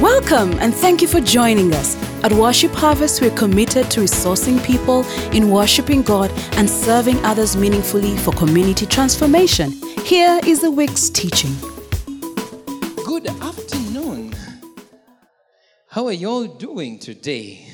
Welcome 0.00 0.52
and 0.60 0.72
thank 0.72 1.02
you 1.02 1.08
for 1.08 1.20
joining 1.20 1.74
us. 1.74 1.96
At 2.22 2.32
Worship 2.32 2.70
Harvest, 2.70 3.20
we're 3.20 3.34
committed 3.34 3.90
to 3.90 4.00
resourcing 4.02 4.64
people 4.64 5.04
in 5.32 5.50
worshiping 5.50 6.02
God 6.02 6.30
and 6.52 6.70
serving 6.70 7.16
others 7.24 7.56
meaningfully 7.56 8.16
for 8.18 8.30
community 8.34 8.86
transformation. 8.86 9.72
Here 10.04 10.38
is 10.46 10.60
the 10.60 10.70
week's 10.70 11.10
teaching. 11.10 11.50
Good 13.04 13.26
afternoon. 13.26 14.36
How 15.88 16.06
are 16.06 16.12
you 16.12 16.28
all 16.28 16.44
doing 16.44 17.00
today? 17.00 17.66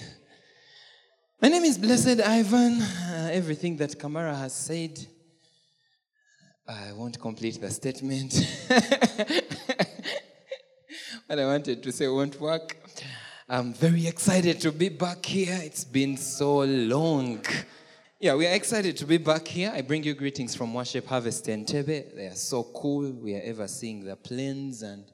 My 1.43 1.49
name 1.49 1.65
is 1.65 1.77
Blessed 1.77 2.23
Ivan. 2.23 2.81
Uh, 2.81 3.29
everything 3.33 3.77
that 3.77 3.99
Kamara 3.99 4.35
has 4.35 4.55
said, 4.55 4.99
I 6.67 6.95
won't 6.95 7.21
complete 7.21 7.61
the 7.61 7.71
statement. 7.71 8.35
what 11.27 11.39
I 11.39 11.47
wanted 11.47 11.83
to 11.83 11.91
say 11.91 12.07
won't 12.07 12.39
work. 12.39 12.77
I'm 13.49 13.73
very 13.73 14.07
excited 14.07 14.61
to 14.61 14.71
be 14.71 14.91
back 14.91 15.25
here. 15.25 15.59
It's 15.63 15.85
been 15.85 16.19
so 16.19 16.59
long. 16.59 17.43
Yeah, 18.21 18.35
we 18.35 18.47
are 18.47 18.55
excited 18.55 18.97
to 18.99 19.07
be 19.07 19.17
back 19.17 19.49
here. 19.49 19.73
I 19.75 19.81
bring 19.81 20.05
you 20.05 20.13
greetings 20.13 20.55
from 20.55 20.75
Worship 20.75 21.07
Harvest 21.07 21.47
Entebbe. 21.47 22.15
They 22.15 22.27
are 22.27 22.35
so 22.35 22.65
cool. 22.65 23.11
We 23.11 23.35
are 23.37 23.43
ever 23.43 23.67
seeing 23.69 24.05
the 24.05 24.17
planes 24.17 24.83
and 24.83 25.11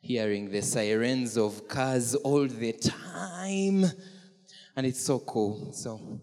hearing 0.00 0.50
the 0.50 0.60
sirens 0.60 1.38
of 1.38 1.66
cars 1.66 2.14
all 2.14 2.46
the 2.46 2.72
time. 2.74 3.86
And 4.76 4.86
it's 4.86 5.00
so 5.00 5.20
cool. 5.20 5.72
So 5.72 5.98
I'm 6.02 6.20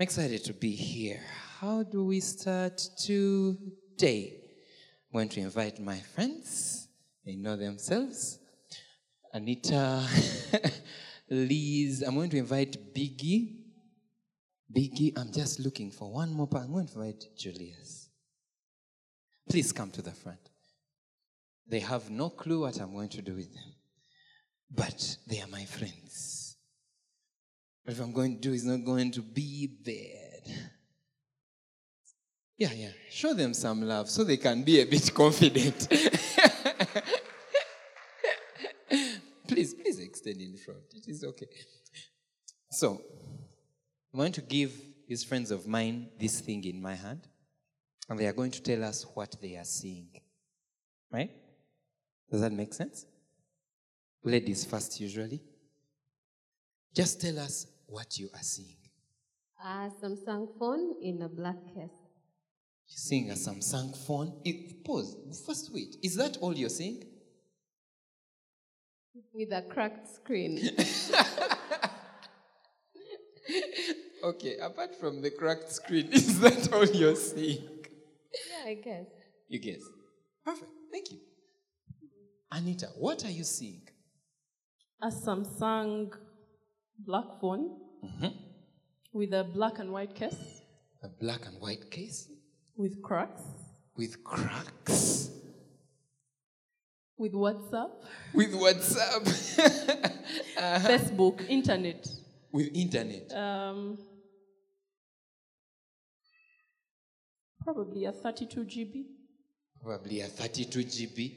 excited 0.00 0.44
to 0.44 0.54
be 0.54 0.70
here. 0.70 1.20
How 1.60 1.82
do 1.82 2.06
we 2.06 2.20
start 2.20 2.78
today? 2.98 4.40
I'm 5.12 5.18
going 5.18 5.28
to 5.28 5.40
invite 5.40 5.78
my 5.78 5.98
friends. 5.98 6.88
They 7.26 7.36
know 7.36 7.56
themselves. 7.56 8.38
Anita, 9.32 10.06
Liz. 11.30 12.04
I'm 12.06 12.14
going 12.14 12.30
to 12.30 12.36
invite 12.36 12.94
Biggie. 12.94 13.56
Biggie, 14.74 15.16
I'm 15.16 15.32
just 15.32 15.60
looking 15.60 15.90
for 15.90 16.12
one 16.12 16.32
more 16.32 16.46
person. 16.46 16.66
I'm 16.66 16.72
going 16.72 16.86
to 16.86 16.92
invite 16.92 17.24
Julius. 17.36 18.10
Please 19.48 19.72
come 19.72 19.90
to 19.92 20.02
the 20.02 20.10
front. 20.10 20.50
They 21.66 21.80
have 21.80 22.10
no 22.10 22.30
clue 22.30 22.60
what 22.60 22.78
I'm 22.80 22.92
going 22.92 23.08
to 23.10 23.22
do 23.22 23.34
with 23.34 23.52
them, 23.54 23.74
but 24.70 25.16
they 25.26 25.40
are 25.40 25.48
my 25.48 25.64
friends. 25.64 26.56
What 27.84 27.98
I'm 27.98 28.12
going 28.12 28.34
to 28.34 28.40
do 28.40 28.52
is 28.52 28.64
not 28.64 28.84
going 28.84 29.10
to 29.12 29.22
be 29.22 29.66
bad. 29.66 30.54
Yeah, 32.58 32.72
yeah. 32.74 32.90
Show 33.10 33.34
them 33.34 33.54
some 33.54 33.82
love 33.82 34.08
so 34.08 34.24
they 34.24 34.36
can 34.36 34.62
be 34.62 34.80
a 34.80 34.84
bit 34.84 35.12
confident. 35.14 35.88
please, 39.62 39.74
please 39.74 39.98
extend 40.00 40.40
in 40.40 40.56
front. 40.56 40.80
It 40.92 41.08
is 41.08 41.22
okay. 41.24 41.46
So, 42.70 43.00
I'm 44.12 44.18
going 44.18 44.32
to 44.32 44.40
give 44.40 44.72
these 45.06 45.22
friends 45.22 45.50
of 45.50 45.66
mine 45.66 46.08
this 46.18 46.40
thing 46.40 46.64
in 46.64 46.80
my 46.80 46.94
hand, 46.94 47.28
and 48.08 48.18
they 48.18 48.26
are 48.26 48.32
going 48.32 48.50
to 48.50 48.62
tell 48.62 48.82
us 48.82 49.06
what 49.14 49.36
they 49.40 49.56
are 49.56 49.64
seeing. 49.64 50.08
Right? 51.12 51.30
Does 52.30 52.40
that 52.40 52.52
make 52.52 52.74
sense? 52.74 53.06
Ladies 54.24 54.64
first, 54.64 55.00
usually. 55.00 55.40
Just 56.94 57.20
tell 57.20 57.38
us 57.38 57.66
what 57.86 58.18
you 58.18 58.30
are 58.34 58.42
seeing. 58.42 58.78
A 59.64 59.90
Samsung 60.02 60.48
phone 60.58 60.96
in 61.02 61.22
a 61.22 61.28
black 61.28 61.64
case. 61.66 61.98
You're 62.88 63.04
seeing 63.08 63.30
a 63.30 63.34
Samsung 63.34 63.96
phone. 64.06 64.40
It, 64.44 64.84
pause. 64.84 65.16
First, 65.46 65.70
wait. 65.72 65.96
Is 66.02 66.16
that 66.16 66.38
all 66.38 66.54
you're 66.54 66.68
seeing? 66.68 67.04
With 69.32 69.52
a 69.52 69.62
cracked 69.62 70.08
screen. 70.08 70.60
Okay, 74.24 74.56
apart 74.58 74.94
from 74.94 75.20
the 75.20 75.32
cracked 75.32 75.72
screen, 75.72 76.06
is 76.12 76.38
that 76.38 76.72
all 76.72 76.86
you're 76.86 77.16
seeing? 77.16 77.64
yeah, 78.48 78.70
I 78.70 78.74
guess. 78.74 79.06
You 79.48 79.58
guess. 79.58 79.82
Perfect. 80.44 80.70
Thank 80.92 81.10
you. 81.10 81.18
Anita, 82.52 82.86
what 82.96 83.24
are 83.24 83.32
you 83.32 83.42
seeing? 83.42 83.82
a 85.02 85.08
Samsung 85.08 86.12
black 86.96 87.24
phone 87.40 87.76
mm-hmm. 88.04 88.28
with 89.12 89.32
a 89.32 89.42
black 89.42 89.80
and 89.80 89.90
white 89.90 90.14
case 90.14 90.62
A 91.02 91.08
black 91.08 91.44
and 91.46 91.60
white 91.60 91.90
case 91.90 92.28
with 92.76 93.02
cracks, 93.02 93.42
with 93.96 94.22
cracks, 94.22 95.30
with 97.22 97.32
WhatsApp, 97.34 97.90
with 98.34 98.52
WhatsApp, 98.52 99.22
Facebook, 100.90 101.48
internet. 101.48 102.04
with 102.50 102.68
internet. 102.74 103.32
Um, 103.32 103.96
probably 107.62 108.06
a 108.06 108.12
32 108.12 108.64
GB. 108.64 109.04
Probably 109.80 110.20
a 110.22 110.26
32 110.26 110.80
GB. 110.80 111.32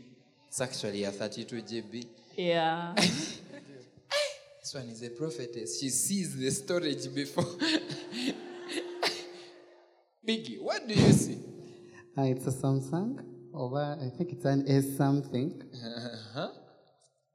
It's 0.47 0.59
actually 0.59 1.03
a 1.03 1.11
32 1.11 1.55
GB. 1.61 2.05
Yeah. 2.35 2.95
This 4.65 4.73
one 4.73 4.89
is 4.89 5.03
a 5.03 5.11
prophetess. 5.11 5.79
She 5.79 5.89
sees 5.89 6.35
the 6.35 6.49
storage 6.49 7.13
before. 7.13 7.43
Biggie, 10.27 10.59
what 10.59 10.87
do 10.87 10.95
you 10.95 11.11
see? 11.13 11.37
Uh, 12.17 12.23
it's 12.23 12.47
a 12.47 12.51
Samsung, 12.51 13.23
or 13.55 13.79
uh, 13.79 13.95
I 13.95 14.09
think 14.09 14.31
it's 14.33 14.45
an 14.45 14.65
S 14.67 14.97
something. 14.97 15.61
Uh-huh. 15.73 16.49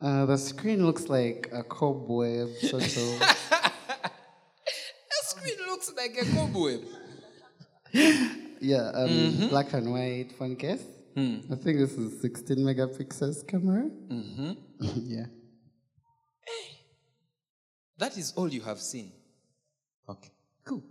Uh, 0.00 0.26
the 0.26 0.36
screen 0.36 0.84
looks 0.86 1.08
like 1.08 1.48
a 1.53 1.62
cobweb, 1.62 2.48
sort 2.56 2.84
of. 2.97 3.22
The 5.10 5.22
screen 5.22 5.58
looks 5.66 5.92
like 5.97 6.16
a 6.20 6.26
cobweb. 6.34 6.81
yeah, 8.60 8.91
um, 8.94 9.48
black 9.48 9.72
and 9.72 9.92
white 9.92 10.32
phone 10.38 10.56
case. 10.56 10.82
I 11.16 11.56
think 11.56 11.78
this 11.78 11.92
is 11.92 12.20
16 12.22 12.56
megapixels 12.58 13.47
camera. 13.47 13.91
Mm-hmm. 14.08 14.52
yeah. 15.04 15.26
That 17.98 18.16
is 18.16 18.32
all 18.37 18.48
you 18.48 18.62
have 18.62 18.81
seen. 18.81 19.12
Okay, 20.08 20.31
cool. 20.64 20.82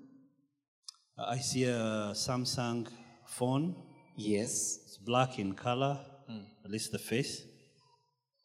I 1.18 1.40
see 1.40 1.64
a 1.64 2.12
Samsung 2.14 2.88
phone. 3.26 3.76
Yes. 4.20 4.80
It's 4.84 4.98
black 4.98 5.40
in 5.40 5.54
color, 5.54 5.98
hmm. 6.28 6.42
at 6.66 6.70
least 6.70 6.92
the 6.92 7.00
face. 7.00 7.42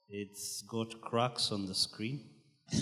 It's 0.08 0.62
got 0.62 1.00
cracks 1.00 1.50
on 1.50 1.66
the 1.66 1.74
screen. 1.74 2.20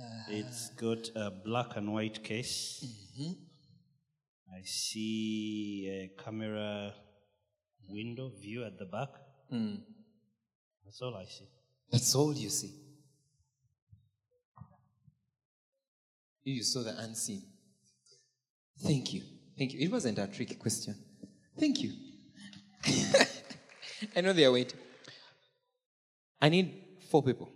Uh. 0.00 0.04
it's 0.28 0.70
got 0.76 1.10
a 1.16 1.28
black 1.44 1.76
and 1.76 1.92
white 1.92 2.22
case. 2.22 2.86
Mm-hmm. 2.86 3.32
I 4.56 4.62
see 4.64 5.88
a 5.90 6.22
camera 6.22 6.94
window 7.88 8.30
view 8.40 8.64
at 8.64 8.78
the 8.78 8.84
back. 8.84 9.08
Hmm. 9.50 9.74
That's 10.84 11.02
all 11.02 11.16
I 11.16 11.24
see. 11.24 11.48
That's 11.90 12.14
all 12.14 12.32
you 12.32 12.48
see. 12.48 12.72
You 16.44 16.62
saw 16.62 16.84
the 16.84 16.96
unseen. 16.96 17.42
Thank 18.80 19.12
you. 19.12 19.22
Thank 19.58 19.72
you. 19.72 19.80
It 19.80 19.90
wasn't 19.90 20.20
a 20.20 20.28
tricky 20.28 20.54
question. 20.54 20.94
Thank 21.58 21.82
you. 21.82 21.92
I 24.16 24.20
know 24.20 24.32
they 24.32 24.44
are 24.44 24.52
waiting. 24.52 24.78
I 26.40 26.48
need 26.48 26.72
four 27.10 27.22
people 27.22 27.48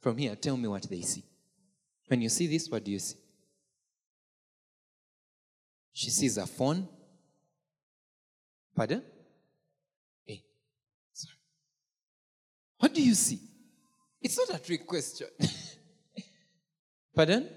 from 0.00 0.18
here. 0.18 0.36
Tell 0.36 0.56
me 0.56 0.68
what 0.68 0.82
they 0.82 1.00
see. 1.00 1.24
When 2.06 2.20
you 2.20 2.28
see 2.28 2.46
this, 2.46 2.68
what 2.68 2.84
do 2.84 2.90
you 2.90 2.98
see? 2.98 3.16
She 5.92 6.10
sees 6.10 6.36
a 6.36 6.46
phone. 6.46 6.86
Pardon? 8.76 9.02
Hey, 10.26 10.42
sorry. 11.12 11.36
What 12.78 12.94
do 12.94 13.02
you 13.02 13.14
see? 13.14 13.40
It's 14.20 14.36
not 14.38 14.60
a 14.60 14.62
trick 14.62 14.86
question. 14.86 15.28
Pardon? 17.14 17.48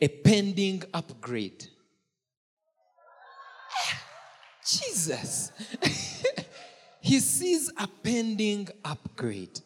A 0.00 0.08
pending 0.08 0.82
upgrade. 0.92 1.68
Jesus. 4.66 5.52
he 7.00 7.20
sees 7.20 7.70
a 7.78 7.86
pending 7.86 8.68
upgrade. 8.84 9.60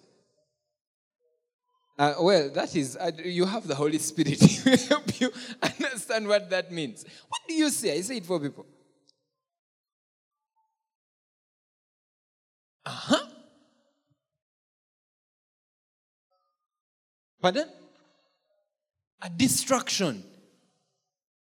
Uh, 1.99 2.14
well, 2.20 2.49
that 2.50 2.75
is, 2.75 2.97
uh, 2.97 3.11
you 3.23 3.44
have 3.44 3.67
the 3.67 3.75
Holy 3.75 3.99
Spirit 3.99 4.41
help 4.88 5.20
you 5.20 5.31
understand 5.62 6.26
what 6.26 6.49
that 6.49 6.73
means. 6.73 7.05
What 7.29 7.41
do 7.47 7.52
you 7.55 7.69
say? 7.69 7.97
I 7.97 8.00
say 8.00 8.17
it 8.17 8.25
for 8.25 8.41
people. 8.41 8.64
Uh 12.87 12.91
huh. 12.91 13.26
Pardon? 17.43 17.69
A 19.23 19.29
distraction. 19.29 20.25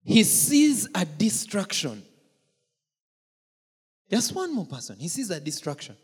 He 0.03 0.23
sees 0.23 0.88
a 0.94 1.05
distraction. 1.05 2.03
Just 4.13 4.36
one 4.36 4.54
more 4.54 4.68
person. 4.68 5.00
He 5.00 5.07
sees 5.07 5.31
a 5.31 5.39
distraction. 5.39 5.98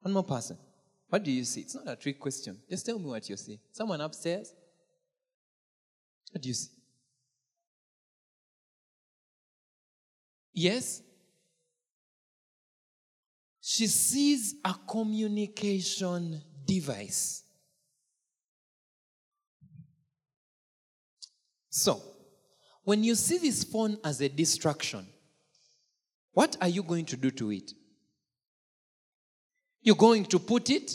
One 0.00 0.14
more 0.14 0.22
person. 0.22 0.56
What 1.08 1.24
do 1.24 1.32
you 1.32 1.42
see? 1.42 1.62
It's 1.62 1.74
not 1.74 1.88
a 1.88 1.96
trick 1.96 2.20
question. 2.20 2.56
Just 2.70 2.86
tell 2.86 3.00
me 3.00 3.06
what 3.06 3.28
you 3.28 3.36
see. 3.36 3.58
Someone 3.72 4.00
upstairs? 4.00 4.54
What 6.30 6.40
do 6.40 6.46
you 6.46 6.54
see? 6.54 6.70
Yes? 10.54 11.02
She 13.60 13.88
sees 13.88 14.54
a 14.64 14.76
communication 14.88 16.40
device. 16.64 17.42
So, 21.70 22.00
when 22.84 23.02
you 23.02 23.16
see 23.16 23.38
this 23.38 23.64
phone 23.64 23.98
as 24.04 24.20
a 24.20 24.28
distraction, 24.28 25.08
what 26.36 26.54
are 26.60 26.68
you 26.68 26.82
going 26.82 27.06
to 27.06 27.16
do 27.16 27.30
to 27.30 27.50
it? 27.50 27.72
You're 29.80 29.96
going 29.96 30.26
to 30.26 30.38
put 30.38 30.68
it 30.68 30.92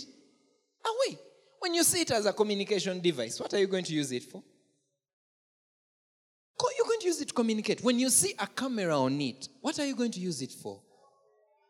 away. 0.85 1.17
When 1.59 1.73
you 1.73 1.83
see 1.83 2.01
it 2.01 2.11
as 2.11 2.27
a 2.27 2.33
communication 2.33 3.01
device, 3.01 3.39
what 3.39 3.51
are 3.55 3.57
you 3.57 3.65
going 3.65 3.85
to 3.85 3.93
use 3.93 4.11
it 4.11 4.21
for? 4.21 4.43
You're 6.77 6.85
going 6.85 6.99
to 6.99 7.07
use 7.07 7.21
it 7.21 7.29
to 7.29 7.33
communicate. 7.33 7.83
When 7.83 7.97
you 7.97 8.11
see 8.11 8.35
a 8.37 8.45
camera 8.45 8.95
on 8.95 9.19
it, 9.19 9.47
what 9.61 9.79
are 9.79 9.85
you 9.87 9.95
going 9.95 10.11
to 10.11 10.19
use 10.19 10.43
it 10.43 10.51
for? 10.51 10.79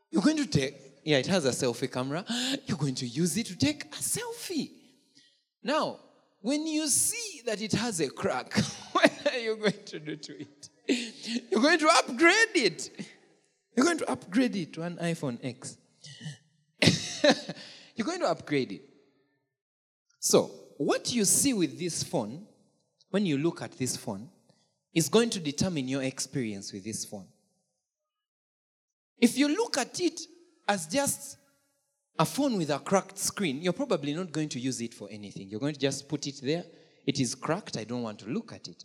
You're 0.09 0.21
going 0.21 0.35
to 0.35 0.47
take, 0.47 0.75
yeah, 1.05 1.19
it 1.19 1.27
has 1.27 1.45
a 1.45 1.51
selfie 1.51 1.89
camera. 1.89 2.25
You're 2.65 2.77
going 2.77 2.95
to 2.95 3.07
use 3.07 3.37
it 3.37 3.45
to 3.45 3.57
take 3.57 3.85
a 3.85 3.99
selfie. 3.99 4.71
Now, 5.63 5.97
when 6.41 6.67
you 6.67 6.87
see 6.87 7.41
that 7.45 7.61
it 7.61 7.71
has 7.71 8.01
a 8.01 8.09
crack, 8.09 8.53
what 8.91 9.11
are 9.31 9.39
you 9.39 9.55
going 9.55 9.85
to 9.85 9.99
do 9.99 10.17
to 10.17 10.41
it? 10.41 10.69
You're 11.49 11.61
going 11.61 11.79
to 11.79 11.87
upgrade 11.87 12.55
it. 12.55 12.89
You're 13.75 13.85
going 13.85 13.97
to 13.99 14.09
upgrade 14.11 14.55
it 14.55 14.73
to 14.73 14.81
an 14.83 14.97
iPhone 14.97 15.39
X. 15.43 15.77
You're 17.95 18.05
going 18.05 18.19
to 18.19 18.27
upgrade 18.27 18.71
it. 18.71 18.81
So, 20.19 20.51
what 20.77 21.13
you 21.13 21.25
see 21.25 21.53
with 21.53 21.79
this 21.79 22.03
phone, 22.03 22.45
when 23.11 23.25
you 23.25 23.37
look 23.37 23.61
at 23.61 23.77
this 23.77 23.95
phone, 23.95 24.29
is 24.93 25.09
going 25.09 25.29
to 25.29 25.39
determine 25.39 25.87
your 25.87 26.03
experience 26.03 26.73
with 26.73 26.83
this 26.83 27.05
phone. 27.05 27.27
If 29.17 29.37
you 29.37 29.47
look 29.47 29.77
at 29.77 29.99
it 29.99 30.21
as 30.67 30.87
just 30.87 31.37
a 32.17 32.25
phone 32.25 32.57
with 32.57 32.71
a 32.71 32.79
cracked 32.79 33.17
screen, 33.17 33.61
you're 33.61 33.73
probably 33.73 34.13
not 34.13 34.31
going 34.31 34.49
to 34.49 34.59
use 34.59 34.81
it 34.81 34.93
for 34.93 35.07
anything. 35.11 35.49
You're 35.49 35.59
going 35.59 35.73
to 35.73 35.79
just 35.79 36.09
put 36.09 36.27
it 36.27 36.39
there. 36.43 36.65
It 37.05 37.19
is 37.19 37.35
cracked. 37.35 37.77
I 37.77 37.83
don't 37.83 38.03
want 38.03 38.19
to 38.19 38.29
look 38.29 38.51
at 38.51 38.67
it. 38.67 38.83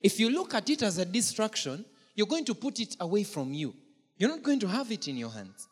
If 0.00 0.20
you 0.20 0.30
look 0.30 0.54
at 0.54 0.68
it 0.68 0.82
as 0.82 0.98
a 0.98 1.04
distraction, 1.04 1.84
you're 2.14 2.26
going 2.26 2.44
to 2.44 2.54
put 2.54 2.80
it 2.80 2.96
away 3.00 3.24
from 3.24 3.52
you. 3.52 3.74
You're 4.16 4.30
not 4.30 4.42
going 4.42 4.60
to 4.60 4.68
have 4.68 4.90
it 4.90 5.08
in 5.08 5.16
your 5.16 5.30
hands. 5.30 5.68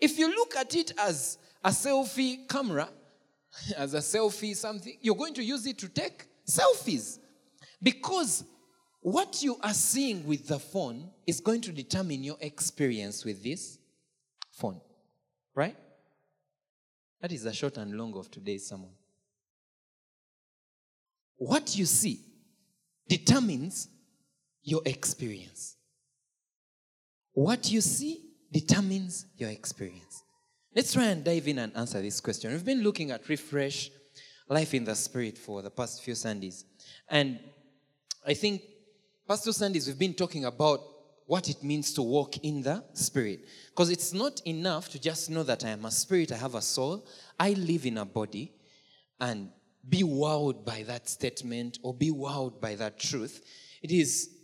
If 0.00 0.18
you 0.18 0.28
look 0.28 0.56
at 0.56 0.74
it 0.74 0.92
as 0.98 1.38
a 1.64 1.70
selfie 1.70 2.48
camera, 2.48 2.88
as 3.76 3.94
a 3.94 3.98
selfie 3.98 4.54
something, 4.54 4.96
you're 5.00 5.16
going 5.16 5.34
to 5.34 5.42
use 5.42 5.66
it 5.66 5.78
to 5.78 5.88
take 5.88 6.26
selfies. 6.46 7.18
Because 7.82 8.44
what 9.00 9.42
you 9.42 9.56
are 9.62 9.72
seeing 9.72 10.26
with 10.26 10.48
the 10.48 10.58
phone 10.58 11.10
is 11.26 11.40
going 11.40 11.60
to 11.62 11.72
determine 11.72 12.22
your 12.24 12.36
experience 12.40 13.24
with 13.24 13.42
this 13.42 13.78
phone. 14.50 14.80
Right? 15.54 15.76
That 17.20 17.32
is 17.32 17.44
the 17.44 17.52
short 17.52 17.78
and 17.78 17.96
long 17.96 18.14
of 18.16 18.30
today's 18.30 18.66
sermon. 18.66 18.90
What 21.36 21.76
you 21.76 21.86
see 21.86 22.20
determines 23.08 23.88
your 24.62 24.82
experience. 24.84 25.75
What 27.36 27.70
you 27.70 27.82
see 27.82 28.22
determines 28.50 29.26
your 29.36 29.50
experience. 29.50 30.22
Let's 30.74 30.94
try 30.94 31.04
and 31.04 31.22
dive 31.22 31.46
in 31.46 31.58
and 31.58 31.76
answer 31.76 32.00
this 32.00 32.18
question. 32.18 32.50
We've 32.50 32.64
been 32.64 32.82
looking 32.82 33.10
at 33.10 33.28
refresh 33.28 33.90
life 34.48 34.72
in 34.72 34.84
the 34.84 34.94
spirit 34.94 35.36
for 35.36 35.60
the 35.60 35.68
past 35.70 36.02
few 36.02 36.14
Sundays. 36.14 36.64
And 37.10 37.38
I 38.26 38.32
think 38.32 38.62
past 39.28 39.44
two 39.44 39.52
Sundays 39.52 39.86
we've 39.86 39.98
been 39.98 40.14
talking 40.14 40.46
about 40.46 40.80
what 41.26 41.50
it 41.50 41.62
means 41.62 41.92
to 41.92 42.02
walk 42.02 42.38
in 42.38 42.62
the 42.62 42.82
spirit. 42.94 43.40
Because 43.68 43.90
it's 43.90 44.14
not 44.14 44.40
enough 44.46 44.88
to 44.92 44.98
just 44.98 45.28
know 45.28 45.42
that 45.42 45.62
I 45.62 45.68
am 45.68 45.84
a 45.84 45.90
spirit, 45.90 46.32
I 46.32 46.36
have 46.36 46.54
a 46.54 46.62
soul, 46.62 47.06
I 47.38 47.50
live 47.50 47.84
in 47.84 47.98
a 47.98 48.06
body, 48.06 48.54
and 49.20 49.50
be 49.86 50.02
wowed 50.04 50.64
by 50.64 50.84
that 50.84 51.06
statement 51.06 51.80
or 51.82 51.92
be 51.92 52.10
wowed 52.10 52.62
by 52.62 52.76
that 52.76 52.98
truth. 52.98 53.44
It 53.82 53.90
is 53.90 54.35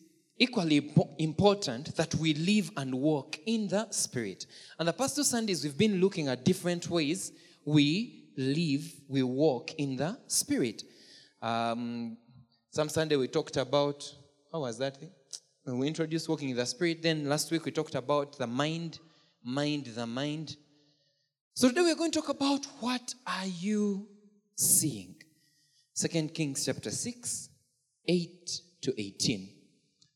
equally 0.42 0.92
important 1.18 1.94
that 1.94 2.12
we 2.16 2.34
live 2.34 2.72
and 2.76 2.92
walk 2.92 3.38
in 3.46 3.68
the 3.68 3.88
spirit. 3.90 4.46
And 4.76 4.88
the 4.88 4.92
past 4.92 5.14
two 5.14 5.22
Sundays, 5.22 5.62
we've 5.62 5.78
been 5.78 6.00
looking 6.00 6.26
at 6.26 6.44
different 6.44 6.90
ways 6.90 7.30
we 7.64 8.24
live, 8.36 8.84
we 9.08 9.22
walk 9.22 9.74
in 9.78 9.94
the 9.94 10.18
spirit. 10.26 10.82
Um, 11.40 12.16
some 12.70 12.88
Sunday 12.88 13.14
we 13.14 13.28
talked 13.28 13.56
about, 13.56 14.02
how 14.50 14.60
was 14.62 14.78
that 14.78 14.96
thing? 14.96 15.10
We 15.64 15.86
introduced 15.86 16.28
walking 16.28 16.48
in 16.48 16.56
the 16.56 16.66
spirit. 16.66 17.02
Then 17.02 17.28
last 17.28 17.52
week 17.52 17.64
we 17.64 17.70
talked 17.70 17.94
about 17.94 18.36
the 18.36 18.48
mind, 18.48 18.98
mind, 19.44 19.86
the 19.86 20.06
mind. 20.08 20.56
So 21.54 21.68
today 21.68 21.82
we're 21.82 21.94
going 21.94 22.10
to 22.10 22.20
talk 22.20 22.30
about 22.30 22.66
what 22.80 23.14
are 23.28 23.46
you 23.46 24.08
seeing? 24.56 25.14
Second 25.94 26.34
Kings 26.34 26.64
chapter 26.64 26.90
6, 26.90 27.48
8 28.08 28.60
to 28.80 29.00
18. 29.00 29.61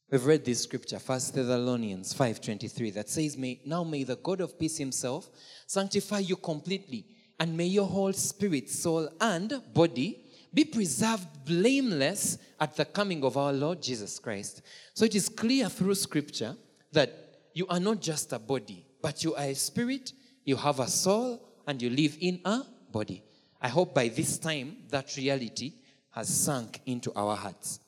We've 0.09 0.25
read 0.25 0.45
this 0.45 0.63
scripture, 0.63 0.99
1 0.99 1.19
Thessalonians 1.35 2.15
5.23, 2.15 2.95
that 2.95 3.09
says, 3.09 3.37
may, 3.37 3.61
Now 3.65 3.83
may 3.83 4.05
the 4.05 4.15
God 4.15 4.41
of 4.41 4.57
peace 4.57 4.79
himself 4.79 5.29
sanctify 5.67 6.21
you 6.21 6.37
completely, 6.37 7.07
and 7.41 7.57
may 7.57 7.67
your 7.67 7.89
whole 7.89 8.13
spirit, 8.13 8.71
soul, 8.71 9.09
and 9.21 9.61
body 9.75 10.25
be 10.55 10.65
preserved 10.65 11.27
blameless 11.45 12.39
at 12.61 12.77
the 12.77 12.85
coming 12.85 13.25
of 13.25 13.37
our 13.37 13.53
Lord 13.53 13.83
Jesus 13.83 14.21
Christ. 14.21 14.63
So 14.95 15.05
it 15.05 15.17
is 15.17 15.29
clear 15.29 15.69
through 15.69 15.97
scripture 15.97 16.55
that 16.93 17.41
you 17.53 17.67
are 17.67 17.81
not 17.81 18.01
just 18.01 18.33
a 18.33 18.39
body, 18.39 18.87
but 19.03 19.25
you 19.25 19.35
are 19.35 19.47
a 19.47 19.55
spirit, 19.57 20.13
you 20.45 20.55
have 20.55 20.79
a 20.79 20.87
soul, 20.87 21.43
and 21.67 21.83
you 21.83 21.91
live 21.91 22.17
in 22.21 22.41
a 22.45 22.63
body. 22.93 23.25
I 23.61 23.69
hope 23.69 23.93
by 23.93 24.07
this 24.07 24.39
time 24.39 24.77
that 24.91 25.17
reality 25.17 25.73
has 26.11 26.29
sunk 26.29 26.81
into 26.87 27.13
our 27.17 27.35
hearts. 27.35 27.81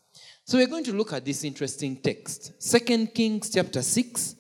So 0.49 0.57
we're 0.57 0.67
going 0.67 0.85
to 0.85 0.95
look 0.95 1.13
at 1.13 1.27
this 1.27 1.45
interesting 1.45 1.97
text. 1.97 2.55
Second 2.59 3.13
Kings 3.13 3.51
chapter 3.51 3.83
6, 3.83 4.35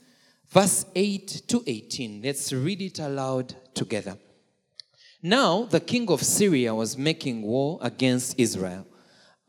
verse 0.48 0.86
8 0.94 1.42
to 1.48 1.62
18. 1.66 2.22
Let's 2.22 2.50
read 2.50 2.80
it 2.80 2.98
aloud 2.98 3.54
together. 3.74 4.16
Now 5.22 5.64
the 5.64 5.80
king 5.80 6.10
of 6.10 6.22
Syria 6.22 6.74
was 6.74 6.96
making 6.96 7.42
war 7.42 7.78
against 7.82 8.40
Israel, 8.40 8.86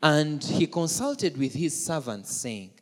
and 0.02 0.44
he 0.44 0.66
consulted 0.66 1.38
with 1.38 1.54
his 1.54 1.86
servants, 1.86 2.30
saying, 2.30 2.72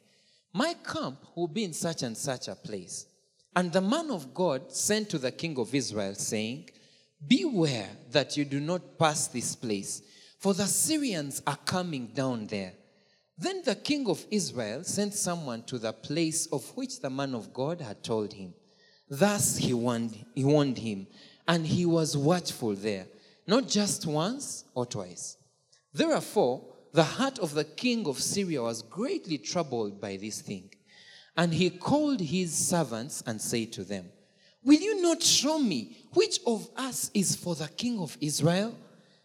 My 0.52 0.74
camp 0.74 1.20
will 1.36 1.46
be 1.46 1.62
in 1.62 1.72
such 1.72 2.02
and 2.02 2.16
such 2.16 2.48
a 2.48 2.56
place. 2.56 3.06
And 3.54 3.72
the 3.72 3.80
man 3.80 4.10
of 4.10 4.34
God 4.34 4.72
sent 4.72 5.08
to 5.10 5.18
the 5.18 5.30
king 5.30 5.56
of 5.56 5.72
Israel, 5.72 6.16
saying, 6.16 6.70
Beware 7.24 7.90
that 8.10 8.36
you 8.36 8.44
do 8.44 8.58
not 8.58 8.98
pass 8.98 9.28
this 9.28 9.54
place, 9.54 10.02
for 10.40 10.52
the 10.52 10.66
Syrians 10.66 11.42
are 11.46 11.58
coming 11.64 12.08
down 12.08 12.48
there. 12.48 12.72
Then 13.38 13.62
the 13.64 13.76
king 13.76 14.08
of 14.08 14.26
Israel 14.30 14.82
sent 14.82 15.14
someone 15.14 15.62
to 15.64 15.78
the 15.78 15.92
place 15.92 16.46
of 16.46 16.64
which 16.76 17.00
the 17.00 17.10
man 17.10 17.34
of 17.34 17.54
God 17.54 17.80
had 17.80 18.02
told 18.02 18.32
him. 18.32 18.52
Thus 19.08 19.56
he 19.56 19.72
warned, 19.72 20.24
he 20.34 20.44
warned 20.44 20.78
him, 20.78 21.06
and 21.46 21.66
he 21.66 21.86
was 21.86 22.16
watchful 22.16 22.74
there, 22.74 23.06
not 23.46 23.68
just 23.68 24.06
once 24.06 24.64
or 24.74 24.86
twice. 24.86 25.36
Therefore, 25.92 26.64
the 26.92 27.04
heart 27.04 27.38
of 27.38 27.54
the 27.54 27.64
king 27.64 28.06
of 28.08 28.20
Syria 28.20 28.62
was 28.62 28.82
greatly 28.82 29.38
troubled 29.38 30.00
by 30.00 30.16
this 30.16 30.40
thing. 30.40 30.70
And 31.36 31.54
he 31.54 31.70
called 31.70 32.20
his 32.20 32.52
servants 32.52 33.22
and 33.24 33.40
said 33.40 33.72
to 33.74 33.84
them, 33.84 34.06
Will 34.64 34.80
you 34.80 35.00
not 35.00 35.22
show 35.22 35.58
me 35.58 35.96
which 36.12 36.40
of 36.44 36.68
us 36.76 37.10
is 37.14 37.36
for 37.36 37.54
the 37.54 37.68
king 37.68 38.00
of 38.00 38.18
Israel? 38.20 38.76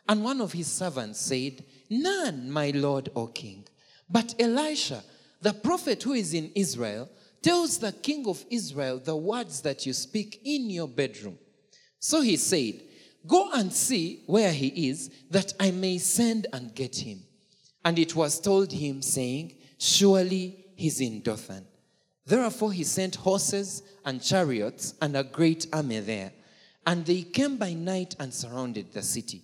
And 0.07 0.23
one 0.23 0.39
of 0.39 0.53
his 0.53 0.67
servants 0.67 1.19
said, 1.19 1.63
None, 1.89 2.51
my 2.51 2.69
lord, 2.69 3.09
O 3.15 3.27
king. 3.27 3.65
But 4.13 4.35
Elisha, 4.39 5.03
the 5.41 5.53
prophet 5.53 6.03
who 6.03 6.13
is 6.13 6.35
in 6.35 6.51
Israel, 6.53 7.09
tells 7.41 7.79
the 7.79 7.91
king 7.91 8.27
of 8.27 8.45
Israel 8.51 8.99
the 8.99 9.15
words 9.15 9.61
that 9.61 9.87
you 9.87 9.91
speak 9.91 10.39
in 10.45 10.69
your 10.69 10.87
bedroom. 10.87 11.39
So 11.99 12.21
he 12.21 12.37
said, 12.37 12.81
Go 13.25 13.49
and 13.53 13.73
see 13.73 14.21
where 14.27 14.53
he 14.53 14.89
is, 14.89 15.09
that 15.31 15.53
I 15.59 15.71
may 15.71 15.97
send 15.97 16.45
and 16.53 16.75
get 16.75 16.95
him. 16.95 17.23
And 17.83 17.97
it 17.97 18.15
was 18.15 18.39
told 18.39 18.71
him, 18.71 19.01
saying, 19.01 19.55
Surely 19.79 20.63
he's 20.75 21.01
in 21.01 21.21
Dothan. 21.21 21.65
Therefore 22.25 22.71
he 22.71 22.83
sent 22.83 23.15
horses 23.15 23.81
and 24.05 24.21
chariots 24.21 24.93
and 25.01 25.17
a 25.17 25.23
great 25.23 25.65
army 25.73 25.99
there. 26.01 26.33
And 26.85 27.03
they 27.05 27.23
came 27.23 27.57
by 27.57 27.73
night 27.73 28.15
and 28.19 28.31
surrounded 28.33 28.93
the 28.93 29.01
city. 29.01 29.41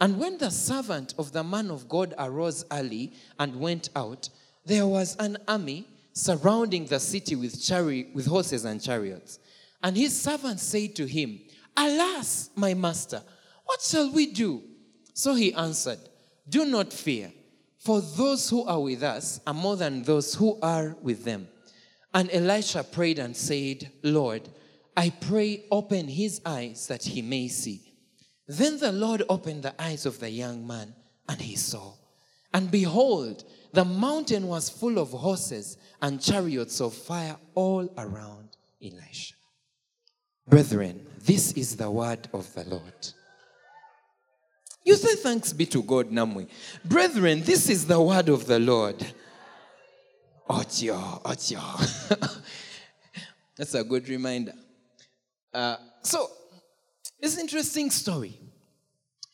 And 0.00 0.18
when 0.18 0.38
the 0.38 0.50
servant 0.50 1.14
of 1.18 1.32
the 1.32 1.44
man 1.44 1.70
of 1.70 1.88
God 1.88 2.14
arose 2.18 2.64
early 2.72 3.12
and 3.38 3.60
went 3.60 3.90
out, 3.94 4.30
there 4.64 4.86
was 4.86 5.16
an 5.16 5.36
army 5.46 5.86
surrounding 6.12 6.86
the 6.86 6.98
city 6.98 7.36
with, 7.36 7.56
chari- 7.56 8.12
with 8.14 8.26
horses 8.26 8.64
and 8.64 8.82
chariots. 8.82 9.38
And 9.82 9.96
his 9.96 10.18
servant 10.18 10.60
said 10.60 10.94
to 10.96 11.06
him, 11.06 11.40
Alas, 11.76 12.50
my 12.56 12.74
master, 12.74 13.22
What 13.64 13.80
shall 13.82 14.10
we 14.10 14.26
do? 14.26 14.62
So 15.14 15.34
he 15.34 15.52
answered, 15.54 15.98
Do 16.48 16.64
not 16.64 16.92
fear, 16.92 17.32
for 17.78 18.00
those 18.00 18.48
who 18.48 18.64
are 18.64 18.80
with 18.80 19.02
us 19.02 19.40
are 19.46 19.54
more 19.54 19.76
than 19.76 20.02
those 20.02 20.34
who 20.34 20.58
are 20.62 20.96
with 21.02 21.24
them. 21.24 21.48
And 22.12 22.30
Elisha 22.32 22.84
prayed 22.84 23.18
and 23.18 23.36
said, 23.36 23.90
Lord, 24.02 24.48
I 24.96 25.10
pray, 25.10 25.64
open 25.70 26.08
his 26.08 26.40
eyes 26.44 26.86
that 26.88 27.04
he 27.04 27.22
may 27.22 27.48
see. 27.48 27.89
Then 28.50 28.78
the 28.78 28.90
Lord 28.90 29.22
opened 29.28 29.62
the 29.62 29.80
eyes 29.80 30.06
of 30.06 30.18
the 30.18 30.28
young 30.28 30.66
man, 30.66 30.92
and 31.28 31.40
he 31.40 31.54
saw. 31.54 31.92
And 32.52 32.68
behold, 32.68 33.44
the 33.72 33.84
mountain 33.84 34.48
was 34.48 34.68
full 34.68 34.98
of 34.98 35.12
horses 35.12 35.76
and 36.02 36.20
chariots 36.20 36.80
of 36.80 36.92
fire 36.92 37.36
all 37.54 37.88
around 37.96 38.48
Elisha. 38.82 39.34
Brethren, 40.48 41.06
this 41.24 41.52
is 41.52 41.76
the 41.76 41.88
word 41.88 42.28
of 42.34 42.52
the 42.54 42.64
Lord. 42.64 43.08
You 44.84 44.96
say 44.96 45.14
thanks 45.14 45.52
be 45.52 45.66
to 45.66 45.80
God, 45.84 46.10
Namwe. 46.10 46.48
Brethren, 46.84 47.44
this 47.44 47.68
is 47.68 47.86
the 47.86 48.00
word 48.00 48.28
of 48.30 48.46
the 48.46 48.58
Lord. 48.58 48.96
Ochio, 50.48 51.22
ochio. 51.22 52.42
That's 53.56 53.74
a 53.74 53.84
good 53.84 54.08
reminder. 54.08 54.54
Uh, 55.54 55.76
so, 56.02 56.28
it's 57.20 57.34
an 57.34 57.40
interesting 57.40 57.90
story 57.90 58.38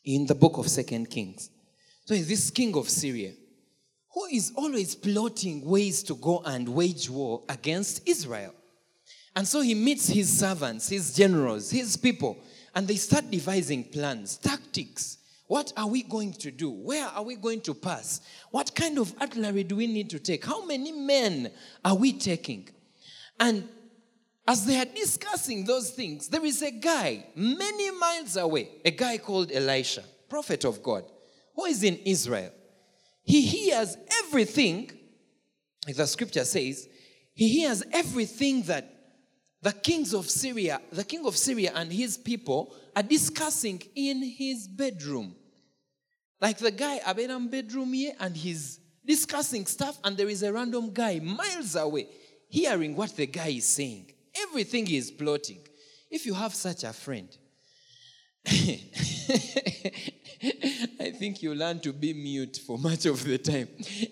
in 0.04 0.26
the 0.26 0.34
book 0.34 0.58
of 0.58 0.68
Second 0.68 1.10
Kings. 1.10 1.50
So, 2.04 2.14
this 2.14 2.50
king 2.50 2.76
of 2.76 2.88
Syria 2.88 3.32
who 4.16 4.24
is 4.32 4.50
always 4.56 4.94
plotting 4.94 5.62
ways 5.62 6.02
to 6.02 6.14
go 6.14 6.40
and 6.46 6.66
wage 6.66 7.10
war 7.10 7.42
against 7.50 8.08
Israel. 8.08 8.54
And 9.36 9.46
so 9.46 9.60
he 9.60 9.74
meets 9.74 10.08
his 10.08 10.38
servants, 10.38 10.88
his 10.88 11.14
generals, 11.14 11.70
his 11.70 11.98
people, 11.98 12.38
and 12.74 12.88
they 12.88 12.96
start 12.96 13.30
devising 13.30 13.84
plans, 13.84 14.38
tactics. 14.38 15.18
What 15.48 15.74
are 15.76 15.86
we 15.86 16.02
going 16.02 16.32
to 16.32 16.50
do? 16.50 16.70
Where 16.70 17.06
are 17.08 17.22
we 17.22 17.36
going 17.36 17.60
to 17.60 17.74
pass? 17.74 18.22
What 18.50 18.74
kind 18.74 18.96
of 18.96 19.14
artillery 19.20 19.64
do 19.64 19.76
we 19.76 19.86
need 19.86 20.08
to 20.08 20.18
take? 20.18 20.46
How 20.46 20.64
many 20.64 20.92
men 20.92 21.52
are 21.84 21.94
we 21.94 22.14
taking? 22.14 22.70
And 23.38 23.68
as 24.46 24.64
they 24.64 24.78
are 24.78 24.84
discussing 24.84 25.64
those 25.64 25.90
things, 25.90 26.28
there 26.28 26.44
is 26.44 26.62
a 26.62 26.70
guy 26.70 27.26
many 27.34 27.90
miles 27.90 28.36
away, 28.36 28.68
a 28.84 28.90
guy 28.90 29.18
called 29.18 29.50
Elisha, 29.50 30.04
prophet 30.28 30.64
of 30.64 30.82
God, 30.82 31.04
who 31.54 31.64
is 31.64 31.82
in 31.82 31.96
Israel. 32.04 32.52
He 33.24 33.42
hears 33.42 33.96
everything, 34.24 34.90
the 35.86 36.06
scripture 36.06 36.44
says, 36.44 36.88
he 37.34 37.48
hears 37.48 37.82
everything 37.92 38.62
that 38.62 38.92
the 39.62 39.72
kings 39.72 40.14
of 40.14 40.30
Syria, 40.30 40.80
the 40.92 41.02
king 41.02 41.26
of 41.26 41.36
Syria 41.36 41.72
and 41.74 41.92
his 41.92 42.16
people 42.16 42.72
are 42.94 43.02
discussing 43.02 43.82
in 43.96 44.22
his 44.22 44.68
bedroom. 44.68 45.34
Like 46.40 46.58
the 46.58 46.70
guy 46.70 47.00
Aberam 47.00 47.50
bedroom 47.50 47.92
here 47.92 48.12
and 48.20 48.36
he's 48.36 48.78
discussing 49.04 49.66
stuff 49.66 49.98
and 50.04 50.16
there 50.16 50.28
is 50.28 50.42
a 50.44 50.52
random 50.52 50.92
guy 50.92 51.18
miles 51.18 51.74
away 51.74 52.06
hearing 52.48 52.94
what 52.94 53.16
the 53.16 53.26
guy 53.26 53.48
is 53.48 53.66
saying. 53.66 54.12
Everything 54.42 54.86
he 54.86 54.96
is 54.96 55.10
plotting. 55.10 55.60
If 56.10 56.26
you 56.26 56.34
have 56.34 56.54
such 56.54 56.84
a 56.84 56.92
friend, 56.92 57.28
I 58.46 58.80
think 61.18 61.42
you 61.42 61.54
learn 61.54 61.80
to 61.80 61.92
be 61.92 62.12
mute 62.12 62.60
for 62.64 62.78
much 62.78 63.06
of 63.06 63.24
the 63.24 63.38
time. 63.38 63.68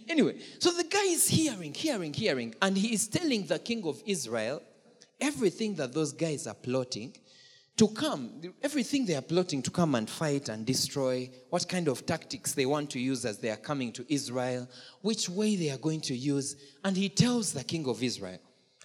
Anyway, 0.08 0.40
so 0.58 0.72
the 0.72 0.84
guy 0.84 1.04
is 1.04 1.28
hearing, 1.28 1.72
hearing, 1.72 2.12
hearing, 2.12 2.54
and 2.60 2.76
he 2.76 2.94
is 2.94 3.06
telling 3.06 3.46
the 3.46 3.58
king 3.58 3.86
of 3.86 4.02
Israel 4.06 4.60
everything 5.20 5.74
that 5.76 5.92
those 5.92 6.12
guys 6.12 6.46
are 6.46 6.54
plotting 6.54 7.16
to 7.76 7.88
come, 7.88 8.30
everything 8.62 9.04
they 9.04 9.16
are 9.16 9.22
plotting 9.22 9.60
to 9.62 9.70
come 9.70 9.96
and 9.96 10.08
fight 10.08 10.48
and 10.48 10.64
destroy, 10.64 11.28
what 11.50 11.68
kind 11.68 11.88
of 11.88 12.06
tactics 12.06 12.52
they 12.52 12.66
want 12.66 12.88
to 12.90 13.00
use 13.00 13.24
as 13.24 13.38
they 13.38 13.50
are 13.50 13.56
coming 13.56 13.92
to 13.92 14.04
Israel, 14.12 14.68
which 15.02 15.28
way 15.28 15.56
they 15.56 15.70
are 15.70 15.78
going 15.78 16.00
to 16.00 16.14
use. 16.14 16.56
And 16.84 16.96
he 16.96 17.08
tells 17.08 17.52
the 17.52 17.64
king 17.64 17.88
of 17.88 18.02
Israel. 18.02 18.38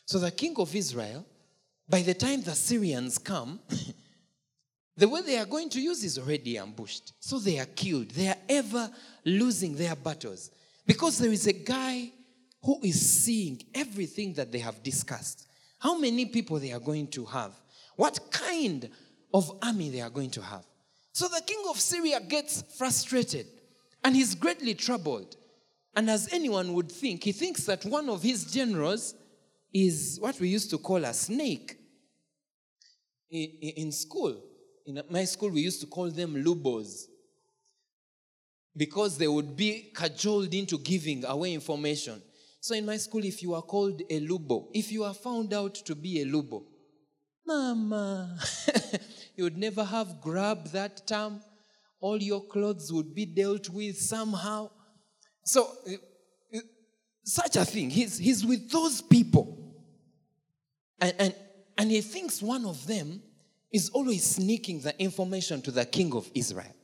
So 0.05 0.17
the 0.17 0.31
king 0.31 0.55
of 0.57 0.75
Israel, 0.75 1.25
by 1.89 2.01
the 2.01 2.13
time 2.13 2.41
the 2.41 2.53
Syrians 2.53 3.17
come, 3.17 3.59
the 4.97 5.07
way 5.07 5.21
they 5.21 5.37
are 5.37 5.45
going 5.45 5.69
to 5.69 5.81
use 5.81 6.03
is 6.03 6.19
already 6.19 6.57
ambushed. 6.57 7.13
So 7.19 7.39
they 7.39 7.59
are 7.59 7.65
killed. 7.65 8.11
They 8.11 8.27
are 8.27 8.37
ever 8.47 8.89
losing 9.25 9.75
their 9.75 9.95
battles 9.95 10.51
because 10.85 11.17
there 11.17 11.31
is 11.31 11.47
a 11.47 11.53
guy 11.53 12.11
who 12.63 12.79
is 12.83 12.99
seeing 12.99 13.61
everything 13.73 14.33
that 14.33 14.51
they 14.51 14.59
have 14.59 14.83
discussed. 14.83 15.47
How 15.79 15.97
many 15.97 16.25
people 16.25 16.59
they 16.59 16.73
are 16.73 16.79
going 16.79 17.07
to 17.07 17.25
have? 17.25 17.53
What 17.95 18.19
kind 18.31 18.89
of 19.33 19.51
army 19.61 19.89
they 19.89 20.01
are 20.01 20.09
going 20.09 20.31
to 20.31 20.41
have? 20.41 20.65
So 21.13 21.27
the 21.27 21.41
king 21.41 21.63
of 21.69 21.79
Syria 21.79 22.19
gets 22.19 22.63
frustrated 22.77 23.47
and 24.03 24.15
he's 24.15 24.35
greatly 24.35 24.73
troubled. 24.73 25.37
And 25.95 26.09
as 26.09 26.31
anyone 26.31 26.73
would 26.73 26.91
think, 26.91 27.23
he 27.23 27.31
thinks 27.31 27.65
that 27.65 27.83
one 27.85 28.09
of 28.09 28.21
his 28.21 28.45
generals 28.45 29.15
is 29.73 30.17
what 30.21 30.39
we 30.39 30.49
used 30.49 30.69
to 30.71 30.77
call 30.77 31.03
a 31.03 31.13
snake. 31.13 31.78
In, 33.31 33.49
in 33.77 33.91
school, 33.91 34.41
in 34.85 35.01
my 35.09 35.25
school, 35.25 35.49
we 35.49 35.61
used 35.61 35.81
to 35.81 35.87
call 35.87 36.09
them 36.09 36.35
lubos 36.43 37.05
because 38.75 39.17
they 39.17 39.27
would 39.27 39.55
be 39.55 39.91
cajoled 39.93 40.53
into 40.53 40.77
giving 40.77 41.25
away 41.25 41.53
information. 41.53 42.21
So 42.61 42.75
in 42.75 42.85
my 42.85 42.97
school, 42.97 43.23
if 43.23 43.41
you 43.41 43.53
are 43.53 43.61
called 43.61 44.01
a 44.09 44.19
lubo, 44.21 44.67
if 44.73 44.91
you 44.91 45.03
are 45.03 45.13
found 45.13 45.53
out 45.53 45.75
to 45.75 45.95
be 45.95 46.21
a 46.21 46.25
lubo, 46.25 46.63
mama, 47.45 48.37
you 49.35 49.43
would 49.43 49.57
never 49.57 49.83
have 49.83 50.21
grabbed 50.21 50.73
that 50.73 51.07
term. 51.07 51.41
All 52.01 52.21
your 52.21 52.41
clothes 52.45 52.91
would 52.91 53.13
be 53.13 53.25
dealt 53.25 53.69
with 53.69 53.97
somehow. 53.97 54.69
So, 55.43 55.67
uh, 55.87 56.57
uh, 56.57 56.59
such 57.23 57.55
a 57.57 57.65
thing. 57.65 57.89
He's, 57.89 58.17
he's 58.17 58.45
with 58.45 58.71
those 58.71 59.01
people. 59.01 59.75
And, 61.01 61.13
and, 61.19 61.35
and 61.79 61.89
he 61.89 62.01
thinks 62.01 62.43
one 62.43 62.65
of 62.65 62.85
them 62.85 63.23
is 63.71 63.89
always 63.89 64.23
sneaking 64.23 64.81
the 64.81 64.99
information 65.01 65.63
to 65.63 65.71
the 65.71 65.85
king 65.85 66.13
of 66.13 66.29
Israel 66.35 66.75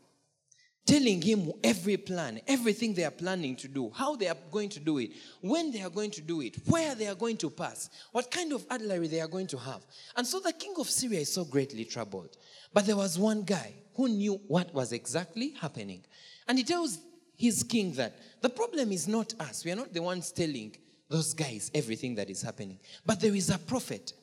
telling 0.86 1.22
him 1.22 1.52
every 1.64 1.98
plan, 1.98 2.40
everything 2.48 2.94
they 2.94 3.04
are 3.04 3.12
planning 3.12 3.56
to 3.56 3.68
do, 3.68 3.92
how 3.94 4.16
they 4.16 4.28
are 4.28 4.38
going 4.52 4.70
to 4.70 4.80
do 4.80 5.00
it, 5.00 5.12
when 5.42 5.72
they 5.72 5.82
are 5.82 5.90
going 5.90 6.12
to 6.12 6.22
do 6.22 6.42
it, 6.42 6.56
where 6.68 6.94
they 6.94 7.08
are 7.08 7.16
going 7.16 7.38
to 7.38 7.50
pass, 7.50 7.90
what 8.12 8.30
kind 8.30 8.54
of 8.54 8.66
artillery 8.70 9.08
they 9.08 9.20
are 9.20 9.28
going 9.28 9.48
to 9.48 9.58
have. 9.58 9.84
And 10.16 10.26
so 10.26 10.40
the 10.40 10.54
king 10.54 10.76
of 10.78 10.90
Syria 10.90 11.22
is 11.22 11.34
so 11.34 11.44
greatly 11.44 11.86
troubled. 11.86 12.38
But 12.72 12.86
there 12.86 12.96
was 12.96 13.18
one 13.18 13.44
guy 13.44 13.74
who 13.96 14.08
knew 14.08 14.40
what 14.48 14.74
was 14.74 14.92
exactly 14.92 15.56
happening. 15.60 16.04
And 16.48 16.58
he 16.58 16.64
tells 16.64 17.00
his 17.36 17.64
king 17.64 17.94
that 17.94 18.18
the 18.42 18.50
problem 18.50 18.92
is 18.92 19.08
not 19.08 19.34
us. 19.40 19.66
We 19.66 19.72
are 19.72 19.76
not 19.76 19.94
the 19.94 20.02
ones 20.02 20.32
telling 20.32 20.78
those 21.10 21.34
guys 21.34 21.72
everything 21.74 22.16
that 22.16 22.30
is 22.30 22.42
happening. 22.42 22.80
But 23.06 23.20
there 23.20 23.34
is 23.34 23.50
a 23.50 23.58
prophet. 23.58 24.14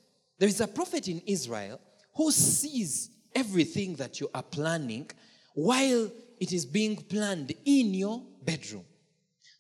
There 0.43 0.49
is 0.49 0.61
a 0.61 0.67
prophet 0.67 1.07
in 1.07 1.23
Israel 1.25 1.81
who 2.17 2.33
sees 2.33 3.11
everything 3.33 3.95
that 3.95 4.19
you 4.19 4.29
are 4.35 4.43
planning 4.43 5.09
while 5.55 6.11
it 6.41 6.53
is 6.53 6.67
being 6.67 6.97
planned 6.97 7.53
in 7.65 7.95
your 7.95 8.21
bedroom. 8.43 8.85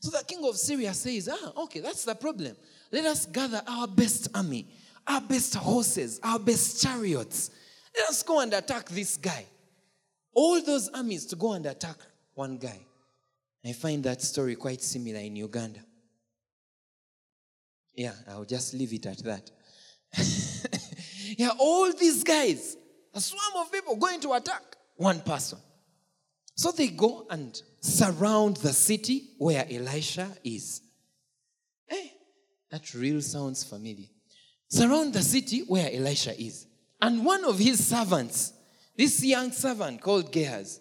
So 0.01 0.11
the 0.11 0.25
king 0.25 0.45
of 0.45 0.57
Syria 0.57 0.93
says, 0.93 1.31
Ah, 1.33 1.53
okay, 1.63 1.79
that's 1.79 2.05
the 2.05 2.17
problem. 2.17 2.57
Let 2.91 3.05
us 3.05 3.27
gather 3.27 3.63
our 3.65 3.87
best 3.87 4.27
army, 4.35 4.67
our 5.07 5.21
best 5.21 5.55
horses, 5.55 6.19
our 6.21 6.41
best 6.41 6.83
chariots. 6.83 7.53
Let 7.97 8.09
us 8.09 8.25
go 8.25 8.41
and 8.41 8.53
attack 8.53 8.89
this 8.89 9.17
guy. 9.17 9.47
All 10.35 10.61
those 10.63 10.89
armies 10.89 11.27
to 11.27 11.37
go 11.37 11.53
and 11.53 11.65
attack 11.65 11.99
one 12.35 12.59
guy. 12.59 12.81
I 13.65 13.73
find 13.73 14.03
that 14.03 14.21
story 14.21 14.57
quite 14.57 14.83
similar 14.83 15.21
in 15.21 15.37
Uganda. 15.37 15.79
Yeah, 17.95 18.15
I'll 18.29 18.45
just 18.45 18.75
leave 18.75 18.93
it 18.93 19.07
at 19.07 19.19
that. 19.19 19.49
yeah, 21.43 21.51
all 21.59 21.93
these 21.93 22.23
guys, 22.23 22.77
a 23.13 23.21
swarm 23.21 23.67
of 23.67 23.73
people 23.73 23.97
going 23.97 24.21
to 24.21 24.33
attack 24.33 24.63
one 24.95 25.21
person. 25.21 25.59
So 26.55 26.71
they 26.71 26.87
go 26.87 27.27
and 27.29 27.61
surround 27.81 28.59
the 28.59 28.73
city 28.73 29.31
where 29.39 29.67
Elisha 29.69 30.29
is. 30.45 30.83
Hey, 31.85 32.13
that 32.71 32.95
real 32.95 33.21
sounds 33.21 33.65
familiar. 33.65 34.07
Surround 34.69 35.15
the 35.15 35.23
city 35.23 35.65
where 35.67 35.91
Elisha 35.93 36.41
is. 36.41 36.69
And 37.01 37.25
one 37.25 37.45
of 37.45 37.59
his 37.59 37.85
servants, 37.85 38.53
this 38.97 39.25
young 39.25 39.51
servant 39.51 40.01
called 40.01 40.31
Gehazi, 40.31 40.81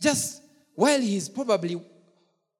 just 0.00 0.42
while 0.74 1.00
he's 1.00 1.28
probably 1.28 1.80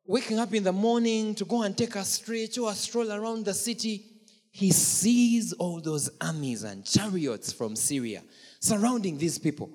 waking 0.06 0.38
up 0.38 0.54
in 0.54 0.62
the 0.62 0.72
morning 0.72 1.34
to 1.34 1.44
go 1.44 1.62
and 1.62 1.76
take 1.76 1.96
a 1.96 2.04
stretch 2.04 2.56
or 2.58 2.70
a 2.70 2.74
stroll 2.74 3.10
around 3.10 3.44
the 3.44 3.54
city, 3.54 4.15
he 4.56 4.70
sees 4.70 5.52
all 5.52 5.82
those 5.82 6.08
armies 6.18 6.62
and 6.62 6.82
chariots 6.82 7.52
from 7.52 7.76
Syria 7.76 8.22
surrounding 8.58 9.18
these 9.18 9.38
people. 9.38 9.68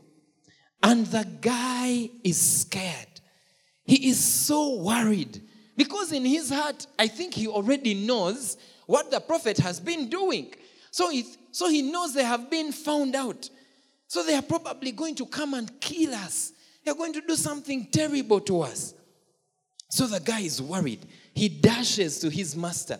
And 0.82 1.06
the 1.06 1.24
guy 1.40 2.10
is 2.24 2.42
scared. 2.62 3.22
He 3.84 4.10
is 4.10 4.20
so 4.20 4.78
worried 4.78 5.40
because 5.78 6.12
in 6.12 6.26
his 6.26 6.50
heart, 6.50 6.88
I 6.98 7.08
think 7.08 7.36
he 7.36 7.48
already 7.48 7.94
knows 7.94 8.58
what 8.88 9.12
the 9.12 9.20
prophet 9.20 9.60
has 9.60 9.80
been 9.80 10.10
doing. 10.10 10.52
So 10.90 11.12
he, 11.12 11.28
so 11.52 11.70
he 11.70 11.84
knows 11.84 12.16
they 12.16 12.24
have 12.24 12.50
been 12.50 12.72
found 12.72 13.16
out. 13.16 13.52
So 14.08 14.24
they 14.24 14.34
are 14.34 14.42
probably 14.42 14.94
going 14.94 15.14
to 15.14 15.28
come 15.28 15.54
and 15.54 15.80
kill 15.80 16.16
us. 16.16 16.54
They're 16.84 16.96
going 16.96 17.14
to 17.14 17.22
do 17.22 17.36
something 17.36 17.86
terrible 17.92 18.40
to 18.42 18.62
us. 18.62 18.96
So 19.92 20.08
the 20.08 20.22
guy 20.22 20.40
is 20.40 20.60
worried. 20.60 21.06
He 21.36 21.50
dashes 21.50 22.18
to 22.22 22.32
his 22.32 22.56
master. 22.56 23.00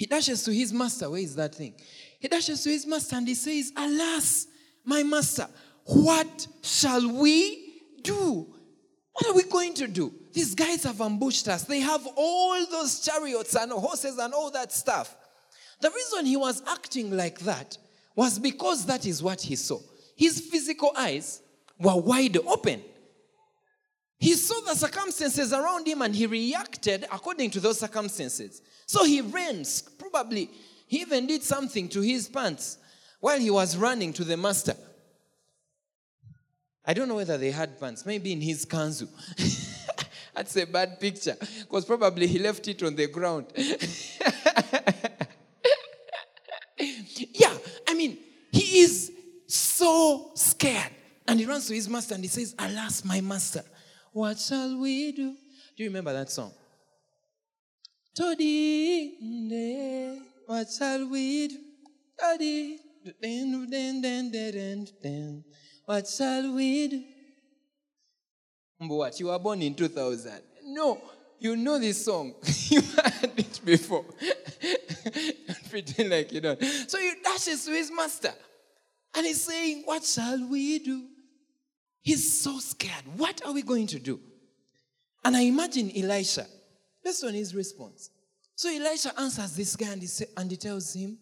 He 0.00 0.06
dashes 0.06 0.42
to 0.44 0.50
his 0.50 0.72
master. 0.72 1.10
Where 1.10 1.20
is 1.20 1.36
that 1.36 1.54
thing? 1.54 1.74
He 2.18 2.26
dashes 2.26 2.64
to 2.64 2.70
his 2.70 2.86
master 2.86 3.16
and 3.16 3.28
he 3.28 3.34
says, 3.34 3.70
Alas, 3.76 4.46
my 4.82 5.02
master, 5.02 5.46
what 5.84 6.46
shall 6.62 7.06
we 7.06 7.82
do? 8.00 8.46
What 9.12 9.26
are 9.26 9.34
we 9.34 9.42
going 9.42 9.74
to 9.74 9.86
do? 9.86 10.10
These 10.32 10.54
guys 10.54 10.84
have 10.84 11.02
ambushed 11.02 11.48
us. 11.48 11.64
They 11.64 11.80
have 11.80 12.00
all 12.16 12.64
those 12.70 13.00
chariots 13.00 13.54
and 13.54 13.70
horses 13.72 14.16
and 14.16 14.32
all 14.32 14.50
that 14.52 14.72
stuff. 14.72 15.14
The 15.82 15.90
reason 15.90 16.24
he 16.24 16.38
was 16.38 16.62
acting 16.66 17.14
like 17.14 17.40
that 17.40 17.76
was 18.16 18.38
because 18.38 18.86
that 18.86 19.04
is 19.04 19.22
what 19.22 19.42
he 19.42 19.54
saw. 19.54 19.80
His 20.16 20.40
physical 20.40 20.92
eyes 20.96 21.42
were 21.78 22.00
wide 22.00 22.38
open. 22.38 22.82
He 24.20 24.34
saw 24.34 24.60
the 24.60 24.74
circumstances 24.74 25.52
around 25.54 25.86
him 25.86 26.02
and 26.02 26.14
he 26.14 26.26
reacted 26.26 27.04
according 27.04 27.50
to 27.52 27.60
those 27.60 27.80
circumstances. 27.80 28.60
So 28.84 29.02
he 29.04 29.22
ran, 29.22 29.64
probably, 29.98 30.50
he 30.86 31.00
even 31.00 31.26
did 31.26 31.42
something 31.42 31.88
to 31.88 32.02
his 32.02 32.28
pants 32.28 32.76
while 33.18 33.38
he 33.38 33.50
was 33.50 33.78
running 33.78 34.12
to 34.12 34.24
the 34.24 34.36
master. 34.36 34.74
I 36.84 36.92
don't 36.92 37.08
know 37.08 37.14
whether 37.14 37.38
they 37.38 37.50
had 37.50 37.80
pants, 37.80 38.04
maybe 38.04 38.32
in 38.32 38.42
his 38.42 38.66
kanzu. 38.66 39.08
That's 40.34 40.54
a 40.56 40.66
bad 40.66 41.00
picture 41.00 41.36
because 41.60 41.86
probably 41.86 42.26
he 42.26 42.38
left 42.38 42.68
it 42.68 42.82
on 42.82 42.94
the 42.94 43.06
ground. 43.06 43.46
yeah, 46.76 47.56
I 47.88 47.94
mean, 47.94 48.18
he 48.52 48.80
is 48.80 49.12
so 49.46 50.32
scared. 50.34 50.90
And 51.26 51.40
he 51.40 51.46
runs 51.46 51.68
to 51.68 51.74
his 51.74 51.88
master 51.88 52.14
and 52.14 52.24
he 52.24 52.28
says, 52.28 52.54
Alas, 52.58 53.02
my 53.04 53.22
master, 53.22 53.62
what 54.12 54.38
shall 54.38 54.78
we 54.78 55.12
do? 55.12 55.34
Do 55.76 55.84
you 55.84 55.88
remember 55.88 56.12
that 56.12 56.30
song? 56.30 56.52
Todi, 58.16 59.14
what 60.46 60.68
shall 60.70 61.08
we 61.08 61.48
do? 61.48 61.58
Todi, 62.18 62.78
what 65.86 66.08
shall 66.08 66.52
we 66.54 66.88
do? 66.88 67.02
What? 68.78 69.20
You 69.20 69.26
were 69.26 69.38
born 69.38 69.62
in 69.62 69.74
2000. 69.74 70.32
No, 70.64 71.00
you 71.38 71.56
know 71.56 71.78
this 71.78 72.04
song. 72.04 72.34
you 72.68 72.80
heard 72.80 73.38
it 73.38 73.60
before. 73.64 74.04
Pretend 75.70 76.10
like 76.10 76.32
you 76.32 76.40
don't. 76.40 76.62
So 76.62 76.98
he 76.98 77.12
dashes 77.22 77.64
to 77.66 77.72
his 77.72 77.90
master. 77.90 78.32
And 79.14 79.26
he's 79.26 79.42
saying, 79.42 79.82
What 79.84 80.04
shall 80.04 80.48
we 80.48 80.78
do? 80.78 81.06
He's 82.02 82.40
so 82.40 82.58
scared. 82.58 83.04
What 83.16 83.44
are 83.44 83.52
we 83.52 83.62
going 83.62 83.86
to 83.88 83.98
do? 83.98 84.20
And 85.24 85.36
I 85.36 85.42
imagine 85.42 85.92
Elisha, 85.94 86.46
based 87.04 87.24
on 87.24 87.34
his 87.34 87.54
response. 87.54 88.10
So 88.54 88.70
Elisha 88.70 89.18
answers 89.18 89.54
this 89.54 89.76
guy 89.76 89.92
and 89.92 90.00
he, 90.00 90.06
say, 90.06 90.26
and 90.36 90.50
he 90.50 90.56
tells 90.56 90.94
him, 90.94 91.18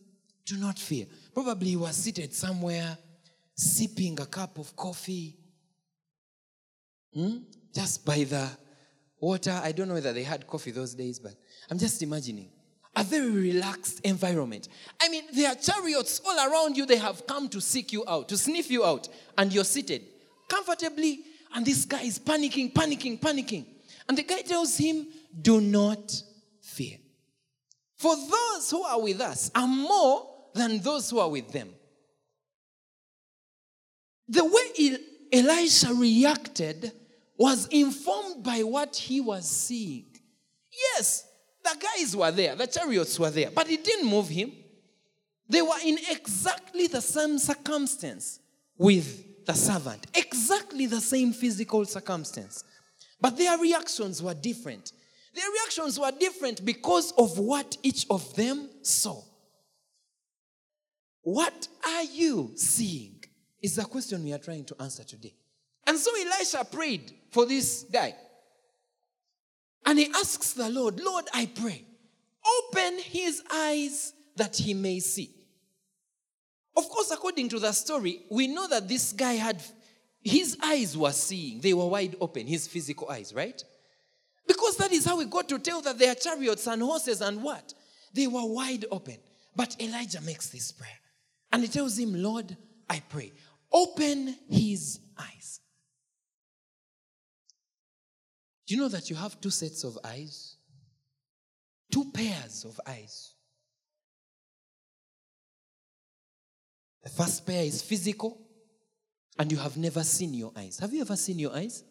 Do 0.47 0.56
not 0.56 0.78
fear. 0.78 1.06
Probably 1.35 1.70
he 1.70 1.76
was 1.76 1.97
seated 1.97 2.32
somewhere, 2.32 2.97
sipping 3.54 4.20
a 4.20 4.26
cup 4.26 4.58
of 4.58 4.75
coffee, 4.76 5.37
hmm? 7.12 7.38
just 7.75 8.04
by 8.04 8.25
the 8.25 8.49
water. 9.20 9.61
I 9.62 9.73
don't 9.73 9.88
know 9.88 9.94
whether 9.94 10.12
they 10.12 10.23
had 10.23 10.47
coffee 10.47 10.70
those 10.70 10.94
days, 10.94 11.18
but 11.18 11.35
I'm 11.70 11.78
just 11.78 12.02
imagining 12.02 12.50
a 12.94 13.02
very 13.02 13.30
relaxed 13.30 14.00
environment. 14.04 14.68
I 15.00 15.08
mean, 15.08 15.25
there 15.32 15.50
are 15.50 15.54
chariots 15.56 16.20
all 16.25 16.37
around 16.37 16.76
you. 16.76 16.87
They 16.87 16.97
have 16.97 17.26
come 17.26 17.49
to 17.50 17.61
seek 17.61 17.92
you 17.92 18.04
out, 18.08 18.28
to 18.28 18.38
sniff 18.38 18.70
you 18.70 18.85
out, 18.85 19.08
and 19.37 19.52
you're 19.52 19.64
seated 19.64 20.02
comfortably. 20.48 21.20
And 21.54 21.64
this 21.64 21.84
guy 21.84 22.02
is 22.02 22.18
panicking, 22.18 22.72
panicking, 22.72 23.20
panicking. 23.20 23.66
And 24.08 24.16
the 24.16 24.22
guy 24.22 24.42
tells 24.42 24.76
him, 24.76 25.06
Do 25.40 25.61
not 25.61 26.22
fear. 26.61 26.98
For 27.96 28.14
those 28.14 28.70
who 28.70 28.82
are 28.82 29.00
with 29.00 29.20
us 29.20 29.50
are 29.54 29.66
more 29.66 30.28
than 30.54 30.80
those 30.80 31.11
who 31.11 31.18
are 31.18 31.28
with 31.28 31.50
them. 31.52 31.70
The 34.28 34.44
way 34.44 34.98
Elisha 35.32 35.94
reacted 35.94 36.92
was 37.37 37.66
informed 37.68 38.44
by 38.44 38.62
what 38.62 38.94
he 38.96 39.20
was 39.20 39.48
seeing. 39.48 40.06
Yes, 40.70 41.26
the 41.64 41.76
guys 41.80 42.16
were 42.16 42.30
there, 42.30 42.54
the 42.54 42.66
chariots 42.66 43.18
were 43.18 43.30
there, 43.30 43.50
but 43.50 43.70
it 43.70 43.82
didn't 43.84 44.08
move 44.08 44.28
him. 44.28 44.52
They 45.48 45.62
were 45.62 45.78
in 45.84 45.98
exactly 46.11 46.88
the 46.88 47.00
same 47.00 47.38
circumstance 47.38 48.40
with 48.76 49.24
the 49.48 49.54
servant, 49.54 50.06
exactly 50.14 50.84
the 50.84 51.00
same 51.00 51.32
physical 51.32 51.82
circumstance. 51.87 52.64
But 53.18 53.38
their 53.38 53.56
reactions 53.56 54.22
were 54.22 54.34
different. 54.34 54.92
Their 55.34 55.50
reactions 55.50 55.98
were 55.98 56.12
different 56.12 56.66
because 56.66 57.12
of 57.12 57.38
what 57.38 57.78
each 57.82 58.04
of 58.11 58.37
them 58.37 58.68
saw. 58.82 59.22
What 61.22 61.66
are 61.82 62.04
you 62.04 62.52
seeing? 62.56 63.24
Is 63.62 63.76
the 63.76 63.84
question 63.84 64.22
we 64.22 64.34
are 64.34 64.38
trying 64.38 64.66
to 64.66 64.76
answer 64.82 65.02
today. 65.02 65.34
And 65.87 65.98
so 65.98 66.11
Elisha 66.14 66.66
prayed 66.70 67.11
for 67.30 67.46
this 67.46 67.87
guy. 67.90 68.14
And 69.87 69.98
he 69.98 70.08
asks 70.08 70.52
the 70.52 70.68
Lord, 70.68 71.00
Lord, 71.00 71.24
I 71.32 71.46
pray, 71.46 71.87
open 72.61 72.98
his 72.98 73.42
eyes 73.50 74.12
that 74.37 74.56
he 74.56 74.74
may 74.74 75.00
see. 75.00 75.38
Of 76.78 76.88
course, 76.88 77.10
according 77.10 77.48
to 77.48 77.58
the 77.58 77.72
story, 77.72 78.20
we 78.30 78.46
know 78.46 78.68
that 78.68 78.86
this 78.86 79.12
guy 79.12 79.32
had, 79.32 79.60
his 80.22 80.56
eyes 80.62 80.96
were 80.96 81.10
seeing. 81.10 81.60
They 81.60 81.74
were 81.74 81.88
wide 81.88 82.14
open, 82.20 82.46
his 82.46 82.68
physical 82.68 83.10
eyes, 83.10 83.34
right? 83.34 83.60
Because 84.46 84.76
that 84.76 84.92
is 84.92 85.04
how 85.04 85.18
we 85.18 85.24
got 85.24 85.48
to 85.48 85.58
tell 85.58 85.80
that 85.82 85.98
there 85.98 86.12
are 86.12 86.14
chariots 86.14 86.68
and 86.68 86.80
horses 86.80 87.20
and 87.20 87.42
what? 87.42 87.74
They 88.14 88.28
were 88.28 88.44
wide 88.44 88.84
open. 88.92 89.16
But 89.56 89.74
Elijah 89.82 90.20
makes 90.20 90.50
this 90.50 90.70
prayer. 90.70 91.00
And 91.50 91.62
he 91.62 91.68
tells 91.68 91.98
him, 91.98 92.22
Lord, 92.22 92.56
I 92.88 93.02
pray, 93.08 93.32
open 93.72 94.36
his 94.48 95.00
eyes. 95.18 95.58
Do 98.68 98.74
you 98.76 98.80
know 98.80 98.88
that 98.88 99.10
you 99.10 99.16
have 99.16 99.40
two 99.40 99.50
sets 99.50 99.82
of 99.82 99.98
eyes? 100.04 100.54
Two 101.90 102.04
pairs 102.12 102.64
of 102.64 102.80
eyes. 102.86 103.34
The 107.09 107.25
first 107.25 107.47
pair 107.47 107.64
is 107.64 107.81
physical, 107.81 108.37
and 109.38 109.51
you 109.51 109.57
have 109.57 109.79
never 109.79 110.05
seen 110.05 110.35
your 110.35 110.53
eyes. 110.55 110.79
Have 110.79 110.92
you 110.92 111.01
ever 111.01 111.16
seen 111.16 111.38
your 111.38 111.57
eyes? 111.57 111.83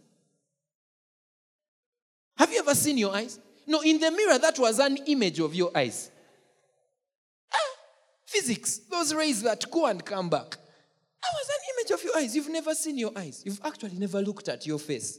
Have 2.37 2.51
you 2.51 2.59
ever 2.59 2.75
seen 2.75 2.99
your 2.99 3.15
eyes? 3.15 3.39
No, 3.65 3.81
in 3.81 3.99
the 3.99 4.11
mirror, 4.11 4.37
that 4.37 4.59
was 4.59 4.77
an 4.77 4.95
image 5.07 5.39
of 5.39 5.55
your 5.55 5.75
eyes. 5.75 6.11
Ah, 7.51 7.57
physics, 8.27 8.77
those 8.91 9.11
rays 9.11 9.41
that 9.41 9.65
go 9.71 9.87
and 9.87 10.05
come 10.05 10.29
back. 10.29 10.51
That 10.51 11.33
was 11.33 11.49
an 11.49 11.61
image 11.73 11.91
of 11.99 12.03
your 12.03 12.15
eyes. 12.15 12.35
You've 12.35 12.49
never 12.49 12.75
seen 12.75 12.99
your 12.99 13.11
eyes. 13.15 13.41
You've 13.43 13.61
actually 13.65 13.97
never 13.97 14.21
looked 14.21 14.47
at 14.49 14.67
your 14.67 14.77
face. 14.77 15.17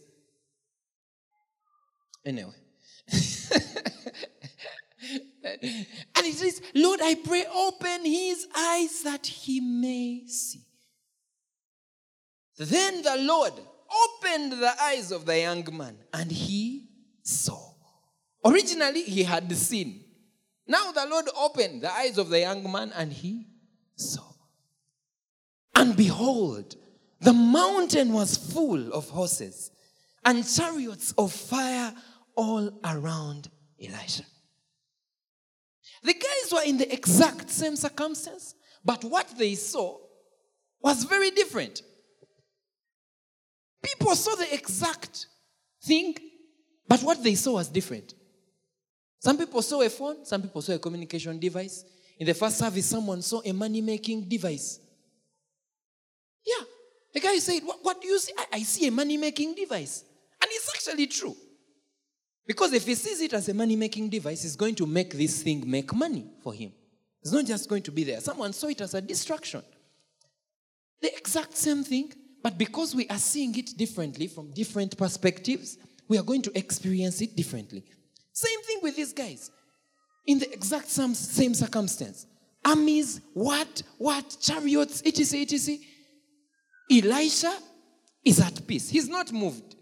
Anyway. 2.25 2.55
and 5.63 6.27
he 6.27 6.33
says, 6.33 6.61
Lord, 6.75 7.01
I 7.03 7.15
pray, 7.15 7.45
open 7.55 8.05
his 8.05 8.47
eyes 8.57 9.03
that 9.03 9.27
he 9.27 9.61
may 9.61 10.27
see. 10.27 10.65
Then 12.59 13.03
the 13.03 13.17
Lord 13.19 13.53
opened 13.89 14.53
the 14.53 14.75
eyes 14.83 15.13
of 15.13 15.25
the 15.25 15.39
young 15.39 15.65
man, 15.77 15.97
and 16.13 16.31
he 16.31 16.89
saw. 17.23 17.75
Originally, 18.45 19.03
he 19.03 19.23
had 19.23 19.51
seen. 19.53 20.05
Now 20.67 20.93
the 20.93 21.07
Lord 21.07 21.27
opened 21.37 21.83
the 21.83 21.93
eyes 21.93 22.19
of 22.19 22.29
the 22.29 22.41
young 22.41 22.71
man, 22.71 22.93
and 22.97 23.13
he 23.13 23.47
saw. 23.97 24.25
And 25.75 25.97
behold, 25.97 26.75
the 27.21 27.33
mountain 27.33 28.13
was 28.13 28.37
full 28.37 28.93
of 28.93 29.09
horses 29.09 29.71
and 30.25 30.47
chariots 30.47 31.13
of 31.17 31.33
fire 31.33 31.95
all 32.37 32.71
around 32.85 33.49
Elisha. 33.81 34.25
The 36.03 36.15
guys 36.15 36.53
were 36.53 36.63
in 36.65 36.79
the 36.79 36.93
exact 36.93 37.51
same 37.51 37.77
circumstance, 37.77 38.55
but 38.85 39.05
what 39.05 39.29
they 39.37 39.55
saw 39.55 39.99
was 40.81 41.05
very 41.05 41.31
different. 41.31 41.83
People 43.83 44.15
saw 44.15 44.35
the 44.37 44.53
exact 44.53 45.27
thing, 45.83 46.15
but 46.87 47.01
what 47.03 47.23
they 47.23 47.35
saw 47.35 47.55
was 47.55 47.69
different. 47.69 48.15
Some 49.21 49.37
people 49.37 49.63
saw 49.63 49.83
a 49.83 49.91
phone, 49.91 50.25
some 50.25 50.43
people 50.43 50.63
saw 50.63 50.75
a 50.75 50.79
communication 50.79 51.39
device. 51.39 51.85
In 52.19 52.27
the 52.27 52.35
first 52.35 52.59
service, 52.59 52.87
someone 52.87 53.23
saw 53.23 53.41
a 53.45 53.53
money 53.53 53.81
making 53.81 54.29
device. 54.29 54.81
Yeah. 56.45 56.65
The 57.15 57.21
guy 57.21 57.39
said, 57.39 57.63
What, 57.65 57.79
what 57.83 58.01
do 58.01 58.09
you 58.09 58.19
see? 58.19 58.33
I, 58.37 58.45
I 58.55 58.63
see 58.63 58.87
a 58.87 58.91
money 58.91 59.17
making 59.17 59.55
device. 59.55 60.05
And 60.41 60.51
it's 60.53 60.71
actually 60.75 61.07
true. 61.09 61.37
Because 62.49 62.73
if 62.73 62.87
he 62.87 62.95
sees 62.95 63.21
it 63.21 63.35
as 63.35 63.47
a 63.51 63.55
money 63.55 63.77
making 63.77 64.09
device, 64.09 64.43
he's 64.43 64.57
going 64.57 64.75
to 64.77 64.87
make 64.87 65.13
this 65.13 65.43
thing 65.43 65.71
make 65.71 65.93
money 65.93 66.25
for 66.43 66.55
him. 66.55 66.73
It's 67.21 67.31
not 67.31 67.45
just 67.45 67.69
going 67.69 67.83
to 67.83 67.93
be 67.93 68.05
there. 68.05 68.21
Someone 68.21 68.55
saw 68.55 68.69
it 68.69 68.81
as 68.81 68.95
a 68.95 69.03
distraction. 69.03 69.63
The 71.03 71.15
exact 71.15 71.55
same 71.59 71.85
thing, 71.85 72.11
but 72.43 72.57
because 72.57 72.95
we 72.95 73.07
are 73.09 73.19
seeing 73.19 73.55
it 73.59 73.77
differently 73.77 74.29
from 74.29 74.51
different 74.55 74.97
perspectives, 74.97 75.77
we 76.09 76.17
are 76.17 76.23
going 76.23 76.41
to 76.41 76.59
experience 76.59 77.21
it 77.21 77.37
differently. 77.37 77.85
Same 78.33 78.63
thing 78.63 78.79
with 78.83 78.97
these 78.97 79.13
guys. 79.13 79.51
In 80.27 80.39
the 80.39 80.51
exact 80.51 80.89
same, 80.89 81.15
same 81.15 81.53
circumstance. 81.53 82.27
Armies, 82.65 83.21
what, 83.35 83.83
what, 83.99 84.39
chariots, 84.41 85.03
etc., 85.05 85.43
etc. 85.43 85.77
Elisha 86.91 87.53
is 88.25 88.41
at 88.41 88.67
peace. 88.67 88.89
He's 88.89 89.09
not 89.09 89.31
moved. 89.33 89.75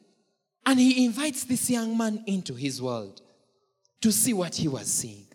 And 0.66 0.80
he 0.80 1.04
invites 1.04 1.44
this 1.44 1.70
young 1.70 1.96
man 1.96 2.24
into 2.26 2.54
his 2.54 2.82
world 2.82 3.22
to 4.00 4.10
see 4.10 4.32
what 4.32 4.56
he 4.56 4.66
was 4.66 4.88
seeing. 4.88 5.26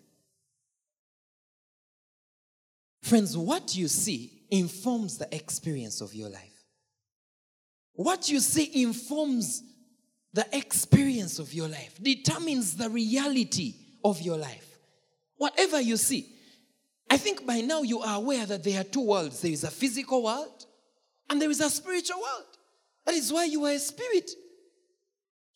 Friends, 3.00 3.36
what 3.36 3.74
you 3.74 3.88
see 3.88 4.44
informs 4.50 5.16
the 5.16 5.34
experience 5.34 6.02
of 6.02 6.14
your 6.14 6.28
life. 6.28 6.64
What 7.94 8.28
you 8.28 8.40
see 8.40 8.82
informs 8.82 9.62
the 10.34 10.46
experience 10.56 11.38
of 11.38 11.52
your 11.52 11.68
life, 11.68 11.98
determines 12.00 12.76
the 12.76 12.88
reality 12.88 13.74
of 14.04 14.20
your 14.20 14.36
life. 14.36 14.78
Whatever 15.36 15.80
you 15.80 15.96
see. 15.96 16.28
I 17.10 17.16
think 17.16 17.44
by 17.44 17.60
now 17.60 17.82
you 17.82 18.00
are 18.00 18.16
aware 18.16 18.46
that 18.46 18.64
there 18.64 18.80
are 18.80 18.84
two 18.84 19.06
worlds 19.06 19.42
there 19.42 19.52
is 19.52 19.64
a 19.64 19.70
physical 19.70 20.22
world 20.22 20.64
and 21.28 21.40
there 21.40 21.50
is 21.50 21.60
a 21.60 21.68
spiritual 21.68 22.20
world. 22.20 22.46
That 23.04 23.14
is 23.14 23.32
why 23.32 23.44
you 23.44 23.64
are 23.64 23.72
a 23.72 23.78
spirit. 23.78 24.30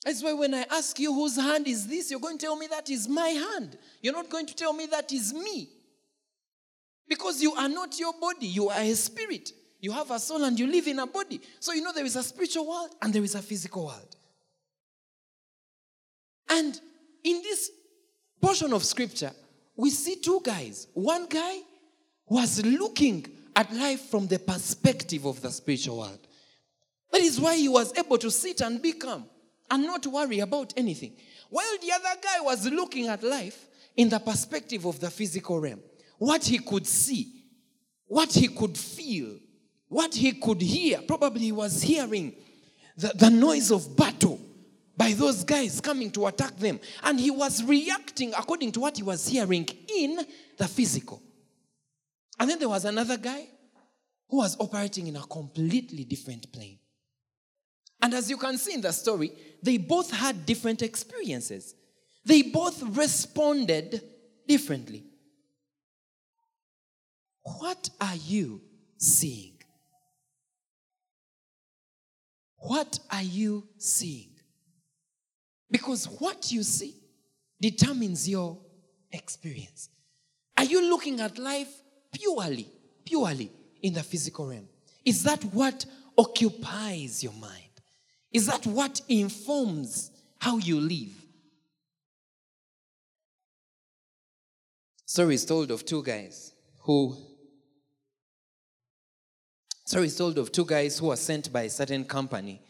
That's 0.06 0.22
why 0.22 0.34
when 0.34 0.54
I 0.54 0.64
ask 0.70 0.96
you 1.00 1.12
whose 1.12 1.34
hand 1.34 1.66
is 1.66 1.88
this, 1.88 2.12
you're 2.12 2.20
going 2.20 2.38
to 2.38 2.46
tell 2.46 2.54
me 2.54 2.68
that 2.68 2.88
is 2.88 3.08
my 3.08 3.26
hand. 3.26 3.76
You're 4.00 4.12
not 4.12 4.30
going 4.30 4.46
to 4.46 4.54
tell 4.54 4.72
me 4.72 4.86
that 4.86 5.10
is 5.10 5.34
me. 5.34 5.68
Because 7.08 7.42
you 7.42 7.52
are 7.54 7.68
not 7.68 7.98
your 7.98 8.12
body, 8.12 8.46
you 8.46 8.68
are 8.68 8.78
a 8.78 8.94
spirit. 8.94 9.50
You 9.80 9.90
have 9.90 10.12
a 10.12 10.20
soul 10.20 10.44
and 10.44 10.56
you 10.56 10.68
live 10.68 10.86
in 10.86 11.00
a 11.00 11.08
body. 11.08 11.40
So 11.58 11.72
you 11.72 11.82
know 11.82 11.92
there 11.92 12.04
is 12.04 12.14
a 12.14 12.22
spiritual 12.22 12.68
world 12.68 12.90
and 13.02 13.12
there 13.12 13.24
is 13.24 13.34
a 13.34 13.42
physical 13.42 13.86
world. 13.86 14.14
And 16.50 16.80
in 17.24 17.42
this 17.42 17.68
portion 18.40 18.72
of 18.72 18.84
scripture, 18.84 19.32
we 19.74 19.90
see 19.90 20.14
two 20.14 20.40
guys. 20.44 20.86
One 20.94 21.26
guy 21.26 21.58
was 22.28 22.64
looking 22.64 23.26
at 23.56 23.74
life 23.74 24.02
from 24.02 24.28
the 24.28 24.38
perspective 24.38 25.26
of 25.26 25.42
the 25.42 25.50
spiritual 25.50 25.98
world. 25.98 26.28
That 27.10 27.22
is 27.22 27.40
why 27.40 27.56
he 27.56 27.68
was 27.68 27.92
able 27.98 28.18
to 28.18 28.30
sit 28.30 28.60
and 28.60 28.80
be 28.80 28.92
calm 28.92 29.24
and 29.70 29.82
not 29.82 30.06
worry 30.06 30.40
about 30.40 30.72
anything. 30.76 31.12
While 31.50 31.76
the 31.80 31.92
other 31.92 32.20
guy 32.22 32.40
was 32.40 32.66
looking 32.70 33.08
at 33.08 33.22
life 33.22 33.66
in 33.96 34.08
the 34.08 34.18
perspective 34.18 34.84
of 34.84 35.00
the 35.00 35.10
physical 35.10 35.60
realm, 35.60 35.80
what 36.18 36.44
he 36.44 36.58
could 36.58 36.86
see, 36.86 37.44
what 38.06 38.32
he 38.32 38.48
could 38.48 38.76
feel, 38.76 39.38
what 39.88 40.14
he 40.14 40.32
could 40.32 40.60
hear. 40.60 41.00
Probably 41.06 41.40
he 41.40 41.52
was 41.52 41.82
hearing 41.82 42.34
the, 42.96 43.08
the 43.14 43.30
noise 43.30 43.70
of 43.70 43.96
battle 43.96 44.40
by 44.96 45.12
those 45.12 45.44
guys 45.44 45.80
coming 45.80 46.10
to 46.12 46.26
attack 46.26 46.56
them. 46.56 46.80
And 47.02 47.20
he 47.20 47.30
was 47.30 47.62
reacting 47.62 48.32
according 48.36 48.72
to 48.72 48.80
what 48.80 48.96
he 48.96 49.02
was 49.02 49.28
hearing 49.28 49.68
in 49.94 50.24
the 50.56 50.66
physical. 50.66 51.22
And 52.38 52.50
then 52.50 52.58
there 52.58 52.68
was 52.68 52.84
another 52.84 53.16
guy 53.16 53.46
who 54.28 54.38
was 54.38 54.56
operating 54.58 55.06
in 55.06 55.16
a 55.16 55.22
completely 55.22 56.04
different 56.04 56.50
plane. 56.52 56.78
And 58.00 58.14
as 58.14 58.30
you 58.30 58.36
can 58.36 58.58
see 58.58 58.74
in 58.74 58.80
the 58.80 58.92
story, 58.92 59.32
they 59.62 59.78
both 59.78 60.10
had 60.10 60.46
different 60.46 60.82
experiences. 60.82 61.74
They 62.24 62.42
both 62.42 62.82
responded 62.96 64.02
differently. 64.46 65.04
What 67.42 67.90
are 68.00 68.16
you 68.16 68.60
seeing? 68.98 69.52
What 72.58 72.98
are 73.10 73.22
you 73.22 73.66
seeing? 73.78 74.30
Because 75.70 76.06
what 76.06 76.50
you 76.50 76.62
see 76.62 76.94
determines 77.60 78.28
your 78.28 78.58
experience. 79.12 79.88
Are 80.56 80.64
you 80.64 80.90
looking 80.90 81.20
at 81.20 81.38
life 81.38 81.72
purely, 82.12 82.68
purely 83.04 83.52
in 83.82 83.94
the 83.94 84.02
physical 84.02 84.48
realm? 84.48 84.68
Is 85.04 85.22
that 85.22 85.44
what 85.44 85.86
occupies 86.18 87.22
your 87.22 87.34
mind? 87.34 87.65
Is 88.32 88.46
that 88.46 88.66
what 88.66 89.00
informs 89.08 90.10
how 90.38 90.58
you 90.58 90.80
live? 90.80 91.14
Story 95.04 95.36
is 95.36 95.44
told 95.44 95.70
of 95.70 95.84
two 95.84 96.02
guys 96.02 96.52
who 96.82 97.16
story 99.86 100.06
is 100.06 100.16
told 100.16 100.36
of 100.36 100.50
two 100.50 100.64
guys 100.64 100.98
who 100.98 101.06
were 101.06 101.16
sent 101.16 101.52
by 101.52 101.62
a 101.62 101.70
certain 101.70 102.04
company, 102.04 102.60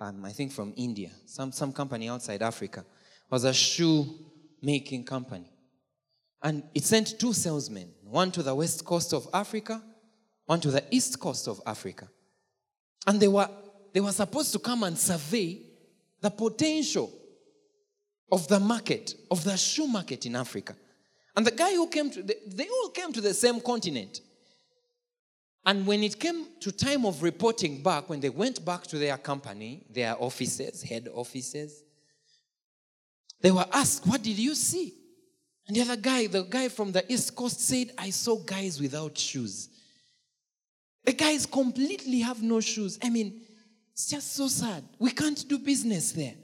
um, 0.00 0.24
I 0.24 0.30
think 0.30 0.52
from 0.52 0.72
India, 0.76 1.10
some, 1.26 1.52
some 1.52 1.72
company 1.72 2.08
outside 2.08 2.40
Africa. 2.40 2.80
It 2.80 3.32
was 3.32 3.44
a 3.44 3.52
shoe 3.52 4.06
making 4.62 5.04
company. 5.04 5.50
And 6.40 6.62
it 6.74 6.84
sent 6.84 7.18
two 7.18 7.32
salesmen, 7.32 7.90
one 8.04 8.30
to 8.32 8.42
the 8.42 8.54
west 8.54 8.84
coast 8.84 9.12
of 9.12 9.28
Africa, 9.34 9.82
one 10.46 10.60
to 10.60 10.70
the 10.70 10.84
east 10.90 11.18
coast 11.20 11.48
of 11.48 11.60
Africa. 11.66 12.08
And 13.06 13.20
they 13.20 13.28
were, 13.28 13.48
they 13.92 14.00
were 14.00 14.12
supposed 14.12 14.52
to 14.52 14.58
come 14.58 14.82
and 14.84 14.98
survey 14.98 15.60
the 16.20 16.30
potential 16.30 17.12
of 18.30 18.48
the 18.48 18.58
market, 18.58 19.14
of 19.30 19.44
the 19.44 19.56
shoe 19.56 19.86
market 19.86 20.24
in 20.24 20.36
Africa. 20.36 20.74
And 21.36 21.46
the 21.46 21.50
guy 21.50 21.72
who 21.74 21.86
came 21.88 22.10
to, 22.10 22.22
the, 22.22 22.36
they 22.46 22.68
all 22.68 22.88
came 22.90 23.12
to 23.12 23.20
the 23.20 23.34
same 23.34 23.60
continent. 23.60 24.20
And 25.64 25.86
when 25.86 26.02
it 26.02 26.18
came 26.18 26.46
to 26.60 26.72
time 26.72 27.06
of 27.06 27.22
reporting 27.22 27.82
back, 27.82 28.08
when 28.08 28.20
they 28.20 28.30
went 28.30 28.64
back 28.64 28.84
to 28.84 28.98
their 28.98 29.16
company, 29.16 29.84
their 29.90 30.16
offices, 30.20 30.82
head 30.82 31.08
offices, 31.12 31.82
they 33.40 33.50
were 33.50 33.66
asked, 33.72 34.06
What 34.06 34.22
did 34.22 34.38
you 34.38 34.54
see? 34.54 34.94
And 35.66 35.76
the 35.76 35.82
other 35.82 35.96
guy, 35.96 36.26
the 36.26 36.42
guy 36.42 36.68
from 36.68 36.92
the 36.92 37.10
East 37.12 37.36
Coast, 37.36 37.60
said, 37.60 37.92
I 37.96 38.10
saw 38.10 38.36
guys 38.36 38.80
without 38.80 39.16
shoes. 39.16 39.68
The 41.04 41.12
guys 41.12 41.46
completely 41.46 42.20
have 42.20 42.42
no 42.42 42.60
shoes. 42.60 42.98
I 43.02 43.10
mean, 43.10 43.42
it's 43.92 44.08
just 44.08 44.34
so 44.34 44.48
sad. 44.48 44.84
We 44.98 45.10
can't 45.10 45.46
do 45.48 45.58
business 45.58 46.12
there. 46.12 46.34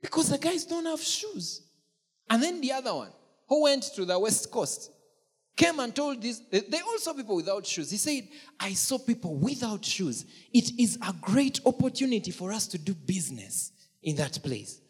Because 0.00 0.30
the 0.30 0.38
guys 0.38 0.64
don't 0.64 0.86
have 0.86 1.00
shoes. 1.00 1.62
And 2.30 2.42
then 2.42 2.60
the 2.60 2.72
other 2.72 2.94
one, 2.94 3.10
who 3.48 3.62
went 3.62 3.84
to 3.94 4.04
the 4.04 4.18
West 4.18 4.50
Coast, 4.50 4.90
came 5.56 5.80
and 5.80 5.94
told 5.94 6.22
this. 6.22 6.40
They 6.50 6.80
all 6.80 6.98
saw 6.98 7.12
people 7.12 7.36
without 7.36 7.66
shoes. 7.66 7.90
He 7.90 7.96
said, 7.96 8.28
I 8.60 8.74
saw 8.74 8.98
people 8.98 9.34
without 9.36 9.84
shoes. 9.84 10.24
It 10.52 10.78
is 10.78 10.98
a 11.06 11.14
great 11.20 11.60
opportunity 11.64 12.30
for 12.30 12.52
us 12.52 12.66
to 12.68 12.78
do 12.78 12.94
business 12.94 13.72
in 14.02 14.16
that 14.16 14.40
place. 14.42 14.80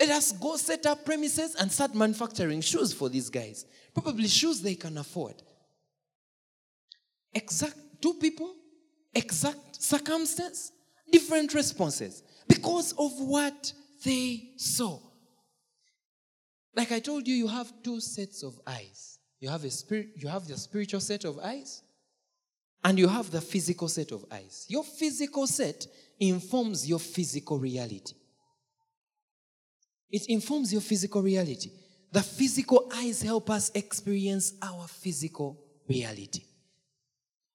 Let 0.00 0.10
us 0.10 0.32
go 0.32 0.56
set 0.56 0.86
up 0.86 1.04
premises 1.04 1.54
and 1.54 1.70
start 1.70 1.94
manufacturing 1.94 2.60
shoes 2.60 2.92
for 2.92 3.08
these 3.08 3.28
guys. 3.28 3.66
Probably 3.92 4.28
shoes 4.28 4.62
they 4.62 4.74
can 4.74 4.96
afford. 4.98 5.34
Exact 7.34 7.76
two 8.02 8.14
people, 8.14 8.54
exact 9.14 9.82
circumstance, 9.82 10.72
different 11.10 11.54
responses 11.54 12.22
because 12.48 12.92
of 12.92 13.12
what 13.20 13.72
they 14.04 14.50
saw. 14.56 14.98
Like 16.74 16.92
I 16.92 17.00
told 17.00 17.26
you, 17.28 17.34
you 17.34 17.48
have 17.48 17.72
two 17.82 18.00
sets 18.00 18.42
of 18.42 18.58
eyes. 18.66 19.18
You 19.40 19.48
have 19.48 19.64
a 19.64 19.70
spirit, 19.70 20.10
you 20.16 20.28
have 20.28 20.46
the 20.46 20.56
spiritual 20.56 21.00
set 21.00 21.24
of 21.24 21.38
eyes, 21.38 21.82
and 22.84 22.98
you 22.98 23.08
have 23.08 23.30
the 23.30 23.40
physical 23.40 23.88
set 23.88 24.12
of 24.12 24.24
eyes. 24.30 24.66
Your 24.68 24.84
physical 24.84 25.46
set 25.46 25.86
informs 26.18 26.88
your 26.88 26.98
physical 26.98 27.58
reality. 27.58 28.14
It 30.10 30.26
informs 30.26 30.72
your 30.72 30.82
physical 30.82 31.22
reality. 31.22 31.70
The 32.12 32.22
physical 32.22 32.90
eyes 32.94 33.22
help 33.22 33.50
us 33.50 33.70
experience 33.74 34.52
our 34.62 34.86
physical 34.86 35.58
reality. 35.88 36.44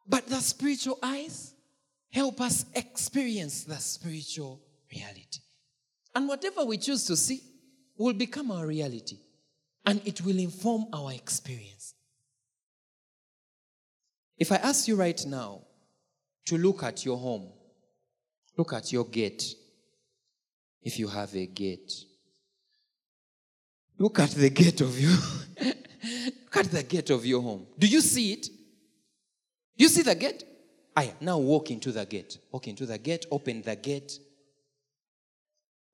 But 0.07 0.27
the 0.27 0.39
spiritual 0.39 0.99
eyes 1.03 1.53
help 2.11 2.39
us 2.41 2.65
experience 2.73 3.63
the 3.63 3.75
spiritual 3.77 4.61
reality. 4.91 5.39
And 6.15 6.27
whatever 6.27 6.63
we 6.63 6.77
choose 6.77 7.05
to 7.05 7.15
see 7.15 7.41
will 7.97 8.13
become 8.13 8.51
our 8.51 8.65
reality 8.65 9.17
and 9.85 10.01
it 10.05 10.21
will 10.21 10.37
inform 10.37 10.85
our 10.93 11.13
experience. 11.13 11.93
If 14.37 14.51
I 14.51 14.57
ask 14.57 14.87
you 14.87 14.95
right 14.95 15.23
now 15.25 15.61
to 16.45 16.57
look 16.57 16.83
at 16.83 17.03
your 17.05 17.17
home, 17.17 17.51
look 18.55 18.73
at 18.73 18.91
your 18.91 19.05
gate, 19.05 19.55
if 20.81 20.99
you 20.99 21.07
have 21.07 21.35
a 21.35 21.45
gate, 21.47 21.91
look 23.97 24.19
at 24.19 24.31
the 24.31 24.49
gate 24.49 24.81
of 24.81 24.99
your 24.99 25.11
look 25.61 26.57
at 26.57 26.71
the 26.71 26.83
gate 26.83 27.09
of 27.09 27.25
your 27.25 27.41
home. 27.41 27.65
Do 27.77 27.87
you 27.87 28.01
see 28.01 28.33
it? 28.33 28.47
You 29.77 29.87
see 29.89 30.01
the 30.01 30.15
gate? 30.15 30.43
Aya, 30.95 31.11
now 31.21 31.37
walk 31.37 31.71
into 31.71 31.91
the 31.91 32.05
gate. 32.05 32.37
Walk 32.51 32.67
into 32.67 32.85
the 32.85 32.97
gate, 32.97 33.25
open 33.31 33.61
the 33.61 33.75
gate. 33.75 34.19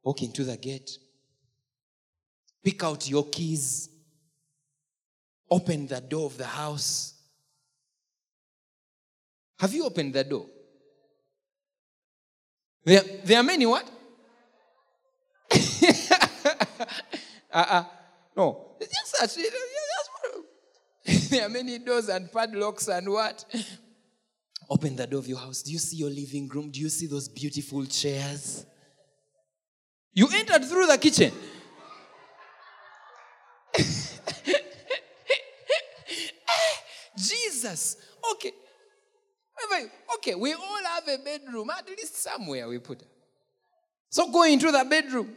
Walk 0.04 0.24
into 0.24 0.44
the 0.44 0.58
gate. 0.58 0.92
Pick 2.64 2.84
out 2.84 3.10
your 3.10 3.26
keys. 3.28 3.90
Open 5.52 5.88
the 5.88 6.02
door 6.02 6.26
of 6.28 6.38
the 6.38 6.46
house. 6.46 7.14
Have 9.60 9.74
you 9.74 9.86
opened 9.86 10.14
the 10.14 10.24
door? 10.24 10.46
There, 12.86 13.02
there 13.24 13.40
are 13.40 13.44
many 13.44 13.66
what? 13.66 13.90
uh-uh. 17.54 17.84
No 18.36 18.74
that. 19.28 19.38
you 19.38 19.44
know, 19.44 20.44
just- 21.06 21.23
there 21.38 21.48
are 21.48 21.50
many 21.50 21.80
doors 21.80 22.10
and 22.10 22.32
padlocks 22.32 22.88
and 22.88 23.10
what? 23.10 23.44
Open 24.70 24.96
the 24.96 25.08
door 25.08 25.20
of 25.20 25.28
your 25.28 25.40
house. 25.40 25.64
Do 25.64 25.72
you 25.72 25.80
see 25.80 25.98
your 25.98 26.12
living 26.12 26.48
room? 26.48 26.70
Do 26.70 26.80
you 26.80 26.90
see 26.90 27.08
those 27.08 27.28
beautiful 27.28 27.84
chairs? 27.86 28.68
You 30.14 30.28
entered 30.32 30.64
through 30.66 30.86
the 30.86 30.98
kitchen. 31.00 31.32
Jesus. 37.18 37.98
Okay. 38.34 38.52
Okay, 40.18 40.36
we 40.36 40.54
all 40.54 40.84
have 40.86 41.08
a 41.08 41.18
bedroom, 41.18 41.72
at 41.72 41.90
least 41.90 42.22
somewhere 42.22 42.68
we 42.68 42.78
put. 42.78 43.02
So 44.10 44.32
go 44.32 44.44
into 44.44 44.72
the 44.72 44.86
bedroom. 44.88 45.36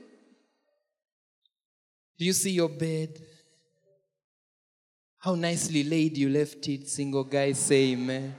Do 2.19 2.25
you 2.25 2.35
see 2.35 2.51
your 2.51 2.69
bed? 2.69 3.19
How 5.27 5.35
nicely 5.35 5.83
laid 5.83 6.17
you 6.17 6.29
left 6.29 6.69
it. 6.69 6.89
Single 6.89 7.25
guy, 7.25 7.51
say 7.51 7.95
amen. 7.95 8.33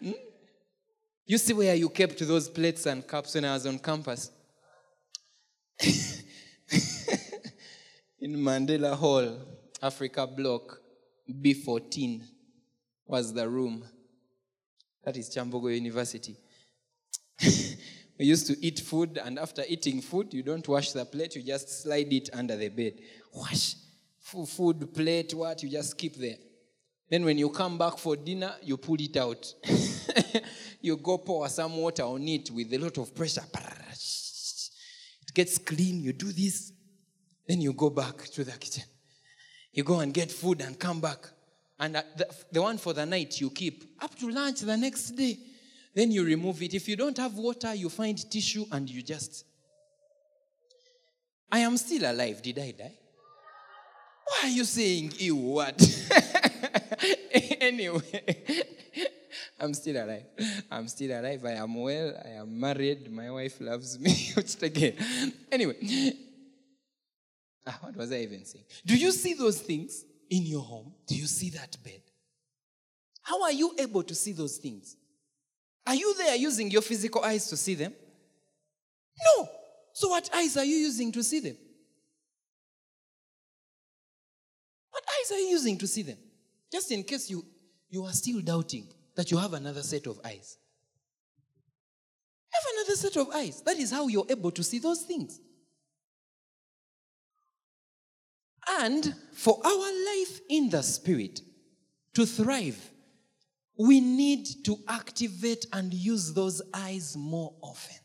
Hmm? 0.00 0.12
You 1.26 1.38
see 1.38 1.52
where 1.54 1.74
you 1.74 1.88
kept 1.88 2.20
those 2.20 2.48
plates 2.48 2.86
and 2.86 3.04
cups 3.04 3.34
when 3.34 3.46
I 3.46 3.54
was 3.54 3.66
on 3.66 3.80
campus? 3.80 4.30
in 5.80 6.22
Mandela 8.36 8.94
Hall, 8.94 9.36
Africa 9.82 10.24
Block, 10.24 10.78
B14 11.28 12.22
was 13.06 13.34
the 13.34 13.48
room. 13.48 13.84
That 15.02 15.16
is 15.16 15.28
Kyambogo 15.30 15.74
University. 15.74 16.36
we 18.18 18.26
used 18.26 18.46
to 18.46 18.64
eat 18.64 18.80
food, 18.80 19.18
and 19.22 19.38
after 19.38 19.62
eating 19.68 20.00
food, 20.00 20.32
you 20.32 20.42
don't 20.42 20.66
wash 20.68 20.92
the 20.92 21.04
plate, 21.04 21.34
you 21.36 21.42
just 21.42 21.82
slide 21.82 22.12
it 22.12 22.30
under 22.32 22.56
the 22.56 22.68
bed. 22.68 22.94
Wash. 23.32 23.74
Food 24.20 24.94
plate, 24.94 25.34
what? 25.34 25.62
You 25.62 25.68
just 25.68 25.98
keep 25.98 26.16
there. 26.16 26.36
Then 27.10 27.24
when 27.24 27.38
you 27.38 27.50
come 27.50 27.76
back 27.76 27.98
for 27.98 28.16
dinner, 28.16 28.54
you 28.62 28.76
pull 28.76 28.96
it 28.98 29.16
out. 29.16 29.52
you 30.80 30.96
go 30.96 31.18
pour 31.18 31.48
some 31.48 31.76
water 31.76 32.02
on 32.04 32.26
it 32.26 32.50
with 32.50 32.72
a 32.72 32.78
lot 32.78 32.96
of 32.98 33.14
pressure. 33.14 33.44
It 35.22 35.34
gets 35.34 35.58
clean. 35.58 36.02
You 36.02 36.12
do 36.12 36.32
this. 36.32 36.72
Then 37.46 37.60
you 37.60 37.72
go 37.72 37.90
back 37.90 38.24
to 38.32 38.44
the 38.44 38.52
kitchen. 38.52 38.84
You 39.72 39.82
go 39.82 40.00
and 40.00 40.14
get 40.14 40.30
food 40.30 40.60
and 40.62 40.78
come 40.78 41.00
back. 41.00 41.28
And 41.78 41.96
uh, 41.96 42.02
the, 42.16 42.28
the 42.52 42.62
one 42.62 42.78
for 42.78 42.92
the 42.92 43.04
night 43.04 43.40
you 43.40 43.50
keep 43.50 43.84
up 44.00 44.14
to 44.16 44.30
lunch 44.30 44.60
the 44.60 44.76
next 44.76 45.10
day. 45.10 45.36
Then 45.94 46.10
you 46.10 46.24
remove 46.24 46.60
it. 46.62 46.74
If 46.74 46.88
you 46.88 46.96
don't 46.96 47.16
have 47.18 47.34
water, 47.34 47.74
you 47.74 47.88
find 47.88 48.18
tissue 48.30 48.66
and 48.72 48.90
you 48.90 49.02
just. 49.02 49.44
I 51.50 51.60
am 51.60 51.76
still 51.76 52.10
alive. 52.10 52.42
Did 52.42 52.58
I 52.58 52.72
die? 52.72 52.98
Why 54.26 54.48
are 54.48 54.52
you 54.52 54.64
saying 54.64 55.12
ew 55.18 55.36
what? 55.36 55.80
anyway, 57.60 58.24
I'm 59.60 59.74
still 59.74 60.02
alive. 60.04 60.24
I'm 60.70 60.88
still 60.88 61.20
alive. 61.20 61.44
I 61.44 61.52
am 61.52 61.74
well. 61.74 62.14
I 62.24 62.28
am 62.40 62.58
married. 62.58 63.12
My 63.12 63.30
wife 63.30 63.60
loves 63.60 63.98
me. 64.00 64.32
Which 64.34 64.60
again. 64.62 64.94
Anyway. 65.52 65.76
Ah, 67.66 67.78
what 67.82 67.96
was 67.96 68.12
I 68.12 68.16
even 68.16 68.44
saying? 68.44 68.64
Do 68.84 68.96
you 68.96 69.12
see 69.12 69.34
those 69.34 69.60
things 69.60 70.04
in 70.30 70.44
your 70.44 70.62
home? 70.62 70.92
Do 71.06 71.14
you 71.14 71.26
see 71.26 71.50
that 71.50 71.76
bed? 71.84 72.02
How 73.22 73.42
are 73.42 73.52
you 73.52 73.74
able 73.78 74.02
to 74.02 74.14
see 74.14 74.32
those 74.32 74.58
things? 74.58 74.96
Are 75.86 75.94
you 75.94 76.14
there 76.14 76.36
using 76.36 76.70
your 76.70 76.82
physical 76.82 77.22
eyes 77.22 77.46
to 77.48 77.56
see 77.56 77.74
them? 77.74 77.92
No. 79.36 79.48
So, 79.92 80.08
what 80.08 80.28
eyes 80.34 80.56
are 80.56 80.64
you 80.64 80.76
using 80.76 81.12
to 81.12 81.22
see 81.22 81.40
them? 81.40 81.56
What 84.90 85.04
eyes 85.08 85.32
are 85.32 85.38
you 85.38 85.48
using 85.48 85.78
to 85.78 85.86
see 85.86 86.02
them? 86.02 86.18
Just 86.72 86.90
in 86.90 87.04
case 87.04 87.30
you, 87.30 87.44
you 87.88 88.04
are 88.04 88.12
still 88.12 88.40
doubting 88.40 88.88
that 89.14 89.30
you 89.30 89.38
have 89.38 89.52
another 89.52 89.82
set 89.82 90.06
of 90.06 90.18
eyes. 90.24 90.56
Have 92.50 92.64
another 92.76 92.96
set 92.96 93.16
of 93.16 93.30
eyes. 93.30 93.62
That 93.62 93.78
is 93.78 93.90
how 93.90 94.08
you're 94.08 94.26
able 94.28 94.50
to 94.52 94.62
see 94.62 94.78
those 94.78 95.02
things. 95.02 95.40
And 98.80 99.14
for 99.32 99.60
our 99.64 100.06
life 100.06 100.40
in 100.48 100.70
the 100.70 100.82
spirit 100.82 101.40
to 102.14 102.24
thrive, 102.24 102.78
we 103.76 104.00
need 104.00 104.46
to 104.64 104.76
activate 104.88 105.66
and 105.72 105.92
use 105.92 106.32
those 106.32 106.62
eyes 106.72 107.16
more 107.16 107.54
often. 107.60 107.96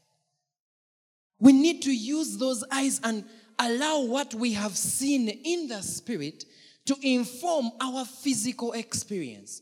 We 1.39 1.53
need 1.53 1.83
to 1.83 1.91
use 1.91 2.37
those 2.37 2.63
eyes 2.71 2.99
and 3.03 3.23
allow 3.59 4.01
what 4.01 4.33
we 4.33 4.53
have 4.53 4.75
seen 4.75 5.29
in 5.29 5.67
the 5.67 5.81
spirit 5.81 6.43
to 6.85 6.97
inform 7.01 7.71
our 7.79 8.03
physical 8.03 8.73
experience, 8.73 9.61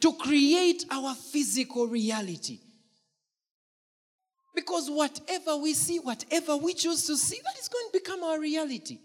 to 0.00 0.12
create 0.14 0.84
our 0.90 1.14
physical 1.14 1.88
reality. 1.88 2.60
Because 4.54 4.90
whatever 4.90 5.56
we 5.56 5.72
see, 5.72 5.98
whatever 5.98 6.56
we 6.56 6.74
choose 6.74 7.06
to 7.06 7.16
see, 7.16 7.40
that 7.44 7.58
is 7.58 7.68
going 7.68 7.86
to 7.90 7.98
become 7.98 8.22
our 8.22 8.38
reality. 8.38 8.98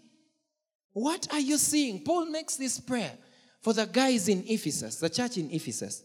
What 0.92 1.26
are 1.32 1.40
you 1.40 1.58
seeing? 1.58 2.04
Paul 2.04 2.26
makes 2.26 2.56
this 2.56 2.78
prayer 2.78 3.12
for 3.62 3.72
the 3.72 3.86
guys 3.86 4.28
in 4.28 4.44
Ephesus, 4.46 4.96
the 4.96 5.08
church 5.08 5.38
in 5.38 5.50
Ephesus. 5.50 6.04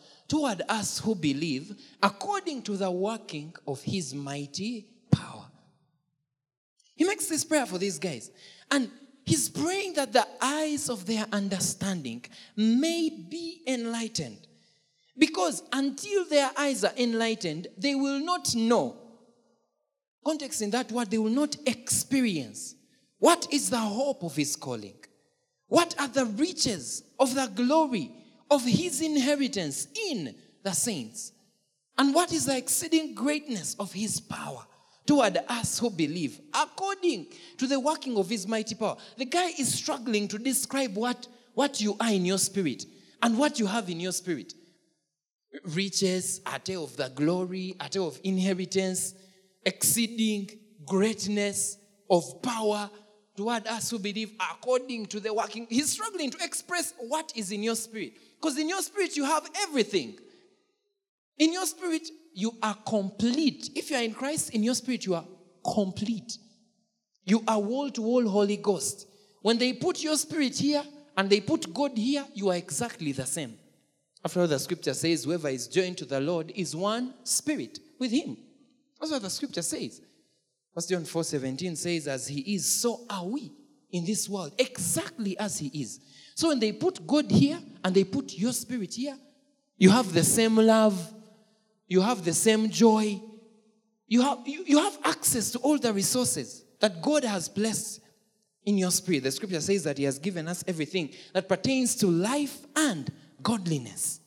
toward 0.31 0.61
us 0.69 0.97
who 0.99 1.13
believe, 1.13 1.75
according 2.01 2.61
to 2.61 2.77
the 2.77 2.89
working 2.89 3.53
of 3.67 3.81
His 3.81 4.15
mighty 4.15 4.87
power. 5.11 5.45
He 6.95 7.03
makes 7.03 7.25
this 7.25 7.43
prayer 7.43 7.65
for 7.65 7.77
these 7.77 7.99
guys. 7.99 8.31
And 8.71 8.89
he's 9.25 9.49
praying 9.49 9.95
that 9.95 10.13
the 10.13 10.25
eyes 10.39 10.89
of 10.89 11.05
their 11.05 11.25
understanding 11.33 12.23
may 12.55 13.09
be 13.09 13.61
enlightened. 13.67 14.47
Because 15.17 15.63
until 15.73 16.23
their 16.23 16.49
eyes 16.57 16.85
are 16.85 16.93
enlightened, 16.95 17.67
they 17.77 17.95
will 17.95 18.21
not 18.21 18.55
know. 18.55 18.95
Context 20.25 20.61
in 20.61 20.69
that 20.69 20.93
word, 20.93 21.11
they 21.11 21.17
will 21.17 21.29
not 21.29 21.57
experience. 21.65 22.75
What 23.19 23.49
is 23.51 23.69
the 23.69 23.79
hope 23.79 24.23
of 24.23 24.37
his 24.37 24.55
calling? 24.55 24.95
What 25.67 25.93
are 25.99 26.07
the 26.07 26.25
riches 26.25 27.03
of 27.19 27.35
the 27.35 27.47
glory 27.47 28.13
of 28.51 28.63
his 28.65 29.01
inheritance 29.01 29.87
in 30.09 30.35
the 30.61 30.73
saints? 30.73 31.31
And 31.97 32.13
what 32.13 32.31
is 32.33 32.45
the 32.45 32.57
exceeding 32.57 33.15
greatness 33.15 33.75
of 33.79 33.91
his 33.93 34.19
power 34.19 34.63
toward 35.07 35.37
us 35.47 35.79
who 35.79 35.89
believe, 35.89 36.39
according 36.53 37.27
to 37.57 37.65
the 37.65 37.79
working 37.79 38.17
of 38.17 38.29
his 38.29 38.47
mighty 38.47 38.75
power? 38.75 38.97
The 39.17 39.25
guy 39.25 39.51
is 39.57 39.73
struggling 39.73 40.27
to 40.27 40.37
describe 40.37 40.95
what, 40.95 41.27
what 41.53 41.81
you 41.81 41.95
are 41.99 42.11
in 42.11 42.25
your 42.25 42.37
spirit 42.37 42.85
and 43.23 43.37
what 43.37 43.57
you 43.57 43.65
have 43.65 43.89
in 43.89 43.99
your 43.99 44.11
spirit. 44.11 44.53
Riches, 45.65 46.41
a 46.45 46.59
tale 46.59 46.83
of 46.83 46.95
the 46.97 47.09
glory, 47.09 47.75
a 47.79 47.89
tale 47.89 48.07
of 48.07 48.19
inheritance, 48.23 49.13
exceeding 49.65 50.49
greatness 50.85 51.77
of 52.09 52.41
power 52.41 52.89
toward 53.35 53.65
us 53.67 53.89
who 53.89 53.99
believe 53.99 54.33
according 54.51 55.05
to 55.07 55.19
the 55.19 55.33
working. 55.33 55.67
He's 55.69 55.89
struggling 55.89 56.29
to 56.31 56.43
express 56.43 56.93
what 56.99 57.31
is 57.35 57.51
in 57.51 57.63
your 57.63 57.75
spirit. 57.75 58.13
Because 58.41 58.57
in 58.57 58.69
your 58.69 58.81
spirit, 58.81 59.15
you 59.15 59.25
have 59.25 59.47
everything. 59.61 60.17
In 61.37 61.53
your 61.53 61.65
spirit, 61.65 62.07
you 62.33 62.51
are 62.63 62.75
complete. 62.87 63.69
If 63.75 63.91
you 63.91 63.97
are 63.97 64.03
in 64.03 64.13
Christ, 64.13 64.51
in 64.51 64.63
your 64.63 64.73
spirit, 64.73 65.05
you 65.05 65.13
are 65.13 65.25
complete. 65.63 66.37
You 67.23 67.43
are 67.47 67.59
wall 67.59 67.91
to 67.91 68.01
wall 68.01 68.27
Holy 68.27 68.57
Ghost. 68.57 69.07
When 69.41 69.57
they 69.57 69.73
put 69.73 70.03
your 70.03 70.17
spirit 70.17 70.57
here 70.57 70.83
and 71.15 71.29
they 71.29 71.41
put 71.41 71.71
God 71.71 71.95
here, 71.95 72.25
you 72.33 72.49
are 72.49 72.55
exactly 72.55 73.11
the 73.11 73.25
same. 73.25 73.57
After 74.23 74.41
all, 74.41 74.47
the 74.47 74.59
scripture 74.59 74.93
says, 74.93 75.23
whoever 75.23 75.49
is 75.49 75.67
joined 75.67 75.97
to 75.99 76.05
the 76.05 76.19
Lord 76.19 76.51
is 76.55 76.75
one 76.75 77.13
spirit 77.23 77.79
with 77.99 78.11
him. 78.11 78.37
That's 78.99 79.11
what 79.11 79.21
the 79.21 79.29
scripture 79.29 79.63
says. 79.63 80.01
First 80.73 80.89
John 80.89 81.05
4 81.05 81.23
17 81.23 81.75
says, 81.75 82.07
As 82.07 82.27
he 82.27 82.55
is, 82.55 82.65
so 82.65 83.01
are 83.09 83.25
we 83.25 83.51
in 83.91 84.05
this 84.05 84.29
world, 84.29 84.53
exactly 84.57 85.37
as 85.37 85.59
he 85.59 85.67
is. 85.67 85.99
So 86.41 86.47
when 86.47 86.59
they 86.59 86.71
put 86.71 87.05
God 87.05 87.29
here 87.29 87.59
and 87.83 87.93
they 87.93 88.03
put 88.03 88.33
your 88.33 88.51
spirit 88.51 88.95
here, 88.95 89.15
You 89.77 89.91
have 89.91 90.11
the 90.11 90.23
same 90.23 90.55
love. 90.55 91.13
You 91.87 92.01
have 92.01 92.25
the 92.25 92.33
same 92.33 92.71
joy. 92.71 93.21
You 94.07 94.23
have, 94.23 94.39
you, 94.47 94.63
you 94.65 94.79
have 94.79 94.97
access 95.03 95.51
to 95.51 95.59
all 95.59 95.77
the 95.77 95.93
resources 95.93 96.63
that 96.79 96.99
God 96.99 97.25
has 97.25 97.47
blessed 97.47 98.01
in 98.65 98.79
your 98.79 98.89
spirit. 98.89 99.21
The 99.21 99.31
scripture 99.31 99.61
says 99.61 99.83
that 99.83 99.99
He 99.99 100.03
has 100.05 100.17
given 100.17 100.47
us 100.47 100.63
everything 100.67 101.11
that 101.33 101.47
pertains 101.47 101.95
to 101.97 102.07
life 102.07 102.57
and 102.75 103.11
godliness. 103.43 104.19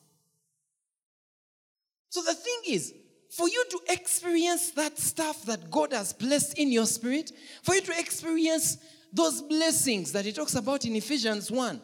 So 2.10 2.22
the 2.22 2.34
thing 2.34 2.60
is, 2.68 2.94
for 3.30 3.48
you 3.48 3.64
to 3.70 3.80
experience 3.88 4.70
that 4.70 5.00
stuff 5.00 5.44
that 5.46 5.68
God 5.68 5.92
has 5.92 6.12
blessed 6.12 6.58
in 6.60 6.70
your 6.70 6.86
spirit, 6.86 7.32
for 7.64 7.74
you 7.74 7.80
to 7.80 7.98
experience 7.98 8.78
those 9.12 9.42
blessings 9.42 10.12
that 10.12 10.24
He 10.24 10.32
talks 10.32 10.54
about 10.54 10.84
in 10.84 10.94
Ephesians 10.94 11.50
1, 11.50 11.80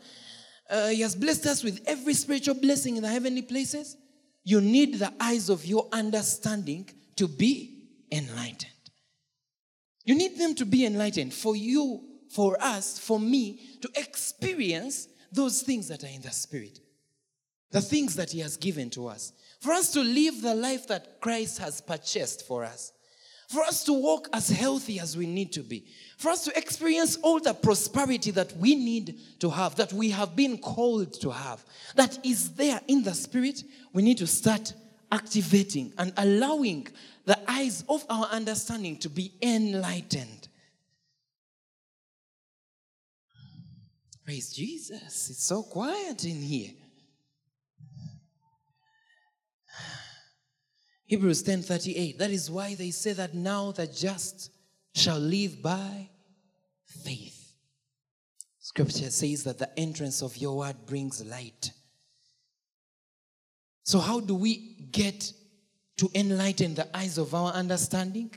uh, 0.71 0.89
He 0.89 1.01
has 1.03 1.15
blessed 1.15 1.47
us 1.47 1.63
with 1.63 1.81
every 1.87 2.15
spiritual 2.15 2.55
blessing 2.55 2.97
in 2.97 3.03
the 3.03 3.09
heavenly 3.09 3.43
places. 3.43 3.97
You 4.45 4.61
need 4.61 4.99
the 4.99 5.13
eyes 5.21 5.49
of 5.49 5.67
your 5.67 5.89
understanding 5.93 6.89
to 7.17 7.29
be 7.29 7.89
enlightened. 8.11 8.71
You 10.05 10.15
need 10.15 10.39
them 10.39 10.55
to 10.57 10.65
be 10.65 10.87
enlightened 10.87 11.35
for 11.35 11.55
you, 11.55 12.01
for 12.35 12.57
us, 12.63 12.99
for 12.99 13.21
me 13.21 13.61
to 13.83 13.91
experience 13.97 15.09
those 15.33 15.63
things 15.63 15.89
that 15.89 16.03
are 16.05 16.09
in 16.09 16.23
the 16.23 16.31
Spirit, 16.31 16.79
the 17.71 17.81
things 17.81 18.17
that 18.17 18.31
He 18.31 18.41
has 18.41 18.57
given 18.57 18.91
to 18.91 19.07
us, 19.09 19.33
for 19.61 19.73
us 19.73 19.93
to 19.93 20.01
live 20.01 20.41
the 20.41 20.55
life 20.55 20.89
that 20.89 21.21
Christ 21.21 21.59
has 21.59 21.81
purchased 21.81 22.47
for 22.47 22.65
us, 22.65 22.93
for 23.49 23.63
us 23.63 23.85
to 23.85 23.93
walk 23.93 24.29
as 24.33 24.49
healthy 24.49 24.99
as 24.99 25.17
we 25.17 25.27
need 25.27 25.53
to 25.53 25.63
be, 25.63 25.87
for 26.21 26.29
us 26.29 26.45
to 26.45 26.55
experience 26.55 27.17
all 27.23 27.41
the 27.41 27.55
prosperity 27.55 28.31
that 28.31 28.55
we 28.59 28.75
need 28.75 29.19
to 29.39 29.49
have, 29.49 29.77
that 29.77 29.91
we 29.91 30.11
have 30.11 30.37
been 30.37 30.59
called 30.59 31.15
to 31.15 31.31
have, 31.31 31.65
that 31.95 32.19
is 32.23 32.53
there 32.57 32.79
in 32.89 33.03
the 33.03 33.15
Spirit. 33.15 33.65
We 33.95 34.03
need 34.03 34.19
to 34.19 34.27
start 34.27 34.75
activating 35.11 35.95
and 35.97 36.13
allowing 36.19 36.89
the 37.25 37.39
eyes 37.51 37.85
of 37.89 38.05
our 38.11 38.27
understanding 38.27 38.99
to 38.99 39.09
be 39.09 39.33
enlightened. 39.41 40.49
Praise 44.27 44.53
Jesus. 44.53 45.31
It's 45.31 45.43
so 45.43 45.63
quiet 45.63 46.27
in 46.27 46.43
here. 46.43 46.73
Hebrews 51.07 51.43
10:38 51.45 52.19
That 52.19 52.31
is 52.31 52.51
why 52.51 52.75
they 52.75 52.91
say 52.91 53.15
that 53.15 53.33
now 53.33 53.73
the 53.73 53.87
just 53.87 54.51
shall 54.95 55.19
live 55.19 55.63
by 55.63 56.09
faith. 56.85 57.55
Scripture 58.59 59.11
says 59.11 59.45
that 59.45 59.59
the 59.59 59.79
entrance 59.79 60.23
of 60.23 60.37
your 60.37 60.59
word 60.59 60.77
brings 60.87 61.25
light. 61.25 61.73
So 63.83 63.99
how 63.99 64.21
do 64.21 64.35
we 64.35 64.77
get 64.93 65.33
to 65.97 66.11
enlighten 66.15 66.75
the 66.75 66.97
eyes 66.97 67.19
of 67.19 67.35
our 67.35 67.53
understanding? 67.53 68.33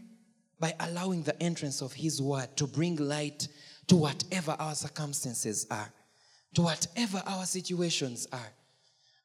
By 0.59 0.73
allowing 0.79 1.23
the 1.23 1.39
entrance 1.41 1.81
of 1.81 1.93
his 1.93 2.21
word 2.21 2.55
to 2.57 2.67
bring 2.67 2.95
light 2.95 3.47
to 3.87 3.95
whatever 3.95 4.55
our 4.57 4.75
circumstances 4.75 5.67
are, 5.69 5.91
to 6.55 6.61
whatever 6.61 7.21
our 7.25 7.45
situations 7.45 8.27
are. 8.31 8.53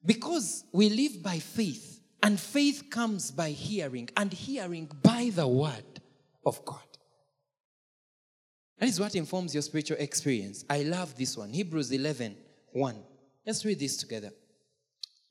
Because 0.04 0.64
we 0.72 0.88
live 0.88 1.22
by 1.22 1.38
faith, 1.38 2.00
and 2.22 2.38
faith 2.38 2.84
comes 2.90 3.30
by 3.30 3.50
hearing, 3.50 4.08
and 4.16 4.32
hearing 4.32 4.90
by 5.02 5.30
the 5.34 5.46
word 5.46 6.00
of 6.44 6.64
God. 6.64 6.87
That 8.78 8.88
is 8.88 9.00
what 9.00 9.14
informs 9.14 9.54
your 9.54 9.62
spiritual 9.62 9.96
experience. 9.98 10.64
I 10.70 10.82
love 10.82 11.16
this 11.16 11.36
one. 11.36 11.50
Hebrews 11.50 11.90
11 11.90 12.36
1. 12.72 12.96
Let's 13.46 13.64
read 13.64 13.78
this 13.78 13.96
together. 13.96 14.30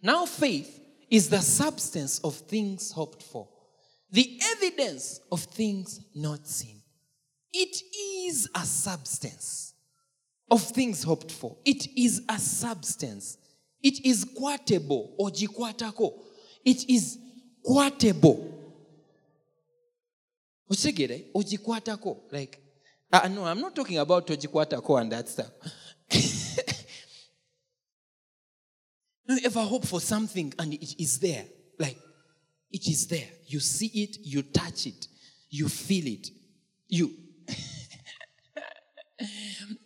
Now, 0.01 0.25
faith 0.25 0.79
is 1.09 1.29
the 1.29 1.39
substance 1.39 2.19
of 2.19 2.35
things 2.35 2.91
hoped 2.91 3.23
for, 3.23 3.47
the 4.11 4.39
evidence 4.55 5.21
of 5.31 5.41
things 5.41 6.01
not 6.13 6.45
seen. 6.47 6.81
It 7.53 7.81
is 8.27 8.49
a 8.53 8.65
substance 8.65 9.73
of 10.51 10.61
things 10.61 11.03
hoped 11.03 11.31
for. 11.31 11.57
It 11.65 11.87
is 11.97 12.21
a 12.29 12.37
substance. 12.37 13.37
It 13.81 14.05
is 14.05 14.25
quotable 14.37 15.15
or 15.17 15.29
jikwatako. 15.29 16.13
It 16.65 16.89
is 16.89 17.17
quotable. 17.63 18.53
Ochegere, 20.69 21.31
ojikwatako. 21.33 22.17
Like, 22.31 22.59
uh, 23.11 23.27
no, 23.27 23.45
I'm 23.45 23.61
not 23.61 23.75
talking 23.75 23.97
about 23.97 24.27
ojikwatako 24.27 25.01
and 25.01 25.11
that 25.11 25.29
stuff. 25.29 25.51
you 29.27 29.39
ever 29.45 29.61
hope 29.61 29.85
for 29.85 30.01
something 30.01 30.53
and 30.59 30.73
it 30.73 31.01
is 31.01 31.19
there? 31.19 31.45
Like, 31.79 31.97
it 32.71 32.87
is 32.87 33.07
there. 33.07 33.27
You 33.45 33.59
see 33.59 33.87
it, 34.03 34.17
you 34.21 34.41
touch 34.41 34.87
it, 34.87 35.07
you 35.49 35.69
feel 35.69 36.07
it. 36.07 36.29
You. 36.87 37.11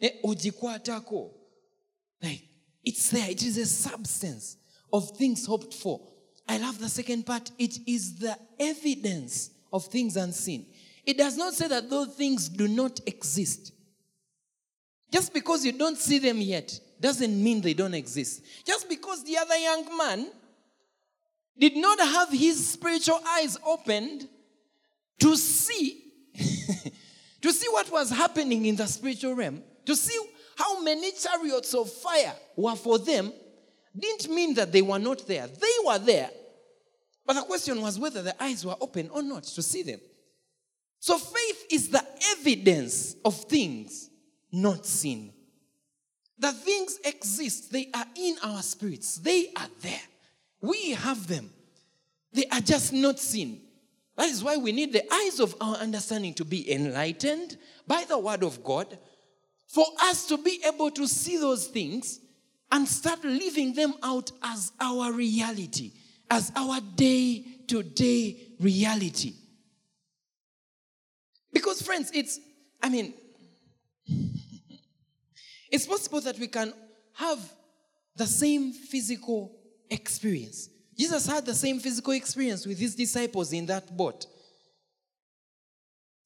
Eh, 0.01 0.09
ojikwatako. 0.25 1.31
Like, 2.21 2.41
it's 2.83 3.09
there. 3.11 3.29
It 3.29 3.43
is 3.43 3.57
a 3.57 3.65
substance 3.65 4.57
of 4.91 5.15
things 5.17 5.45
hoped 5.45 5.73
for. 5.73 6.01
I 6.47 6.57
love 6.57 6.79
the 6.79 6.89
second 6.89 7.25
part. 7.25 7.49
It 7.57 7.77
is 7.87 8.15
the 8.17 8.37
evidence 8.59 9.51
of 9.71 9.85
things 9.85 10.17
unseen. 10.17 10.65
It 11.05 11.17
does 11.17 11.37
not 11.37 11.53
say 11.53 11.67
that 11.67 11.89
those 11.89 12.09
things 12.09 12.49
do 12.49 12.67
not 12.67 12.99
exist. 13.05 13.73
Just 15.11 15.33
because 15.33 15.65
you 15.65 15.73
don't 15.73 15.97
see 15.97 16.19
them 16.19 16.39
yet 16.39 16.79
doesn't 16.99 17.43
mean 17.43 17.61
they 17.61 17.73
don't 17.73 17.93
exist. 17.93 18.43
Just 18.65 18.87
because 18.87 19.23
the 19.23 19.37
other 19.37 19.57
young 19.57 19.97
man 19.97 20.31
did 21.57 21.75
not 21.75 21.99
have 21.99 22.29
his 22.29 22.65
spiritual 22.69 23.19
eyes 23.27 23.57
opened 23.65 24.27
to 25.19 25.35
see 25.35 26.05
to 27.41 27.51
see 27.51 27.67
what 27.69 27.91
was 27.91 28.09
happening 28.09 28.65
in 28.65 28.75
the 28.75 28.85
spiritual 28.85 29.35
realm, 29.35 29.61
to 29.85 29.95
see 29.95 30.17
how 30.55 30.81
many 30.81 31.11
chariots 31.11 31.73
of 31.73 31.91
fire 31.91 32.33
were 32.55 32.75
for 32.75 32.99
them, 32.99 33.33
didn't 33.97 34.33
mean 34.33 34.53
that 34.53 34.71
they 34.71 34.81
were 34.81 34.99
not 34.99 35.27
there. 35.27 35.47
They 35.47 35.85
were 35.85 35.99
there. 35.99 36.29
But 37.25 37.33
the 37.33 37.41
question 37.41 37.81
was 37.81 37.99
whether 37.99 38.21
the 38.21 38.41
eyes 38.41 38.65
were 38.65 38.75
open 38.79 39.09
or 39.09 39.21
not 39.21 39.43
to 39.43 39.61
see 39.61 39.83
them. 39.83 39.99
So 41.01 41.17
faith 41.17 41.65
is 41.71 41.89
the 41.89 42.05
evidence 42.37 43.15
of 43.25 43.35
things 43.35 44.11
not 44.51 44.85
seen. 44.85 45.33
The 46.37 46.51
things 46.51 46.99
exist, 47.03 47.71
they 47.71 47.89
are 47.91 48.05
in 48.15 48.35
our 48.43 48.61
spirits, 48.61 49.17
they 49.17 49.47
are 49.57 49.67
there. 49.81 50.01
We 50.61 50.91
have 50.91 51.25
them, 51.25 51.51
they 52.31 52.45
are 52.51 52.61
just 52.61 52.93
not 52.93 53.17
seen. 53.17 53.61
That 54.15 54.29
is 54.29 54.43
why 54.43 54.57
we 54.57 54.71
need 54.71 54.93
the 54.93 55.11
eyes 55.11 55.39
of 55.39 55.55
our 55.59 55.75
understanding 55.77 56.35
to 56.35 56.45
be 56.45 56.71
enlightened 56.71 57.57
by 57.87 58.03
the 58.07 58.19
word 58.19 58.43
of 58.43 58.63
God 58.63 58.99
for 59.65 59.85
us 60.03 60.27
to 60.27 60.37
be 60.37 60.61
able 60.67 60.91
to 60.91 61.07
see 61.07 61.37
those 61.37 61.65
things 61.65 62.19
and 62.71 62.87
start 62.87 63.23
living 63.23 63.73
them 63.73 63.95
out 64.03 64.31
as 64.43 64.71
our 64.79 65.11
reality, 65.11 65.93
as 66.29 66.51
our 66.55 66.79
day 66.95 67.43
to 67.67 67.81
day 67.81 68.37
reality. 68.59 69.33
Because, 71.53 71.81
friends, 71.81 72.11
it's, 72.13 72.39
I 72.81 72.89
mean, 72.89 73.13
it's 75.71 75.85
possible 75.85 76.21
that 76.21 76.39
we 76.39 76.47
can 76.47 76.73
have 77.13 77.39
the 78.15 78.27
same 78.27 78.71
physical 78.71 79.51
experience. 79.89 80.69
Jesus 80.97 81.25
had 81.25 81.45
the 81.45 81.53
same 81.53 81.79
physical 81.79 82.13
experience 82.13 82.65
with 82.65 82.77
his 82.77 82.95
disciples 82.95 83.53
in 83.53 83.65
that 83.67 83.95
boat. 83.95 84.25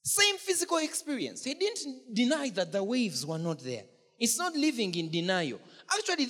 Same 0.04 0.38
physical 0.38 0.78
experience. 0.78 1.44
He 1.44 1.54
didn't 1.54 2.14
deny 2.14 2.50
that 2.52 2.72
the 2.72 2.84
waves 2.84 3.26
were 3.26 3.40
not 3.40 3.60
there. 3.60 3.84
It's 4.20 4.38
not 4.38 4.56
living 4.56 4.94
in 4.96 5.10
denial. 5.10 5.60
Actually, 5.92 6.28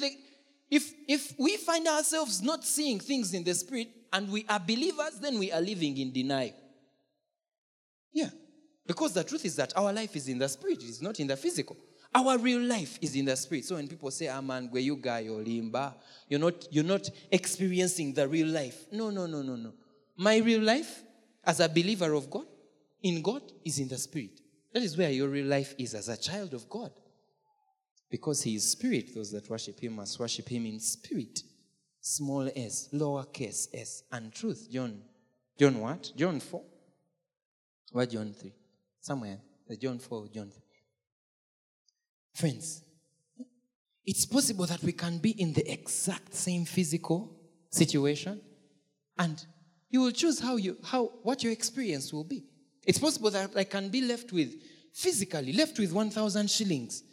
if, 0.69 0.91
if 1.07 1.33
we 1.37 1.57
find 1.57 1.87
ourselves 1.87 2.41
not 2.41 2.63
seeing 2.63 2.99
things 2.99 3.33
in 3.33 3.43
the 3.43 3.53
spirit 3.53 3.89
and 4.11 4.29
we 4.31 4.45
are 4.47 4.59
believers, 4.59 5.19
then 5.21 5.37
we 5.37 5.51
are 5.51 5.61
living 5.61 5.97
in 5.97 6.11
denial. 6.11 6.53
Yeah. 8.13 8.29
Because 8.85 9.13
the 9.13 9.23
truth 9.23 9.45
is 9.45 9.55
that 9.55 9.73
our 9.75 9.91
life 9.91 10.15
is 10.15 10.27
in 10.27 10.37
the 10.37 10.47
spirit, 10.47 10.83
it 10.83 10.89
is 10.89 11.01
not 11.01 11.19
in 11.19 11.27
the 11.27 11.37
physical. 11.37 11.77
Our 12.13 12.37
real 12.37 12.61
life 12.61 12.97
is 13.01 13.15
in 13.15 13.25
the 13.25 13.35
spirit. 13.35 13.65
So 13.65 13.75
when 13.75 13.89
people 13.89 14.09
say, 14.09 14.29
ah, 14.29 14.37
Aman, 14.37 14.69
where 14.71 14.81
you 14.81 14.95
guy 14.95 15.23
or 15.23 15.41
limba, 15.43 15.93
you're 16.29 16.39
not, 16.39 16.65
you're 16.71 16.83
not 16.83 17.09
experiencing 17.29 18.13
the 18.13 18.25
real 18.25 18.47
life. 18.47 18.85
No, 18.91 19.09
no, 19.09 19.25
no, 19.25 19.41
no, 19.41 19.57
no. 19.57 19.73
My 20.15 20.37
real 20.37 20.61
life 20.61 21.03
as 21.43 21.59
a 21.59 21.67
believer 21.67 22.13
of 22.13 22.29
God, 22.29 22.45
in 23.03 23.21
God, 23.21 23.41
is 23.65 23.79
in 23.79 23.89
the 23.89 23.97
spirit. 23.97 24.39
That 24.71 24.81
is 24.83 24.97
where 24.97 25.09
your 25.09 25.27
real 25.27 25.45
life 25.45 25.75
is 25.77 25.93
as 25.93 26.07
a 26.07 26.15
child 26.15 26.53
of 26.53 26.69
God. 26.69 26.91
Because 28.09 28.43
he 28.43 28.55
is 28.55 28.71
spirit, 28.71 29.13
those 29.13 29.31
that 29.31 29.49
worship 29.49 29.79
him 29.79 29.97
must 29.97 30.17
worship 30.17 30.47
him 30.47 30.65
in 30.65 30.79
spirit. 30.79 31.41
Small 31.99 32.49
s, 32.55 32.89
lowercase 32.93 33.67
s, 33.73 34.03
and 34.11 34.33
truth. 34.33 34.69
John. 34.71 35.01
John 35.59 35.79
what? 35.81 36.11
John 36.15 36.39
4. 36.39 36.61
What 37.91 38.09
John 38.09 38.33
3? 38.33 38.53
Somewhere. 39.05 39.37
The 39.67 39.77
John 39.77 39.99
4, 39.99 40.29
John 40.33 40.49
3. 40.49 40.61
Friends, 42.33 42.81
it's 44.03 44.25
possible 44.25 44.65
that 44.65 44.81
we 44.81 44.93
can 44.93 45.19
be 45.19 45.29
in 45.39 45.53
the 45.53 45.71
exact 45.71 46.33
same 46.33 46.65
physical 46.65 47.39
situation, 47.69 48.41
and 49.19 49.45
you 49.91 50.01
will 50.01 50.11
choose 50.11 50.39
how 50.39 50.55
you 50.55 50.77
how 50.83 51.11
what 51.21 51.43
your 51.43 51.53
experience 51.53 52.11
will 52.11 52.23
be. 52.23 52.45
It's 52.83 52.97
possible 52.97 53.29
that 53.29 53.55
I 53.55 53.65
can 53.65 53.89
be 53.89 54.01
left 54.01 54.31
with 54.31 54.55
physically 54.91 55.53
left 55.53 55.77
with 55.77 55.91
1,000 55.91 56.49
shillings 56.49 57.03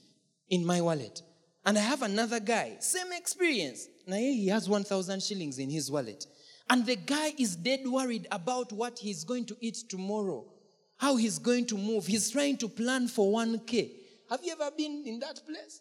in 0.49 0.64
my 0.64 0.80
wallet, 0.80 1.20
and 1.66 1.76
I 1.76 1.82
have 1.82 2.01
another 2.01 2.40
guy, 2.40 2.76
same 2.80 3.12
experience. 3.12 3.86
Now 4.07 4.16
he 4.16 4.49
has 4.49 4.66
1,000 4.66 5.22
shillings 5.22 5.59
in 5.59 5.68
his 5.68 5.90
wallet, 5.90 6.24
and 6.70 6.86
the 6.86 6.97
guy 6.97 7.34
is 7.38 7.55
dead 7.55 7.80
worried 7.84 8.28
about 8.30 8.72
what 8.72 8.99
he's 8.99 9.24
going 9.24 9.45
to 9.45 9.57
eat 9.61 9.76
tomorrow, 9.90 10.51
how 11.03 11.16
he's 11.16 11.40
going 11.40 11.66
to 11.66 11.76
move. 11.76 12.07
He's 12.07 12.30
trying 12.30 12.57
to 12.59 12.68
plan 12.68 13.09
for 13.09 13.36
1K. 13.36 13.90
Have 14.30 14.38
you 14.44 14.53
ever 14.53 14.70
been 14.70 15.03
in 15.05 15.18
that 15.18 15.40
place 15.44 15.80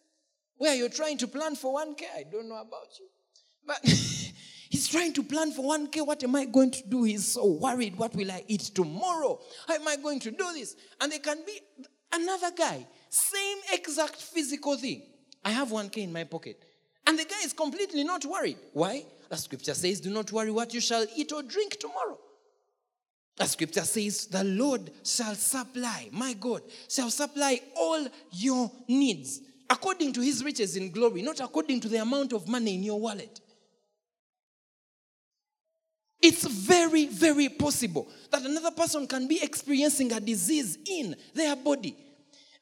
where 0.57 0.73
you're 0.73 0.89
trying 0.89 1.19
to 1.19 1.27
plan 1.27 1.55
for 1.55 1.79
1K? 1.79 2.01
I 2.17 2.23
don't 2.23 2.49
know 2.49 2.59
about 2.59 2.87
you, 2.99 3.05
but. 3.65 3.79
He's 4.71 4.87
trying 4.87 5.11
to 5.13 5.23
plan 5.23 5.51
for 5.51 5.77
1K. 5.77 6.07
What 6.07 6.23
am 6.23 6.33
I 6.33 6.45
going 6.45 6.71
to 6.71 6.87
do? 6.87 7.03
He's 7.03 7.33
so 7.33 7.45
worried. 7.45 7.97
What 7.97 8.15
will 8.15 8.31
I 8.31 8.41
eat 8.47 8.61
tomorrow? 8.73 9.37
How 9.67 9.73
am 9.73 9.85
I 9.85 9.97
going 9.97 10.21
to 10.21 10.31
do 10.31 10.53
this? 10.53 10.77
And 11.01 11.11
there 11.11 11.19
can 11.19 11.39
be 11.45 11.59
another 12.13 12.51
guy, 12.57 12.87
same 13.09 13.57
exact 13.73 14.15
physical 14.15 14.77
thing. 14.77 15.01
I 15.43 15.51
have 15.51 15.67
1K 15.67 15.97
in 15.97 16.13
my 16.13 16.23
pocket. 16.23 16.63
And 17.05 17.19
the 17.19 17.25
guy 17.25 17.41
is 17.43 17.51
completely 17.51 18.05
not 18.05 18.23
worried. 18.23 18.59
Why? 18.71 19.03
The 19.27 19.35
scripture 19.35 19.73
says, 19.73 19.99
Do 19.99 20.09
not 20.09 20.31
worry 20.31 20.51
what 20.51 20.73
you 20.73 20.79
shall 20.79 21.05
eat 21.17 21.33
or 21.33 21.43
drink 21.43 21.77
tomorrow. 21.77 22.17
The 23.37 23.45
scripture 23.45 23.83
says, 23.83 24.27
The 24.27 24.43
Lord 24.43 24.91
shall 25.03 25.35
supply, 25.35 26.09
my 26.11 26.33
God, 26.33 26.61
shall 26.89 27.09
supply 27.09 27.59
all 27.75 28.07
your 28.31 28.71
needs 28.87 29.41
according 29.69 30.13
to 30.13 30.21
his 30.21 30.43
riches 30.43 30.75
in 30.75 30.91
glory, 30.91 31.21
not 31.21 31.39
according 31.39 31.79
to 31.81 31.87
the 31.87 32.01
amount 32.01 32.33
of 32.33 32.47
money 32.47 32.75
in 32.75 32.83
your 32.83 32.99
wallet. 32.99 33.39
It's 36.21 36.45
very, 36.45 37.07
very 37.07 37.49
possible 37.49 38.07
that 38.31 38.43
another 38.43 38.71
person 38.71 39.07
can 39.07 39.27
be 39.27 39.41
experiencing 39.41 40.11
a 40.11 40.19
disease 40.19 40.77
in 40.85 41.15
their 41.33 41.55
body 41.55 41.95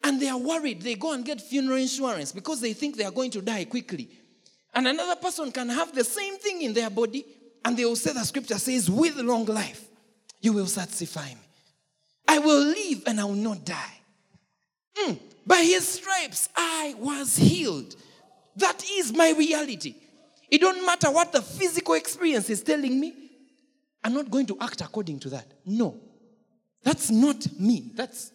and 0.03 0.21
they 0.21 0.29
are 0.29 0.37
worried. 0.37 0.81
They 0.81 0.95
go 0.95 1.11
and 1.11 1.25
get 1.25 1.41
funeral 1.41 1.77
insurance 1.77 2.31
because 2.31 2.61
they 2.61 2.71
think 2.71 2.95
they 2.95 3.03
are 3.03 3.11
going 3.11 3.31
to 3.31 3.41
die 3.41 3.65
quickly. 3.65 4.09
And 4.73 4.87
another 4.87 5.17
person 5.17 5.51
can 5.51 5.67
have 5.67 5.93
the 5.93 6.05
same 6.05 6.37
thing 6.37 6.61
in 6.61 6.73
their 6.73 6.89
body 6.89 7.25
and 7.65 7.75
they 7.75 7.83
will 7.83 7.97
say, 7.97 8.13
The 8.13 8.23
scripture 8.23 8.59
says, 8.59 8.89
with 8.89 9.17
long 9.17 9.45
life, 9.45 9.88
you 10.39 10.53
will 10.53 10.65
satisfy 10.67 11.27
me. 11.27 11.41
I 12.27 12.39
will 12.39 12.59
live 12.59 13.03
and 13.07 13.19
I 13.19 13.25
will 13.25 13.33
not 13.33 13.65
die. 13.65 13.99
Mm. 14.97 15.19
By 15.45 15.57
his 15.57 15.87
stripes, 15.87 16.49
I 16.55 16.95
was 16.99 17.35
healed. 17.35 17.95
That 18.55 18.83
is 18.91 19.13
my 19.13 19.31
reality. 19.31 19.95
It 20.49 20.61
don't 20.61 20.85
matter 20.85 21.11
what 21.11 21.31
the 21.31 21.41
physical 21.41 21.95
experience 21.95 22.49
is 22.49 22.61
telling 22.61 22.99
me. 22.99 23.13
I'm 24.03 24.13
not 24.13 24.29
going 24.29 24.45
to 24.47 24.57
act 24.61 24.81
according 24.81 25.19
to 25.21 25.29
that. 25.29 25.45
No. 25.65 25.99
That's 26.83 27.11
not 27.11 27.45
me. 27.59 27.91
That's 27.95 28.31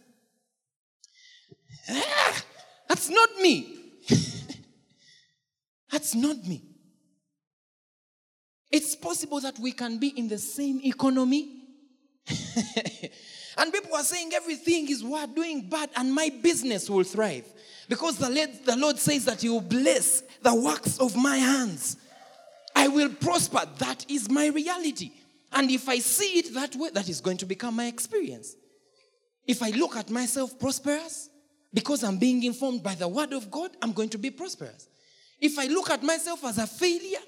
ah, 1.88 2.42
that's 2.88 3.08
not 3.08 3.28
me. 3.40 3.78
that's 5.90 6.14
not 6.14 6.36
me. 6.46 6.62
It's 8.70 8.96
possible 8.96 9.40
that 9.40 9.58
we 9.58 9.72
can 9.72 9.98
be 9.98 10.08
in 10.08 10.28
the 10.28 10.38
same 10.38 10.80
economy. 10.84 11.63
and 13.58 13.72
people 13.72 13.94
are 13.94 14.02
saying 14.02 14.32
everything 14.34 14.88
is 14.88 15.02
what 15.02 15.34
doing 15.34 15.68
bad 15.68 15.90
and 15.96 16.12
my 16.12 16.30
business 16.42 16.88
will 16.88 17.04
thrive. 17.04 17.44
Because 17.88 18.16
the 18.16 18.30
Lord, 18.30 18.50
the 18.64 18.76
Lord 18.76 18.98
says 18.98 19.24
that 19.26 19.42
He 19.42 19.48
will 19.48 19.60
bless 19.60 20.22
the 20.42 20.54
works 20.54 20.98
of 20.98 21.16
my 21.16 21.36
hands. 21.36 21.96
I 22.74 22.88
will 22.88 23.10
prosper. 23.10 23.60
That 23.78 24.06
is 24.08 24.30
my 24.30 24.48
reality. 24.48 25.12
And 25.52 25.70
if 25.70 25.88
I 25.88 25.98
see 25.98 26.38
it 26.38 26.54
that 26.54 26.74
way, 26.74 26.90
that 26.90 27.08
is 27.08 27.20
going 27.20 27.36
to 27.38 27.46
become 27.46 27.76
my 27.76 27.86
experience. 27.86 28.56
If 29.46 29.62
I 29.62 29.70
look 29.70 29.96
at 29.96 30.10
myself 30.10 30.58
prosperous, 30.58 31.28
because 31.72 32.02
I'm 32.02 32.18
being 32.18 32.42
informed 32.42 32.82
by 32.82 32.94
the 32.94 33.08
word 33.08 33.32
of 33.32 33.50
God, 33.50 33.70
I'm 33.82 33.92
going 33.92 34.08
to 34.10 34.18
be 34.18 34.30
prosperous. 34.30 34.88
If 35.40 35.58
I 35.58 35.66
look 35.66 35.90
at 35.90 36.02
myself 36.02 36.44
as 36.44 36.58
a 36.58 36.66
failure 36.66 37.18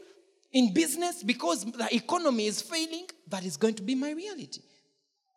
in 0.52 0.72
business 0.72 1.22
because 1.22 1.64
the 1.64 1.94
economy 1.94 2.46
is 2.46 2.62
failing, 2.62 3.06
that 3.28 3.44
is 3.44 3.56
going 3.56 3.74
to 3.74 3.82
be 3.82 3.94
my 3.94 4.12
reality. 4.12 4.62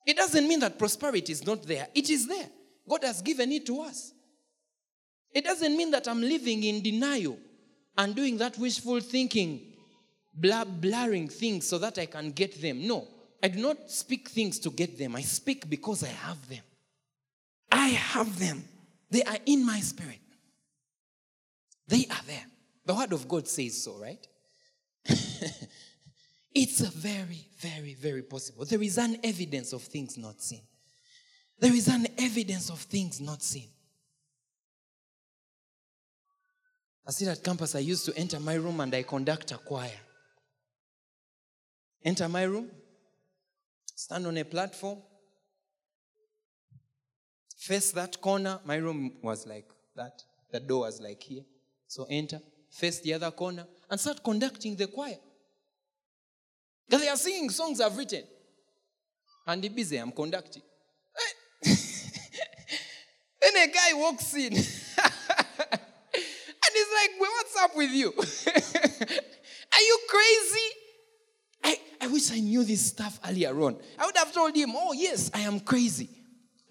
It 0.05 0.17
doesn't 0.17 0.47
mean 0.47 0.59
that 0.61 0.79
prosperity 0.79 1.31
is 1.31 1.45
not 1.45 1.63
there, 1.63 1.87
it 1.93 2.09
is 2.09 2.27
there. 2.27 2.49
God 2.87 3.03
has 3.03 3.21
given 3.21 3.51
it 3.51 3.65
to 3.67 3.81
us. 3.81 4.13
It 5.31 5.43
doesn't 5.43 5.77
mean 5.77 5.91
that 5.91 6.07
I'm 6.07 6.21
living 6.21 6.63
in 6.63 6.81
denial 6.81 7.37
and 7.97 8.15
doing 8.15 8.37
that 8.37 8.57
wishful 8.57 8.99
thinking 8.99 9.69
blah, 10.33 10.63
blaring 10.63 11.27
things 11.27 11.67
so 11.67 11.77
that 11.77 11.97
I 11.97 12.05
can 12.05 12.31
get 12.31 12.59
them. 12.61 12.87
No, 12.87 13.07
I 13.41 13.49
do 13.49 13.61
not 13.61 13.89
speak 13.91 14.29
things 14.29 14.59
to 14.59 14.71
get 14.71 14.97
them. 14.97 15.15
I 15.15 15.21
speak 15.21 15.69
because 15.69 16.03
I 16.03 16.07
have 16.07 16.47
them. 16.49 16.63
I 17.71 17.89
have 17.89 18.39
them. 18.39 18.63
They 19.11 19.23
are 19.23 19.37
in 19.45 19.65
my 19.65 19.79
spirit. 19.79 20.19
They 21.87 22.05
are 22.09 22.23
there. 22.25 22.45
The 22.85 22.95
word 22.95 23.13
of 23.13 23.27
God 23.27 23.47
says 23.47 23.83
so, 23.83 23.99
right? 23.99 24.25
it's 26.53 26.81
very, 26.81 27.47
very, 27.59 27.93
very 27.93 28.23
possible. 28.23 28.65
There 28.65 28.81
is 28.81 28.97
an 28.97 29.17
evidence 29.23 29.73
of 29.73 29.83
things 29.83 30.17
not 30.17 30.41
seen. 30.41 30.61
There 31.59 31.73
is 31.73 31.87
an 31.87 32.07
evidence 32.17 32.69
of 32.69 32.79
things 32.79 33.19
not 33.19 33.43
seen. 33.43 33.69
I 37.05 37.11
see 37.11 37.27
at 37.27 37.43
campus, 37.43 37.75
I 37.75 37.79
used 37.79 38.05
to 38.05 38.15
enter 38.15 38.39
my 38.39 38.53
room 38.53 38.79
and 38.79 38.93
I 38.93 39.03
conduct 39.03 39.51
a 39.51 39.57
choir. 39.57 39.91
Enter 42.03 42.29
my 42.29 42.43
room, 42.43 42.69
stand 43.95 44.25
on 44.25 44.37
a 44.37 44.45
platform, 44.45 44.99
face 47.57 47.91
that 47.91 48.21
corner. 48.21 48.59
My 48.63 48.75
room 48.75 49.13
was 49.21 49.45
like 49.45 49.67
that. 49.95 50.23
The 50.51 50.59
door 50.59 50.81
was 50.81 51.01
like 51.01 51.21
here. 51.21 51.43
So 51.87 52.05
enter, 52.09 52.39
face 52.69 53.01
the 53.01 53.15
other 53.15 53.31
corner, 53.31 53.65
and 53.89 53.99
start 53.99 54.23
conducting 54.23 54.75
the 54.75 54.87
choir. 54.87 55.17
Because 56.89 57.03
they 57.03 57.09
are 57.09 57.17
singing 57.17 57.51
songs 57.51 57.79
I've 57.79 57.95
written. 57.95 58.23
And 59.45 59.61
the 59.61 59.69
busy, 59.69 59.97
I'm 59.97 60.11
conducting. 60.11 60.63
then 61.63 61.75
a 63.55 63.67
guy 63.67 63.93
walks 63.93 64.33
in. 64.33 64.53
and 64.53 64.63
he's 66.73 66.91
like, 66.95 67.11
well, 67.19 67.31
what's 67.31 67.57
up 67.61 67.75
with 67.75 67.91
you? 67.91 68.07
are 68.17 69.81
you 69.81 69.99
crazy? 70.09 70.75
I 72.01 72.07
wish 72.07 72.31
I 72.31 72.39
knew 72.39 72.63
this 72.63 72.87
stuff 72.87 73.19
earlier 73.27 73.59
on. 73.61 73.77
I 73.97 74.05
would 74.05 74.15
have 74.15 74.33
told 74.33 74.55
him, 74.55 74.71
oh, 74.73 74.93
yes, 74.93 75.29
I 75.33 75.41
am 75.41 75.59
crazy. 75.59 76.09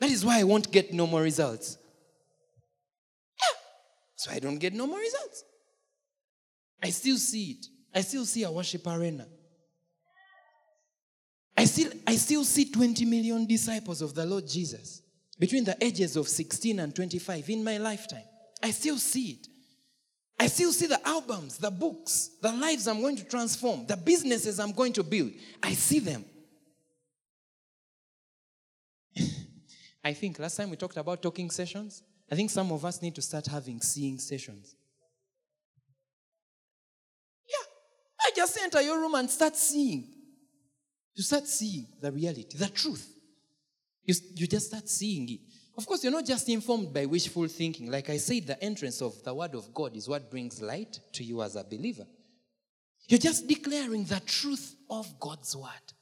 That 0.01 0.11
is 0.11 0.25
why 0.25 0.41
I 0.41 0.45
won't 0.45 0.71
get 0.73 0.93
no 0.93 1.07
more 1.07 1.21
results. 1.21 1.77
Yeah. 3.39 3.59
So 4.17 4.31
I 4.31 4.39
don't 4.39 4.59
get 4.59 4.73
no 4.73 4.87
more 4.87 4.99
results. 4.99 5.45
I 6.83 6.91
still 6.91 7.19
see 7.19 7.53
it. 7.53 7.67
I 7.95 8.01
still 8.01 8.25
see 8.25 8.45
a 8.45 8.51
worship 8.51 8.87
arena. 8.87 9.27
I 11.59 11.65
still, 11.65 11.91
I 12.07 12.15
still 12.15 12.45
see 12.45 12.71
20 12.71 13.05
million 13.05 13.45
disciples 13.45 14.01
of 14.01 14.15
the 14.15 14.25
Lord 14.25 14.47
Jesus 14.47 15.03
between 15.41 15.65
the 15.65 15.77
ages 15.85 16.15
of 16.15 16.29
16 16.29 16.79
and 16.79 16.95
25 16.95 17.51
in 17.51 17.65
my 17.65 17.79
lifetime. 17.79 18.23
I 18.63 18.71
still 18.71 18.97
see 18.97 19.31
it. 19.31 19.49
I 20.39 20.47
still 20.47 20.73
see 20.73 20.87
the 20.87 21.05
albums, 21.05 21.59
the 21.59 21.73
books, 21.73 22.31
the 22.41 22.53
lives 22.53 22.87
I'm 22.87 23.01
going 23.01 23.17
to 23.17 23.25
transform, 23.25 23.87
the 23.87 23.97
businesses 23.97 24.61
I'm 24.61 24.71
going 24.71 24.93
to 24.93 25.03
build. 25.03 25.33
I 25.61 25.73
see 25.73 25.99
them. 25.99 26.25
I 30.05 30.13
think 30.13 30.39
last 30.39 30.59
time 30.59 30.71
we 30.71 30.77
talked 30.77 30.97
about 30.97 31.21
talking 31.21 31.51
sessions. 31.51 32.05
I 32.31 32.37
think 32.37 32.51
some 32.51 32.71
of 32.71 32.85
us 32.85 33.03
need 33.03 33.17
to 33.17 33.23
start 33.23 33.47
having 33.47 33.81
seeing 33.81 34.21
sessions. 34.21 34.77
Yeah. 37.49 37.65
I 38.21 38.31
just 38.37 38.57
enter 38.63 38.81
your 38.81 39.01
room 39.01 39.17
and 39.17 39.29
start 39.29 39.57
seeing. 39.57 40.18
You 41.19 41.25
start 41.25 41.49
seeing 41.49 41.89
the 42.01 42.13
reality, 42.13 42.57
the 42.57 42.69
truth. 42.69 43.13
You, 44.05 44.15
you 44.37 44.47
just 44.47 44.69
start 44.69 44.89
seeing 44.89 45.29
it. 45.29 45.41
Of 45.77 45.85
course, 45.85 46.05
you're 46.05 46.13
not 46.13 46.25
just 46.25 46.49
informed 46.49 46.95
by 46.95 47.07
wishful 47.07 47.49
thinking. 47.49 47.91
Like 47.91 48.09
I 48.09 48.19
said, 48.19 48.47
the 48.47 48.63
entrance 48.63 49.03
of 49.03 49.21
the 49.25 49.35
Word 49.35 49.57
of 49.57 49.75
God 49.75 49.97
is 49.97 50.09
what 50.09 50.31
brings 50.31 50.63
light 50.63 51.01
to 51.15 51.25
you 51.25 51.43
as 51.43 51.57
a 51.57 51.65
believer. 51.65 52.07
You're 53.09 53.19
just 53.19 53.49
declaring 53.49 54.05
the 54.05 54.21
truth 54.21 54.77
of 54.89 55.19
God's 55.19 55.57
Word. 55.57 55.93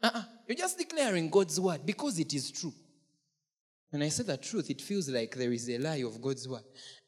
Uh-uh. 0.00 0.22
You're 0.46 0.58
just 0.58 0.78
declaring 0.78 1.28
God's 1.28 1.58
Word 1.58 1.84
because 1.84 2.20
it 2.20 2.32
is 2.34 2.52
true. 2.52 2.74
When 3.90 4.02
I 4.02 4.10
say 4.10 4.22
the 4.22 4.36
truth, 4.36 4.70
it 4.70 4.80
feels 4.80 5.08
like 5.08 5.34
there 5.34 5.52
is 5.52 5.68
a 5.68 5.78
lie 5.78 6.04
of 6.04 6.22
God's 6.22 6.48
Word. 6.48 6.62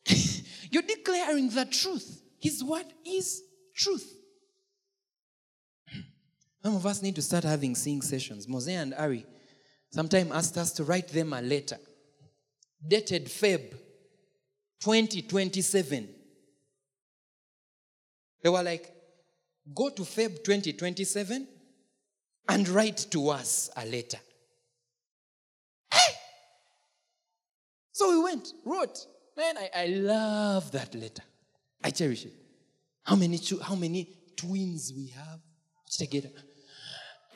You're 0.72 0.82
declaring 0.82 1.50
the 1.50 1.66
truth. 1.66 2.20
His 2.40 2.64
Word 2.64 2.86
is 3.06 3.42
truth. 3.76 4.23
Some 6.64 6.76
of 6.76 6.86
us 6.86 7.02
need 7.02 7.14
to 7.16 7.22
start 7.22 7.44
having 7.44 7.74
sing 7.74 8.00
sessions. 8.00 8.48
Mose 8.48 8.68
and 8.68 8.94
Ari 8.94 9.26
sometime 9.90 10.32
asked 10.32 10.56
us 10.56 10.72
to 10.72 10.84
write 10.84 11.08
them 11.08 11.34
a 11.34 11.42
letter 11.42 11.76
dated 12.86 13.26
Feb 13.26 13.72
2027. 14.80 16.08
They 18.42 18.48
were 18.48 18.62
like, 18.62 18.90
go 19.74 19.90
to 19.90 20.02
Feb 20.02 20.42
2027 20.42 21.46
and 22.48 22.68
write 22.70 23.08
to 23.10 23.28
us 23.28 23.68
a 23.76 23.84
letter. 23.84 24.18
Hey! 25.92 26.14
So 27.92 28.10
we 28.10 28.24
went, 28.24 28.48
wrote. 28.64 29.06
Man, 29.36 29.58
I, 29.58 29.70
I 29.74 29.86
love 29.88 30.72
that 30.72 30.94
letter. 30.94 31.22
I 31.82 31.90
cherish 31.90 32.24
it. 32.24 32.32
How 33.02 33.16
many, 33.16 33.38
how 33.62 33.74
many 33.74 34.08
twins 34.34 34.94
we 34.94 35.08
have 35.08 35.40
together? 35.90 36.30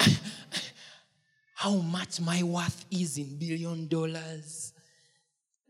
how 1.55 1.77
much 1.77 2.21
my 2.21 2.43
worth 2.43 2.85
is 2.91 3.19
in 3.19 3.39
billion 3.39 3.89
dollars. 3.89 4.73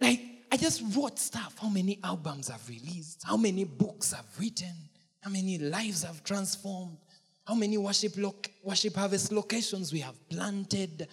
Like, 0.01 0.21
I 0.51 0.57
just 0.57 0.83
wrote 0.97 1.19
stuff. 1.19 1.57
How 1.61 1.69
many 1.69 1.99
albums 2.03 2.51
I've 2.51 2.69
released, 2.69 3.23
how 3.25 3.37
many 3.37 3.65
books 3.65 4.13
I've 4.13 4.41
written, 4.41 4.75
how 5.21 5.31
many 5.31 5.59
lives 5.59 6.05
I've 6.05 6.23
transformed, 6.25 6.99
how 7.47 7.55
many 7.55 7.79
worship, 7.79 8.13
loc- 8.17 8.51
worship 8.63 8.95
harvest 8.95 9.33
locations 9.33 9.93
we 9.93 10.01
have 10.01 10.29
planted, 10.29 11.09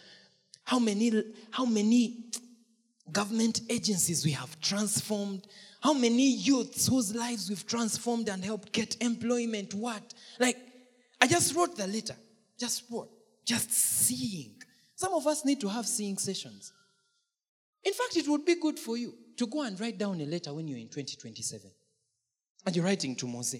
how 0.64 0.80
many, 0.80 1.24
how 1.52 1.66
many 1.66 2.26
government 3.12 3.62
agencies 3.70 4.26
we 4.26 4.32
have 4.32 4.60
transformed, 4.60 5.48
how 5.82 5.94
many 5.94 6.30
youths 6.32 6.88
whose 6.88 7.14
lives 7.16 7.50
we've 7.50 7.66
transformed 7.68 8.28
and 8.30 8.44
helped 8.44 8.72
get 8.72 9.02
employment, 9.02 9.74
what? 9.74 10.14
Like, 10.40 10.58
I 11.22 11.28
just 11.28 11.56
wrote 11.56 11.76
the 11.76 11.88
letter. 11.88 12.16
Just 12.60 12.84
what? 12.90 13.10
Just 13.46 13.72
seeing. 13.72 14.56
Some 14.96 15.14
of 15.14 15.28
us 15.28 15.46
need 15.46 15.60
to 15.62 15.68
have 15.68 15.86
seeing 15.86 16.18
sessions. 16.18 16.72
In 17.84 17.94
fact, 17.94 18.18
it 18.18 18.28
would 18.28 18.46
be 18.46 18.56
good 18.60 18.80
for 18.80 18.98
you 18.98 19.14
to 19.38 19.48
go 19.48 19.62
and 19.62 19.80
write 19.80 19.98
down 19.98 20.20
a 20.22 20.26
letter 20.26 20.54
when 20.54 20.68
you're 20.68 20.80
in 20.80 20.88
2027. 20.88 21.70
And 22.66 22.76
you're 22.76 22.86
writing 22.86 23.16
to 23.18 23.28
Mose, 23.28 23.58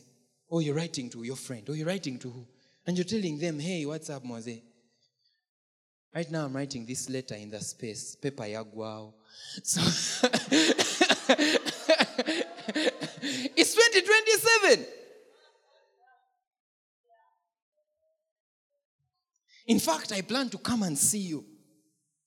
or 0.48 0.62
you're 0.62 0.76
writing 0.76 1.10
to 1.12 1.24
your 1.24 1.36
friend, 1.36 1.70
or 1.70 1.76
you're 1.76 1.88
writing 1.88 2.18
to 2.20 2.30
who? 2.30 2.48
And 2.88 2.98
you're 2.98 3.06
telling 3.06 3.38
them, 3.38 3.60
hey, 3.60 3.86
what's 3.86 4.10
up, 4.10 4.24
Mose? 4.24 4.62
Right 6.14 6.32
now, 6.32 6.46
I'm 6.46 6.56
writing 6.56 6.86
this 6.86 7.10
letter 7.10 7.36
in 7.36 7.50
the 7.50 7.60
space, 7.60 8.16
paper 8.16 8.44
yagwao. 8.44 9.14
So, 9.62 9.82
it's 13.56 13.76
2027. 13.76 14.86
In 19.68 19.80
fact, 19.80 20.12
I 20.12 20.22
plan 20.22 20.50
to 20.50 20.58
come 20.58 20.84
and 20.84 20.98
see 20.98 21.20
you 21.20 21.44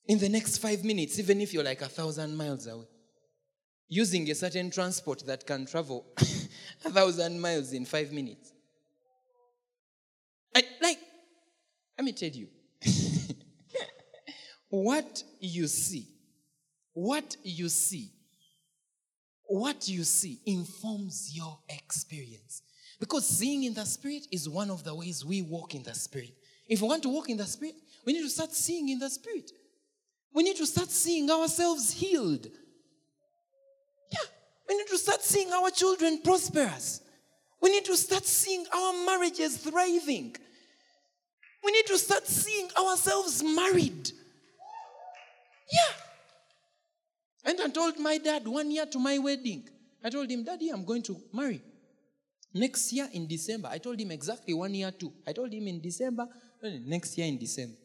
in 0.07 0.18
the 0.18 0.28
next 0.28 0.59
five 0.59 0.84
minutes, 0.84 1.18
even 1.18 1.41
if 1.41 1.53
you're 1.53 1.62
like 1.62 1.82
a 1.82 1.89
thousand 1.89 2.36
miles 2.36 2.66
away, 2.66 2.86
using 3.89 4.28
a 4.30 4.34
certain 4.34 4.70
transport 4.70 5.24
that 5.26 5.47
can 5.47 5.66
travel 5.66 6.07
a 6.84 6.91
thousand 6.91 7.41
miles 7.41 7.72
in 7.72 7.84
five 7.84 8.12
minutes. 8.12 8.53
I, 10.55 10.62
like, 10.82 10.99
let 11.97 12.05
me 12.05 12.12
tell 12.12 12.30
you 12.30 12.49
what 14.68 15.22
you 15.41 15.68
see, 15.68 16.09
what 16.93 17.36
you 17.45 17.68
see, 17.68 18.11
what 19.45 19.89
you 19.89 20.05
see 20.05 20.41
informs 20.47 21.30
your 21.34 21.59
experience. 21.68 22.62
Because 22.99 23.28
seeing 23.28 23.62
in 23.62 23.74
the 23.74 23.84
Spirit 23.84 24.26
is 24.32 24.49
one 24.49 24.70
of 24.70 24.82
the 24.82 24.95
ways 24.95 25.24
we 25.24 25.43
walk 25.43 25.74
in 25.74 25.84
the 25.84 25.95
Spirit. 25.95 26.34
If 26.69 26.83
we 26.83 26.89
want 26.89 27.03
to 27.05 27.09
walk 27.09 27.31
in 27.31 27.37
the 27.37 27.47
Spirit, 27.47 27.77
we 28.05 28.12
need 28.12 28.23
to 28.23 28.29
start 28.29 28.53
seeing 28.53 28.89
in 28.89 28.99
the 28.99 29.09
Spirit. 29.09 29.51
We 30.33 30.43
need 30.43 30.57
to 30.57 30.66
start 30.66 30.91
seeing 30.91 31.31
ourselves 31.31 31.93
healed. 31.93 32.47
Yeah, 34.12 34.29
we 34.69 34.77
need 34.77 34.87
to 34.89 34.99
start 34.99 35.23
seeing 35.23 35.53
our 35.53 35.71
children 35.71 36.21
prosperous. 36.23 37.01
We 37.61 37.71
need 37.71 37.85
to 37.87 37.97
start 37.97 38.25
seeing 38.25 38.64
our 38.73 38.93
marriages 39.05 39.57
thriving. 39.57 40.37
We 41.64 41.73
need 41.73 41.87
to 41.87 41.99
start 41.99 42.27
seeing 42.27 42.69
ourselves 42.79 43.43
married. 43.43 44.11
Yeah. 45.73 45.95
And 47.45 47.61
I 47.61 47.69
told 47.69 47.99
my 47.99 48.19
dad 48.19 48.47
one 48.47 48.71
year 48.71 48.87
to 48.87 48.99
my 48.99 49.19
wedding, 49.19 49.69
I 50.05 50.11
told 50.11 50.31
him, 50.31 50.45
Daddy, 50.45 50.69
I'm 50.69 50.85
going 50.85 51.03
to 51.03 51.16
marry. 51.33 51.62
Next 52.55 52.93
year 52.93 53.09
in 53.12 53.27
December, 53.27 53.69
I 53.71 53.79
told 53.79 54.01
him 54.01 54.11
exactly 54.11 54.55
one 54.55 54.75
year 54.75 54.91
too. 54.91 55.12
I 55.27 55.33
told 55.33 55.53
him 55.53 55.66
in 55.66 55.81
December, 55.81 56.27
Eh, 56.62 56.78
next 56.84 57.16
year 57.16 57.26
in 57.26 57.38
December. 57.38 57.76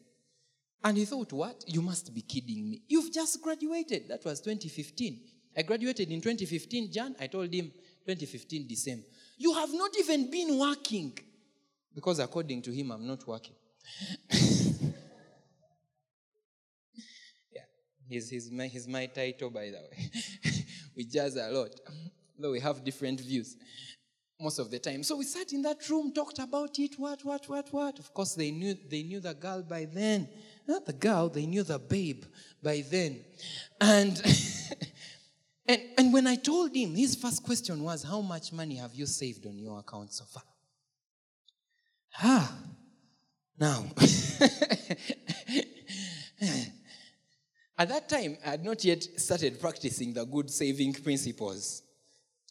And 0.82 0.96
he 0.98 1.04
thought, 1.04 1.32
What? 1.32 1.64
You 1.66 1.82
must 1.82 2.12
be 2.14 2.22
kidding 2.22 2.68
me. 2.70 2.82
You've 2.88 3.12
just 3.12 3.40
graduated. 3.42 4.08
That 4.08 4.24
was 4.24 4.40
2015. 4.40 5.20
I 5.56 5.62
graduated 5.62 6.10
in 6.10 6.20
2015, 6.20 6.92
Jan. 6.92 7.14
I 7.20 7.28
told 7.28 7.52
him 7.52 7.70
2015, 8.06 8.66
December. 8.68 9.06
You 9.38 9.54
have 9.54 9.72
not 9.72 9.96
even 9.98 10.30
been 10.30 10.58
working. 10.58 11.16
Because 11.94 12.18
according 12.18 12.62
to 12.62 12.72
him, 12.72 12.90
I'm 12.90 13.06
not 13.06 13.24
working. 13.26 13.54
yeah, 17.52 17.62
he's, 18.08 18.28
he's, 18.28 18.50
my, 18.50 18.66
he's 18.66 18.88
my 18.88 19.06
title, 19.06 19.50
by 19.50 19.66
the 19.66 19.78
way. 19.78 20.10
we 20.96 21.04
jazz 21.04 21.36
a 21.36 21.50
lot, 21.50 21.70
though 22.36 22.50
we 22.50 22.58
have 22.58 22.82
different 22.82 23.20
views 23.20 23.56
most 24.40 24.58
of 24.58 24.70
the 24.70 24.78
time. 24.78 25.02
So 25.02 25.16
we 25.16 25.24
sat 25.24 25.52
in 25.52 25.62
that 25.62 25.88
room, 25.88 26.12
talked 26.12 26.38
about 26.38 26.78
it, 26.78 26.98
what, 26.98 27.24
what, 27.24 27.48
what, 27.48 27.72
what. 27.72 27.98
Of 27.98 28.12
course, 28.12 28.34
they 28.34 28.50
knew 28.50 28.76
they 28.88 29.02
knew 29.02 29.20
the 29.20 29.34
girl 29.34 29.62
by 29.62 29.86
then. 29.86 30.28
Not 30.66 30.86
the 30.86 30.92
girl, 30.92 31.28
they 31.28 31.46
knew 31.46 31.62
the 31.62 31.78
babe 31.78 32.24
by 32.62 32.84
then. 32.88 33.24
And 33.80 34.20
and 35.66 35.80
and 35.98 36.12
when 36.12 36.26
I 36.26 36.36
told 36.36 36.74
him, 36.74 36.94
his 36.94 37.14
first 37.14 37.42
question 37.42 37.82
was, 37.82 38.02
How 38.02 38.20
much 38.20 38.52
money 38.52 38.76
have 38.76 38.94
you 38.94 39.06
saved 39.06 39.46
on 39.46 39.58
your 39.58 39.78
account 39.78 40.12
so 40.12 40.24
far? 40.24 40.42
Ah, 42.22 42.56
now. 43.58 43.86
At 47.76 47.88
that 47.88 48.08
time, 48.08 48.36
I 48.46 48.50
had 48.50 48.64
not 48.64 48.84
yet 48.84 49.02
started 49.02 49.60
practicing 49.60 50.12
the 50.14 50.24
good 50.24 50.48
saving 50.48 50.92
principles. 50.94 51.82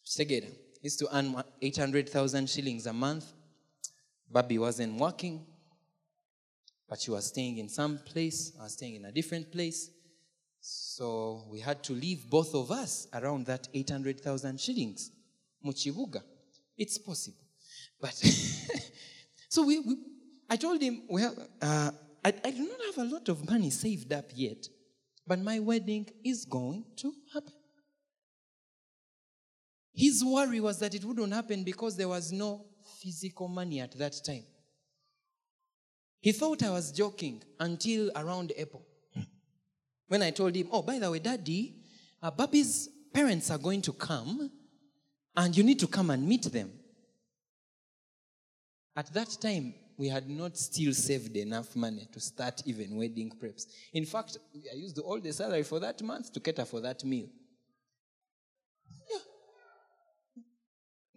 Together 0.06 0.48
used 0.84 1.00
to 1.00 1.08
earn 1.16 1.42
800,000 1.62 2.50
shillings 2.50 2.86
a 2.86 2.94
month. 2.94 3.26
Bobby 4.30 4.60
wasn't 4.60 5.00
working, 5.00 5.46
but 6.90 7.00
she 7.00 7.10
was 7.10 7.28
staying 7.28 7.58
in 7.58 7.70
some 7.70 8.00
place. 8.00 8.52
I 8.60 8.64
was 8.64 8.74
staying 8.74 8.96
in 8.96 9.06
a 9.06 9.12
different 9.12 9.52
place. 9.52 9.90
So 10.60 11.46
we 11.50 11.62
had 11.62 11.84
to 11.86 11.94
leave 11.94 12.30
both 12.30 12.54
of 12.54 12.70
us 12.70 13.08
around 13.14 13.46
that 13.46 13.68
800,000 13.74 14.60
shillings. 14.60 15.12
Muchibuga. 15.66 16.22
It's 16.78 16.98
possible. 16.98 17.38
But 18.00 18.14
so 19.50 19.64
we, 19.66 19.80
we, 19.80 19.98
I 20.50 20.58
told 20.58 20.82
him, 20.82 21.04
well, 21.08 21.34
uh, 21.62 21.92
I, 22.26 22.34
I 22.44 22.52
do 22.52 22.68
not 22.68 22.80
have 22.88 22.98
a 23.08 23.10
lot 23.10 23.30
of 23.30 23.50
money 23.50 23.70
saved 23.70 24.12
up 24.12 24.26
yet, 24.36 24.68
but 25.26 25.40
my 25.40 25.60
wedding 25.60 26.10
is 26.26 26.44
going 26.44 26.84
to 26.98 27.14
happen. 27.34 27.54
His 29.94 30.24
worry 30.24 30.60
was 30.60 30.80
that 30.80 30.96
it 30.96 31.06
wouldn't 31.06 31.34
happen 31.34 31.64
because 31.64 31.96
there 31.96 32.10
was 32.10 32.32
no 32.32 32.66
physical 33.02 33.48
money 33.48 33.80
at 33.80 33.98
that 33.98 34.16
time. 34.26 34.44
He 36.20 36.32
thought 36.32 36.64
I 36.64 36.72
was 36.72 36.92
joking 36.92 37.44
until 37.60 38.10
around 38.16 38.54
April. 38.56 38.86
When 40.08 40.22
I 40.22 40.32
told 40.32 40.56
him, 40.56 40.70
oh, 40.72 40.82
by 40.82 41.00
the 41.00 41.12
way, 41.12 41.20
Daddy, 41.20 41.76
uh, 42.22 42.32
Bobby's 42.32 42.90
parents 43.14 43.52
are 43.52 43.58
going 43.58 43.82
to 43.84 43.94
come 43.94 44.50
and 45.36 45.56
you 45.56 45.64
need 45.64 45.80
to 45.80 45.88
come 45.88 46.10
and 46.10 46.28
meet 46.28 46.44
them. 46.44 46.72
At 48.96 49.14
that 49.14 49.36
time, 49.42 49.74
we 49.98 50.08
had 50.08 50.30
not 50.30 50.58
still 50.58 50.94
saved 50.94 51.36
enough 51.36 51.76
money 51.76 52.08
to 52.12 52.20
start 52.20 52.62
even 52.66 52.96
wedding 52.96 53.32
preps. 53.42 53.66
In 53.94 54.06
fact, 54.06 54.38
I 54.72 54.76
used 54.76 54.98
all 55.00 55.20
the 55.20 55.34
salary 55.34 55.64
for 55.64 55.80
that 55.80 56.02
month 56.02 56.32
to 56.34 56.40
cater 56.40 56.66
for 56.66 56.80
that 56.82 57.04
meal. 57.04 57.28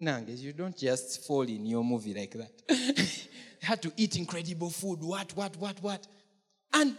Nanges, 0.00 0.42
you 0.42 0.52
don't 0.52 0.76
just 0.76 1.26
fall 1.26 1.42
in 1.42 1.64
your 1.64 1.84
movie 1.84 2.14
like 2.14 2.32
that. 2.32 3.18
had 3.60 3.82
to 3.82 3.92
eat 3.96 4.16
incredible 4.16 4.70
food, 4.70 5.02
what, 5.02 5.36
what, 5.36 5.56
what, 5.56 5.82
what. 5.82 6.06
And 6.72 6.96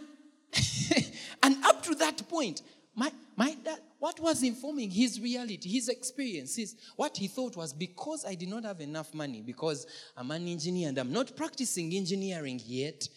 and 1.42 1.64
up 1.64 1.82
to 1.84 1.94
that 1.96 2.28
point, 2.28 2.62
my, 2.94 3.12
my 3.36 3.54
dad, 3.64 3.80
what 3.98 4.18
was 4.20 4.42
informing 4.42 4.90
his 4.90 5.20
reality, 5.20 5.68
his 5.68 5.88
experiences, 5.88 6.76
what 6.96 7.16
he 7.16 7.26
thought 7.28 7.56
was 7.56 7.72
because 7.72 8.24
I 8.24 8.34
did 8.34 8.48
not 8.48 8.64
have 8.64 8.80
enough 8.80 9.12
money, 9.14 9.42
because 9.44 9.86
I'm 10.16 10.30
an 10.30 10.46
engineer 10.48 10.88
and 10.88 10.98
I'm 10.98 11.12
not 11.12 11.36
practicing 11.36 11.92
engineering 11.94 12.60
yet, 12.64 13.08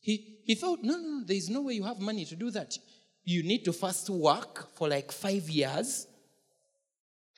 he, 0.00 0.38
he 0.44 0.54
thought, 0.54 0.80
no, 0.82 0.94
no, 0.94 1.18
no, 1.18 1.24
there 1.24 1.36
is 1.36 1.50
no 1.50 1.62
way 1.62 1.74
you 1.74 1.84
have 1.84 2.00
money 2.00 2.24
to 2.24 2.36
do 2.36 2.50
that. 2.52 2.76
You 3.24 3.42
need 3.42 3.64
to 3.66 3.72
first 3.72 4.08
work 4.08 4.74
for 4.74 4.88
like 4.88 5.12
five 5.12 5.48
years. 5.50 6.06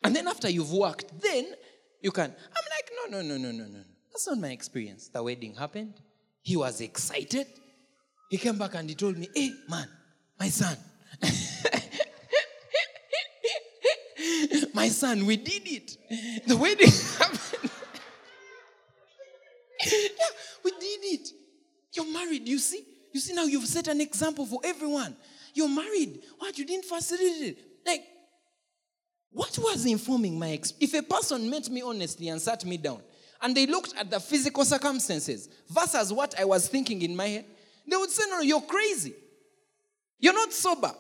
And 0.05 0.15
then 0.15 0.29
after 0.29 0.49
you've 0.49 0.73
worked, 0.73 1.21
then 1.21 1.47
you 2.03 2.11
can. 2.11 2.25
I'm 2.25 2.65
like, 2.71 2.91
no, 3.11 3.19
no, 3.19 3.23
no, 3.23 3.39
no, 3.39 3.53
no, 3.53 3.65
no. 3.65 3.81
That's 4.11 4.27
not 4.27 4.39
my 4.39 4.51
experience. 4.51 5.09
The 5.09 5.23
wedding 5.23 5.55
happened. 5.55 5.95
He 6.43 6.57
was 6.57 6.81
excited. 6.81 7.47
He 8.29 8.39
came 8.39 8.59
back 8.59 8.75
and 8.75 8.89
he 8.89 8.95
told 8.95 9.17
me, 9.17 9.29
hey, 9.35 9.53
man, 9.69 9.89
my 10.39 10.49
son. 10.49 10.77
my 14.75 14.89
son, 14.89 15.27
we 15.27 15.37
did 15.37 15.63
it. 15.67 15.97
The 16.47 16.57
wedding 16.57 16.89
happened. 17.19 17.71
Yeah, 19.85 20.09
we 20.65 20.71
did 20.73 21.05
it. 21.05 21.29
You're 21.95 22.13
married, 22.13 22.49
you 22.49 22.59
see? 22.59 22.85
You 23.13 23.21
see 23.21 23.35
now 23.35 23.45
you've 23.45 23.67
set 23.67 23.89
an 23.89 24.01
example 24.01 24.47
for 24.47 24.61
everyone. 24.65 25.15
You're 25.55 25.69
married. 25.69 26.23
What? 26.39 26.57
You 26.59 26.65
didn't 26.65 26.87
facilitate 26.87 27.43
it. 27.43 27.59
Like, 27.87 28.03
what 29.33 29.57
was 29.59 29.87
informing 29.87 30.39
my 30.39 30.51
ex? 30.51 30.75
If 30.79 30.95
a 30.95 31.03
person 31.03 31.49
met 31.49 31.71
me 31.71 31.83
honestly 31.83 32.29
and 32.29 32.41
sat 32.41 32.65
me 32.65 32.77
down 32.77 33.01
and 33.41 33.57
they 33.57 33.67
looked 33.67 33.95
at 33.97 34.11
the 34.11 34.21
physical 34.21 34.65
circumstances 34.65 35.49
versus 35.69 36.13
what 36.13 36.39
I 36.39 36.45
was 36.45 36.69
thinking 36.69 37.01
in 37.03 37.17
my 37.17 37.29
head, 37.29 37.47
they 37.89 37.97
would 37.97 38.11
say, 38.11 38.25
No, 38.31 38.41
you're 38.41 38.61
crazy. 38.61 39.15
You're 40.19 40.35
not 40.35 40.53
sober. 40.53 40.93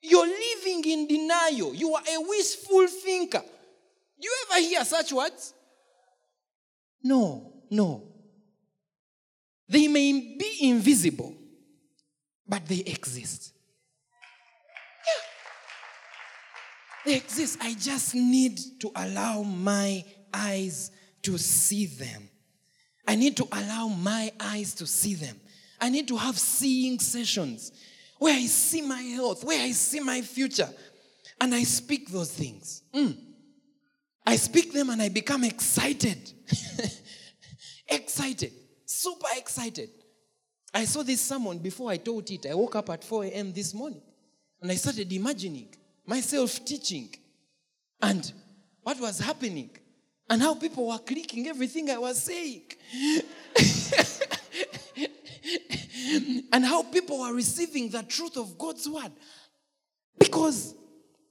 You're 0.00 0.26
living 0.26 0.84
in 0.84 1.08
denial. 1.08 1.74
You 1.74 1.94
are 1.94 2.02
a 2.02 2.20
wishful 2.20 2.86
thinker. 2.86 3.42
Do 4.20 4.28
You 4.28 4.34
ever 4.50 4.60
hear 4.60 4.84
such 4.84 5.12
words? 5.12 5.52
No, 7.02 7.52
no. 7.70 8.04
They 9.68 9.88
may 9.88 10.36
be 10.38 10.56
invisible, 10.62 11.34
but 12.46 12.66
they 12.66 12.78
exist. 12.78 13.52
They 17.06 17.14
exist. 17.14 17.58
I 17.60 17.74
just 17.74 18.16
need 18.16 18.58
to 18.80 18.90
allow 18.96 19.42
my 19.42 20.04
eyes 20.34 20.90
to 21.22 21.38
see 21.38 21.86
them. 21.86 22.28
I 23.06 23.14
need 23.14 23.36
to 23.36 23.46
allow 23.52 23.86
my 23.86 24.32
eyes 24.40 24.74
to 24.74 24.86
see 24.88 25.14
them. 25.14 25.40
I 25.80 25.88
need 25.88 26.08
to 26.08 26.16
have 26.16 26.36
seeing 26.36 26.98
sessions 26.98 27.70
where 28.18 28.34
I 28.34 28.46
see 28.46 28.82
my 28.82 29.00
health, 29.00 29.44
where 29.44 29.62
I 29.62 29.70
see 29.70 30.00
my 30.00 30.20
future, 30.20 30.68
and 31.40 31.54
I 31.54 31.62
speak 31.62 32.08
those 32.08 32.32
things. 32.32 32.82
Mm. 32.92 33.16
I 34.26 34.34
speak 34.34 34.72
them 34.72 34.90
and 34.90 35.00
I 35.00 35.08
become 35.08 35.44
excited. 35.44 36.32
excited. 37.88 38.52
Super 38.84 39.28
excited. 39.36 39.90
I 40.74 40.86
saw 40.86 41.04
this 41.04 41.20
sermon 41.20 41.58
before 41.58 41.92
I 41.92 41.98
taught 41.98 42.32
it. 42.32 42.46
I 42.46 42.54
woke 42.54 42.74
up 42.74 42.90
at 42.90 43.04
4 43.04 43.26
a.m. 43.26 43.52
this 43.52 43.72
morning 43.72 44.02
and 44.60 44.72
I 44.72 44.74
started 44.74 45.12
imagining 45.12 45.68
myself 46.06 46.64
teaching 46.64 47.14
and 48.00 48.32
what 48.82 48.98
was 49.00 49.18
happening 49.18 49.70
and 50.28 50.42
how 50.42 50.54
people 50.54 50.88
were 50.88 50.98
clicking 50.98 51.46
everything 51.46 51.90
I 51.90 51.98
was 51.98 52.22
saying. 52.22 52.62
and 56.52 56.64
how 56.64 56.82
people 56.84 57.20
were 57.20 57.34
receiving 57.34 57.90
the 57.90 58.02
truth 58.02 58.36
of 58.36 58.58
God's 58.58 58.88
word. 58.88 59.12
Because 60.18 60.74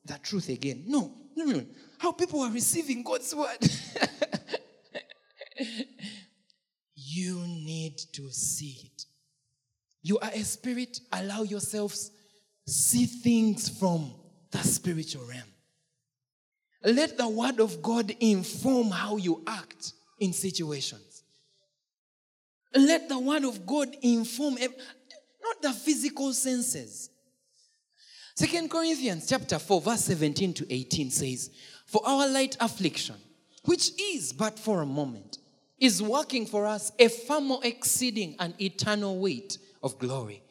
the 0.06 0.18
truth 0.20 0.50
again. 0.50 0.84
No, 0.88 1.12
no, 1.36 1.46
no. 1.46 1.66
How 1.98 2.12
people 2.12 2.42
are 2.42 2.52
receiving 2.52 3.04
God's 3.04 3.34
word. 3.34 3.58
you 6.96 7.40
need 7.40 7.98
to 8.14 8.30
see 8.32 8.78
it. 8.86 9.06
You 10.02 10.20
are 10.20 10.32
a 10.32 10.44
spirit, 10.44 11.00
allow 11.12 11.44
yourselves 11.44 12.12
see 12.68 13.06
things 13.06 13.70
from 13.70 14.12
the 14.52 14.60
spiritual 14.60 15.24
realm. 15.26 15.44
Let 16.84 17.18
the 17.18 17.28
word 17.28 17.60
of 17.60 17.82
God 17.82 18.16
inform 18.20 18.92
how 18.92 19.18
you 19.18 19.42
act 19.48 19.94
in 20.20 20.34
situations. 20.34 21.24
Let 22.76 23.10
the 23.10 23.18
word 23.18 23.44
of 23.44 23.66
God 23.66 23.96
inform 24.02 24.56
not 24.56 25.62
the 25.62 25.72
physical 25.72 26.34
senses. 26.34 27.10
Second 28.36 28.70
Corinthians 28.70 29.28
chapter 29.28 29.58
4 29.58 29.82
verse 29.82 30.02
17 30.02 30.54
to 30.56 30.74
18 30.74 31.10
says, 31.10 31.50
"For 31.86 32.06
our 32.06 32.28
light 32.28 32.58
affliction, 32.60 33.16
which 33.64 33.92
is 34.00 34.34
but 34.34 34.60
for 34.60 34.82
a 34.82 34.86
moment, 34.86 35.40
is 35.80 36.02
working 36.02 36.46
for 36.46 36.66
us 36.66 36.92
a 37.00 37.08
far 37.08 37.42
more 37.42 37.60
exceeding 37.64 38.36
and 38.40 38.60
eternal 38.62 39.18
weight 39.20 39.58
of 39.84 39.98
glory. 40.00 40.42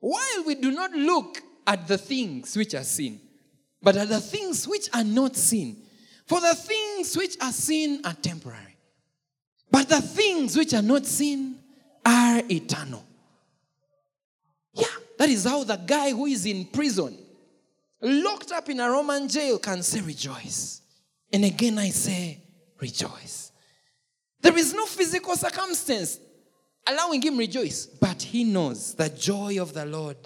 While 0.00 0.44
we 0.46 0.54
do 0.54 0.70
not 0.70 0.92
look 0.92 1.42
at 1.66 1.86
the 1.86 1.98
things 1.98 2.56
which 2.56 2.74
are 2.74 2.84
seen, 2.84 3.20
but 3.82 3.96
at 3.96 4.08
the 4.08 4.20
things 4.20 4.66
which 4.66 4.88
are 4.94 5.04
not 5.04 5.36
seen. 5.36 5.76
For 6.26 6.40
the 6.40 6.54
things 6.54 7.16
which 7.16 7.36
are 7.40 7.52
seen 7.52 8.00
are 8.04 8.14
temporary, 8.14 8.76
but 9.70 9.88
the 9.88 10.00
things 10.00 10.56
which 10.56 10.72
are 10.72 10.82
not 10.82 11.04
seen 11.04 11.58
are 12.04 12.42
eternal. 12.50 13.04
Yeah, 14.74 14.86
that 15.18 15.28
is 15.28 15.44
how 15.44 15.64
the 15.64 15.76
guy 15.76 16.10
who 16.10 16.26
is 16.26 16.46
in 16.46 16.66
prison, 16.66 17.18
locked 18.00 18.52
up 18.52 18.68
in 18.68 18.80
a 18.80 18.88
Roman 18.88 19.28
jail, 19.28 19.58
can 19.58 19.82
say, 19.82 20.00
Rejoice. 20.00 20.80
And 21.32 21.44
again, 21.44 21.78
I 21.78 21.90
say, 21.90 22.40
Rejoice. 22.80 23.52
There 24.40 24.56
is 24.56 24.74
no 24.74 24.86
physical 24.86 25.36
circumstance 25.36 26.18
allowing 26.86 27.22
him 27.22 27.36
rejoice, 27.36 27.86
but 27.86 28.20
he 28.22 28.44
knows 28.44 28.94
the 28.94 29.08
joy 29.08 29.60
of 29.60 29.72
the 29.72 29.86
Lord 29.86 30.16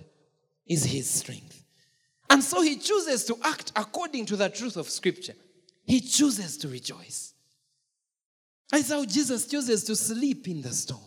is 0.67 0.85
his 0.85 1.09
strength. 1.09 1.46
And 2.29 2.43
so 2.43 2.61
he 2.63 2.77
chooses 2.77 3.25
to 3.27 3.37
act 3.45 3.73
according 3.77 4.27
to 4.27 4.37
the 4.37 4.49
truth 4.49 4.77
of 4.77 4.89
Scripture. 4.89 5.35
He 5.85 6.01
chooses 6.01 6.57
to 6.59 6.69
rejoice. 6.69 7.35
That 8.71 8.81
is 8.81 8.91
how 8.91 9.05
Jesus 9.05 9.47
chooses 9.47 9.85
to 9.85 9.95
sleep 9.95 10.49
in 10.49 10.63
the 10.63 10.73
storm. 10.73 11.01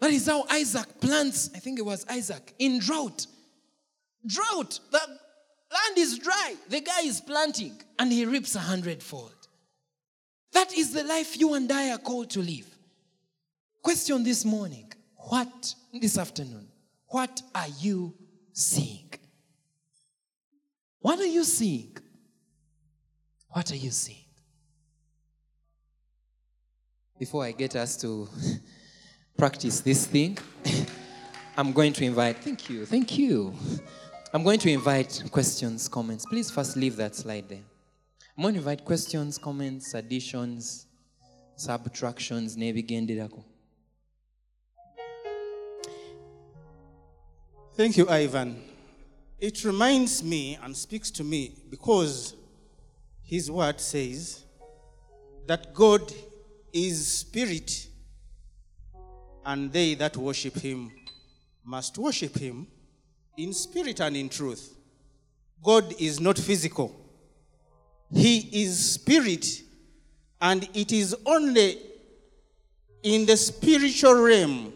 That 0.00 0.10
is 0.10 0.26
how 0.26 0.44
Isaac 0.50 1.00
plants, 1.00 1.50
I 1.54 1.58
think 1.58 1.78
it 1.78 1.84
was 1.84 2.06
Isaac, 2.08 2.54
in 2.58 2.78
drought. 2.78 3.26
Drought. 4.26 4.80
The 4.90 4.98
land 4.98 5.98
is 5.98 6.18
dry. 6.18 6.56
The 6.68 6.80
guy 6.80 7.02
is 7.02 7.20
planting 7.20 7.80
and 7.98 8.10
he 8.10 8.24
reaps 8.24 8.56
a 8.56 8.60
hundredfold. 8.60 9.34
That 10.52 10.76
is 10.76 10.92
the 10.92 11.04
life 11.04 11.38
you 11.38 11.54
and 11.54 11.70
I 11.70 11.92
are 11.92 11.98
called 11.98 12.30
to 12.30 12.40
live. 12.40 12.66
Question 13.82 14.24
this 14.24 14.44
morning 14.44 14.92
what, 15.16 15.74
this 15.92 16.18
afternoon, 16.18 16.68
what 17.06 17.42
are 17.54 17.68
you 17.78 18.14
seeing? 18.52 19.10
What 21.00 21.18
are 21.18 21.26
you 21.26 21.44
seeing? 21.44 21.96
What 23.48 23.70
are 23.72 23.76
you 23.76 23.90
seeing? 23.90 24.18
Before 27.18 27.44
I 27.44 27.52
get 27.52 27.76
us 27.76 27.96
to 27.98 28.28
practice 29.36 29.80
this 29.80 30.06
thing, 30.06 30.38
I'm 31.56 31.72
going 31.72 31.92
to 31.94 32.04
invite, 32.04 32.38
thank 32.38 32.70
you, 32.70 32.86
thank 32.86 33.18
you. 33.18 33.54
I'm 34.32 34.42
going 34.42 34.58
to 34.60 34.70
invite 34.70 35.22
questions, 35.30 35.88
comments. 35.88 36.24
Please 36.24 36.50
first 36.50 36.76
leave 36.76 36.96
that 36.96 37.14
slide 37.14 37.48
there. 37.48 37.60
I'm 38.36 38.42
going 38.42 38.54
to 38.54 38.60
invite 38.60 38.84
questions, 38.84 39.36
comments, 39.36 39.92
additions, 39.92 40.86
subtractions, 41.56 42.56
nebigenderako. 42.56 43.44
Thank 47.74 47.96
you, 47.96 48.06
Ivan. 48.06 48.62
It 49.40 49.64
reminds 49.64 50.22
me 50.22 50.58
and 50.62 50.76
speaks 50.76 51.10
to 51.12 51.24
me 51.24 51.54
because 51.70 52.34
his 53.22 53.50
word 53.50 53.80
says 53.80 54.44
that 55.46 55.72
God 55.72 56.12
is 56.70 57.06
spirit, 57.06 57.86
and 59.46 59.72
they 59.72 59.94
that 59.94 60.18
worship 60.18 60.56
him 60.56 60.92
must 61.64 61.96
worship 61.96 62.36
him 62.36 62.66
in 63.38 63.54
spirit 63.54 64.00
and 64.00 64.18
in 64.18 64.28
truth. 64.28 64.76
God 65.62 65.94
is 65.98 66.20
not 66.20 66.36
physical, 66.36 66.94
he 68.12 68.64
is 68.64 68.92
spirit, 68.92 69.46
and 70.42 70.68
it 70.74 70.92
is 70.92 71.16
only 71.24 71.78
in 73.02 73.24
the 73.24 73.38
spiritual 73.38 74.22
realm 74.22 74.74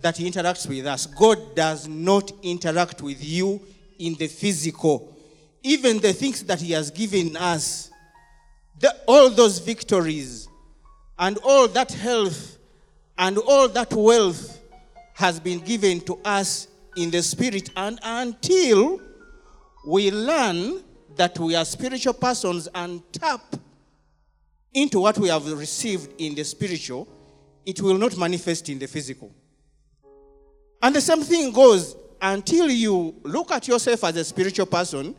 that 0.00 0.16
he 0.16 0.30
interacts 0.30 0.68
with 0.68 0.86
us. 0.86 1.06
God 1.06 1.54
does 1.54 1.88
not 1.88 2.30
interact 2.42 3.02
with 3.02 3.22
you 3.24 3.60
in 3.98 4.14
the 4.14 4.28
physical. 4.28 5.16
Even 5.62 5.98
the 5.98 6.12
things 6.12 6.42
that 6.44 6.60
he 6.60 6.72
has 6.72 6.90
given 6.90 7.36
us, 7.36 7.90
the, 8.78 8.94
all 9.06 9.30
those 9.30 9.58
victories, 9.58 10.48
and 11.18 11.38
all 11.42 11.66
that 11.68 11.90
health, 11.92 12.58
and 13.18 13.38
all 13.38 13.68
that 13.68 13.92
wealth 13.92 14.60
has 15.14 15.40
been 15.40 15.60
given 15.60 16.00
to 16.02 16.18
us 16.24 16.68
in 16.96 17.10
the 17.10 17.22
spirit. 17.22 17.70
And 17.74 17.98
until 18.02 19.00
we 19.86 20.10
learn 20.10 20.82
that 21.16 21.38
we 21.38 21.54
are 21.54 21.64
spiritual 21.64 22.12
persons 22.12 22.68
and 22.74 23.00
tap 23.12 23.56
into 24.74 25.00
what 25.00 25.16
we 25.18 25.28
have 25.28 25.50
received 25.50 26.12
in 26.18 26.34
the 26.34 26.44
spiritual, 26.44 27.08
it 27.64 27.80
will 27.80 27.96
not 27.96 28.16
manifest 28.18 28.68
in 28.68 28.78
the 28.78 28.86
physical. 28.86 29.32
And 30.86 30.94
the 30.94 31.00
same 31.00 31.20
thing 31.22 31.50
goes 31.50 31.96
until 32.22 32.70
you 32.70 33.16
look 33.24 33.50
at 33.50 33.66
yourself 33.66 34.04
as 34.04 34.14
a 34.14 34.24
spiritual 34.24 34.66
person, 34.66 35.16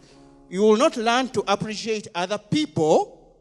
you 0.49 0.61
will 0.61 0.78
not 0.78 0.95
learn 0.95 1.28
to 1.28 1.43
appreciate 1.45 2.07
other 2.15 2.38
people 2.38 3.36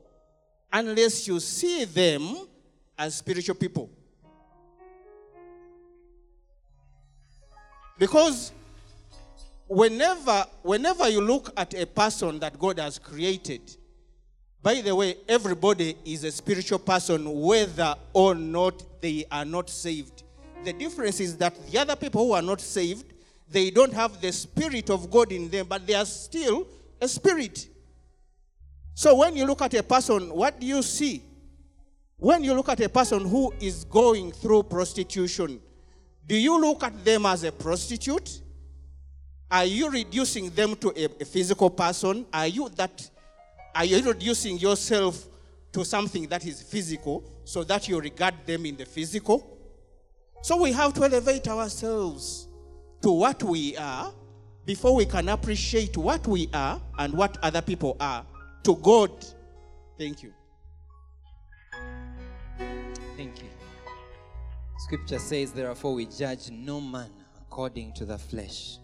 unless 0.72 1.29
you 1.29 1.39
see 1.39 1.85
them 1.85 2.49
as 2.99 3.14
spiritual 3.14 3.55
people. 3.55 3.89
Because 7.97 8.51
whenever, 9.68 10.47
whenever 10.62 11.09
you 11.09 11.20
look 11.20 11.53
at 11.57 11.74
a 11.74 11.87
person 11.87 12.41
that 12.41 12.59
God 12.59 12.81
has 12.81 12.99
created, 12.99 13.77
By 14.66 14.81
the 14.81 14.97
way, 14.97 15.14
everybody 15.29 15.97
is 16.05 16.24
a 16.24 16.33
spiritual 16.33 16.81
person, 16.81 17.41
whether 17.41 17.95
or 18.12 18.35
not 18.35 19.01
they 19.01 19.24
are 19.31 19.45
not 19.45 19.70
saved. 19.70 20.24
The 20.65 20.73
difference 20.73 21.21
is 21.21 21.37
that 21.37 21.55
the 21.71 21.79
other 21.79 21.97
people 21.97 22.27
who 22.27 22.33
are 22.33 22.43
not 22.43 22.61
saved, 22.61 23.13
they 23.49 23.71
don't 23.71 23.93
have 23.93 24.21
the 24.21 24.33
Spirit 24.33 24.91
of 24.91 25.11
God 25.11 25.31
in 25.33 25.49
them, 25.49 25.67
but 25.69 25.87
they 25.87 25.95
are 25.95 26.05
still 26.05 26.67
a 27.01 27.09
spirit. 27.09 27.69
So 28.95 29.15
when 29.17 29.37
you 29.37 29.45
look 29.45 29.63
at 29.63 29.75
a 29.75 29.83
person, 29.83 30.35
what 30.35 30.59
do 30.59 30.67
you 30.67 30.83
see? 30.83 31.23
When 32.17 32.43
you 32.43 32.55
look 32.55 32.71
at 32.71 32.81
a 32.81 32.89
person 32.89 33.29
who 33.29 33.53
is 33.61 33.85
going 33.85 34.33
through 34.33 34.65
prostitution, 34.65 35.61
do 36.27 36.37
you 36.37 36.61
look 36.61 36.83
at 36.83 37.05
them 37.05 37.27
as 37.27 37.45
a 37.45 37.53
prostitute? 37.53 38.41
Are 39.51 39.65
you 39.65 39.91
reducing 39.91 40.51
them 40.51 40.75
to 40.77 40.93
a, 40.97 41.05
a 41.21 41.25
physical 41.25 41.71
person? 41.71 42.27
Are 42.33 42.47
you 42.47 42.69
that 42.71 43.11
are 43.75 43.85
you 43.85 44.01
reducing 44.03 44.57
yourself 44.59 45.29
to 45.73 45.85
something 45.85 46.27
that 46.29 46.47
is 46.47 46.63
physical 46.63 47.23
so 47.45 47.63
that 47.65 47.87
you 47.87 48.01
regard 48.01 48.35
them 48.47 48.65
in 48.65 48.77
the 48.77 48.87
physical? 48.87 49.56
So 50.43 50.61
we 50.61 50.72
have 50.72 50.95
to 50.95 51.05
elevate 51.05 51.49
ourselves 51.49 52.49
to 53.03 53.11
what 53.11 53.43
we 53.43 53.76
are 53.76 54.12
before 54.64 54.95
we 54.95 55.07
can 55.07 55.28
appreciate 55.28 55.97
what 55.97 56.26
we 56.26 56.49
are 56.53 56.80
and 56.99 57.12
what 57.14 57.39
other 57.43 57.62
people 57.62 57.97
are 58.01 58.24
to 58.64 58.76
God. 58.76 59.11
Thank 59.99 60.22
you. 60.22 60.32
Thank 63.16 63.43
you. 63.43 63.49
Scripture 64.78 65.18
says, 65.18 65.53
therefore, 65.53 65.95
we 65.95 66.07
judge 66.07 66.51
no 66.51 66.80
man 66.80 67.11
according 67.41 67.93
to 67.95 68.05
the 68.05 68.18
flesh. 68.18 68.78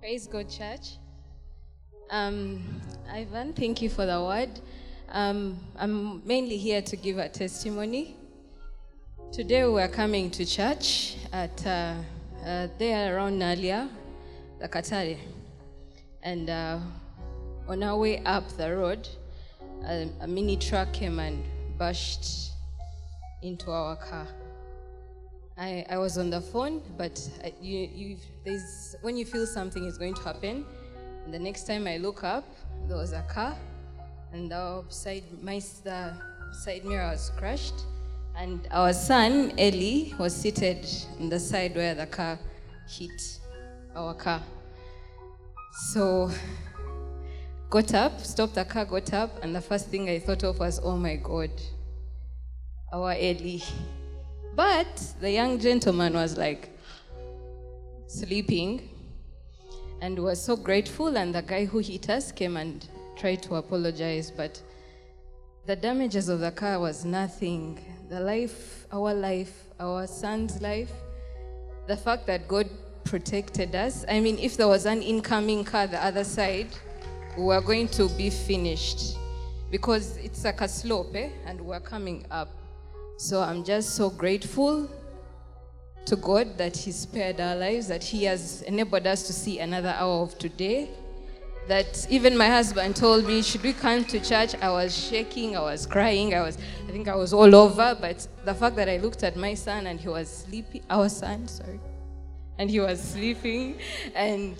Praise 0.00 0.26
God, 0.26 0.48
church. 0.48 0.98
Um, 2.10 2.80
Ivan, 3.10 3.52
thank 3.52 3.82
you 3.82 3.88
for 3.88 4.06
the 4.06 4.22
word. 4.22 4.60
Um, 5.10 5.58
I'm 5.76 6.26
mainly 6.26 6.56
here 6.56 6.82
to 6.82 6.96
give 6.96 7.18
a 7.18 7.28
testimony. 7.28 8.16
Today 9.36 9.66
we 9.66 9.82
are 9.82 9.88
coming 9.88 10.30
to 10.30 10.46
church 10.46 11.18
at 11.30 11.66
uh, 11.66 11.92
uh, 12.42 12.68
there 12.78 13.14
around 13.14 13.38
Naalya, 13.38 13.86
the 14.58 14.66
Katari, 14.66 15.18
and 16.22 16.48
uh, 16.48 16.78
on 17.68 17.82
our 17.82 17.98
way 17.98 18.24
up 18.24 18.48
the 18.56 18.74
road, 18.74 19.06
a, 19.84 20.08
a 20.22 20.26
mini 20.26 20.56
truck 20.56 20.90
came 20.94 21.18
and 21.18 21.44
bashed 21.76 22.52
into 23.42 23.70
our 23.70 23.96
car. 23.96 24.26
I, 25.58 25.84
I 25.90 25.98
was 25.98 26.16
on 26.16 26.30
the 26.30 26.40
phone, 26.40 26.80
but 26.96 27.20
I, 27.44 27.52
you, 27.60 27.90
you, 27.94 28.16
there's, 28.42 28.96
when 29.02 29.18
you 29.18 29.26
feel 29.26 29.44
something 29.44 29.84
is 29.84 29.98
going 29.98 30.14
to 30.14 30.22
happen, 30.22 30.64
the 31.30 31.38
next 31.38 31.66
time 31.66 31.86
I 31.86 31.98
look 31.98 32.24
up, 32.24 32.46
there 32.88 32.96
was 32.96 33.12
a 33.12 33.20
car, 33.28 33.54
and 34.32 34.50
the 34.50 34.84
side, 34.88 35.24
my 35.42 35.60
the 35.84 36.14
side 36.64 36.86
mirror 36.86 37.10
was 37.10 37.30
crushed, 37.36 37.84
and 38.36 38.68
our 38.70 38.92
son 38.92 39.52
Eli 39.58 40.14
was 40.18 40.36
seated 40.36 40.86
on 41.18 41.28
the 41.28 41.40
side 41.40 41.74
where 41.74 41.94
the 41.94 42.06
car 42.06 42.38
hit 42.86 43.40
our 43.94 44.14
car. 44.14 44.42
So, 45.90 46.30
got 47.70 47.94
up, 47.94 48.20
stopped 48.20 48.54
the 48.54 48.64
car, 48.64 48.84
got 48.84 49.12
up, 49.12 49.42
and 49.42 49.54
the 49.54 49.60
first 49.60 49.88
thing 49.88 50.08
I 50.08 50.18
thought 50.18 50.44
of 50.44 50.58
was, 50.58 50.80
oh 50.82 50.96
my 50.96 51.16
God, 51.16 51.50
our 52.92 53.14
Eli. 53.14 53.58
But 54.54 55.14
the 55.20 55.30
young 55.30 55.58
gentleman 55.58 56.14
was 56.14 56.36
like 56.36 56.70
sleeping 58.06 58.88
and 60.00 60.18
was 60.18 60.42
so 60.42 60.56
grateful. 60.56 61.16
And 61.16 61.34
the 61.34 61.42
guy 61.42 61.64
who 61.66 61.78
hit 61.78 62.08
us 62.08 62.32
came 62.32 62.56
and 62.56 62.86
tried 63.16 63.42
to 63.44 63.56
apologize. 63.56 64.30
But 64.30 64.62
the 65.66 65.74
damages 65.74 66.28
of 66.28 66.40
the 66.40 66.52
car 66.52 66.78
was 66.78 67.04
nothing. 67.04 67.78
The 68.08 68.20
life, 68.20 68.86
our 68.92 69.12
life, 69.12 69.64
our 69.80 70.06
son's 70.06 70.62
life, 70.62 70.92
the 71.88 71.96
fact 71.96 72.26
that 72.28 72.46
God 72.46 72.68
protected 73.02 73.74
us. 73.74 74.04
I 74.08 74.20
mean, 74.20 74.38
if 74.38 74.56
there 74.56 74.68
was 74.68 74.86
an 74.86 75.02
incoming 75.02 75.64
car 75.64 75.88
the 75.88 76.02
other 76.04 76.22
side, 76.22 76.68
we 77.36 77.44
were 77.44 77.60
going 77.60 77.88
to 77.88 78.08
be 78.10 78.30
finished 78.30 79.16
because 79.70 80.16
it's 80.18 80.44
like 80.44 80.60
a 80.60 80.68
slope, 80.68 81.14
eh? 81.14 81.30
and 81.46 81.60
we're 81.60 81.80
coming 81.80 82.24
up. 82.30 82.48
So 83.16 83.40
I'm 83.40 83.64
just 83.64 83.96
so 83.96 84.08
grateful 84.08 84.88
to 86.04 86.16
God 86.16 86.56
that 86.58 86.76
He 86.76 86.92
spared 86.92 87.40
our 87.40 87.56
lives, 87.56 87.88
that 87.88 88.04
He 88.04 88.24
has 88.24 88.62
enabled 88.62 89.06
us 89.06 89.26
to 89.26 89.32
see 89.32 89.58
another 89.58 89.94
hour 89.98 90.22
of 90.22 90.38
today. 90.38 90.90
That 91.68 92.06
even 92.08 92.36
my 92.36 92.48
husband 92.48 92.94
told 92.94 93.26
me, 93.26 93.42
should 93.42 93.62
we 93.62 93.72
come 93.72 94.04
to 94.04 94.20
church? 94.20 94.54
I 94.62 94.70
was 94.70 94.96
shaking, 94.96 95.56
I 95.56 95.60
was 95.60 95.84
crying, 95.84 96.32
I 96.32 96.40
was, 96.40 96.58
I 96.88 96.92
think 96.92 97.08
I 97.08 97.16
was 97.16 97.32
all 97.32 97.52
over. 97.56 97.96
But 98.00 98.28
the 98.44 98.54
fact 98.54 98.76
that 98.76 98.88
I 98.88 98.98
looked 98.98 99.24
at 99.24 99.36
my 99.36 99.54
son 99.54 99.88
and 99.88 99.98
he 99.98 100.08
was 100.08 100.28
sleeping, 100.28 100.82
our 100.88 101.08
son, 101.08 101.48
sorry, 101.48 101.80
and 102.58 102.70
he 102.70 102.78
was 102.78 103.00
sleeping, 103.00 103.78
and 104.14 104.56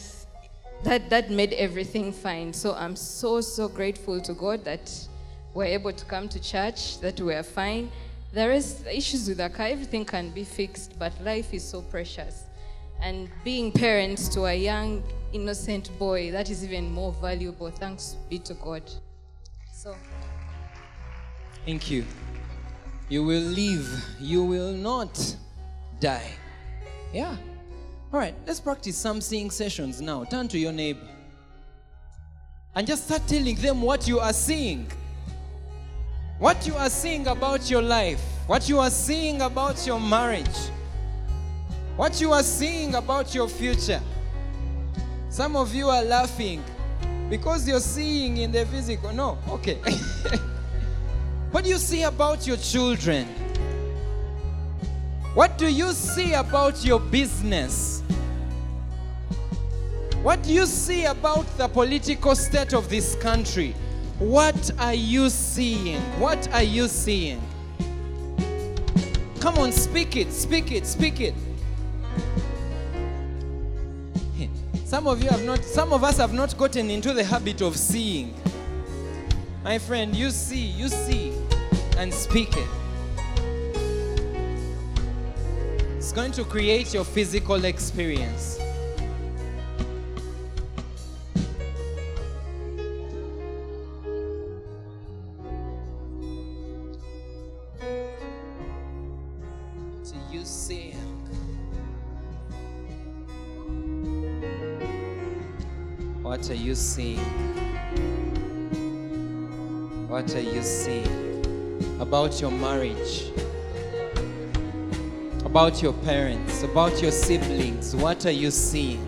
that 0.83 1.09
that 1.11 1.31
made 1.31 1.53
everything 1.53 2.13
fine. 2.13 2.53
So 2.53 2.75
I'm 2.75 2.97
so 2.97 3.41
so 3.41 3.69
grateful 3.69 4.21
to 4.21 4.35
God 4.35 4.65
that 4.65 4.91
we're 5.55 5.65
able 5.65 5.93
to 5.93 6.05
come 6.07 6.29
to 6.29 6.41
church, 6.41 6.99
that 7.01 7.21
we're 7.21 7.43
fine. 7.43 7.91
There 8.33 8.53
is 8.53 8.85
issues 8.93 9.29
with 9.29 9.39
the 9.39 9.49
car, 9.49 9.67
everything 9.67 10.05
can 10.05 10.31
be 10.31 10.45
fixed, 10.45 10.99
but 10.99 11.13
life 11.23 11.55
is 11.55 11.65
so 11.65 11.83
precious. 11.83 12.45
And 13.01 13.31
being 13.45 13.73
parents 13.73 14.29
to 14.31 14.45
a 14.47 14.55
young, 14.55 15.03
innocent 15.33 15.91
boy, 15.99 16.31
that 16.33 16.51
is 16.51 16.65
even 16.65 16.91
more 16.93 17.13
valuable. 17.13 17.71
Thanks 17.71 18.17
be 18.29 18.39
to 18.41 18.55
God. 18.55 18.83
So, 19.73 19.95
Thank 21.65 21.91
you. 21.91 22.05
You 23.09 23.25
will 23.25 23.43
live, 23.43 24.05
you 24.21 24.45
will 24.45 24.73
not 24.73 25.37
die. 26.01 26.31
Yeah. 27.13 27.37
All 28.13 28.21
right, 28.21 28.35
let's 28.47 28.61
practice 28.61 28.97
some 28.97 29.21
seeing 29.21 29.51
sessions 29.51 30.01
now. 30.01 30.25
Turn 30.25 30.49
to 30.49 30.59
your 30.59 30.73
neighbor 30.73 31.09
and 32.77 32.87
just 32.87 33.05
start 33.05 33.27
telling 33.27 33.57
them 33.57 33.81
what 33.83 34.07
you 34.07 34.21
are 34.21 34.33
seeing. 34.33 34.87
What 36.39 36.67
you 36.67 36.75
are 36.75 36.91
seeing 36.91 37.27
about 37.27 37.71
your 37.71 37.81
life, 37.81 38.21
what 38.47 38.69
you 38.69 38.79
are 38.79 38.91
seeing 38.91 39.41
about 39.41 39.87
your 39.87 39.99
marriage, 39.99 40.59
what 41.97 42.21
you 42.21 42.33
are 42.33 42.43
seeing 42.43 42.95
about 42.95 43.35
your 43.35 43.49
future. 43.49 44.01
Some 45.37 45.55
of 45.55 45.75
you 45.75 45.91
are 45.91 46.03
laughing 46.03 46.65
because 47.29 47.69
you're 47.69 47.79
seeing 47.79 48.39
in 48.39 48.53
the 48.53 48.65
physical. 48.65 49.13
No, 49.13 49.37
okay. 49.51 49.75
what 51.51 51.63
do 51.63 51.69
you 51.69 51.77
see 51.77 52.05
about 52.05 52.47
your 52.47 52.57
children? 52.57 53.27
What 55.35 55.59
do 55.59 55.71
you 55.71 55.93
see 55.93 56.33
about 56.33 56.83
your 56.83 56.99
business? 56.99 58.03
What 60.23 60.43
do 60.43 60.55
you 60.55 60.65
see 60.65 61.05
about 61.05 61.45
the 61.59 61.69
political 61.69 62.35
state 62.35 62.73
of 62.73 62.89
this 62.89 63.15
country? 63.17 63.75
What 64.19 64.71
are 64.79 64.95
you 64.95 65.29
seeing? 65.29 66.01
What 66.19 66.51
are 66.55 66.63
you 66.63 66.89
seeing? 66.89 67.43
Come 69.41 69.59
on, 69.59 69.71
speak 69.71 70.17
it, 70.17 70.33
speak 70.33 70.73
it, 70.73 70.87
speak 70.87 71.21
it. 71.21 71.35
Some 74.87 75.09
of 75.09 75.21
you 75.21 75.29
have 75.31 75.43
not, 75.43 75.65
some 75.65 75.93
of 75.93 76.05
us 76.05 76.19
have 76.19 76.33
not 76.33 76.57
gotten 76.57 76.91
into 76.91 77.13
the 77.13 77.25
habit 77.25 77.61
of 77.61 77.77
seeing. 77.77 78.33
My 79.65 79.81
friend, 79.81 80.15
you 80.15 80.31
see, 80.31 80.61
you 80.61 80.89
see, 80.89 81.33
and 81.99 82.15
speak 82.15 82.57
it. 82.57 82.69
It's 85.97 86.13
going 86.13 86.31
to 86.31 86.45
create 86.45 86.95
your 86.95 87.03
physical 87.03 87.65
experience. 87.65 88.61
You? 106.77 107.17
What 110.09 110.35
are 110.35 110.41
you 110.41 110.63
seeing 110.63 111.97
about 112.01 112.39
your 112.39 112.51
marriage? 112.51 113.33
About 115.47 115.81
your 115.83 115.95
parents? 115.95 116.63
About 116.65 117.01
your 117.01 117.13
siblings? 117.13 117.97
What 117.97 118.27
are 118.27 118.31
you 118.31 118.51
seeing? 118.51 119.01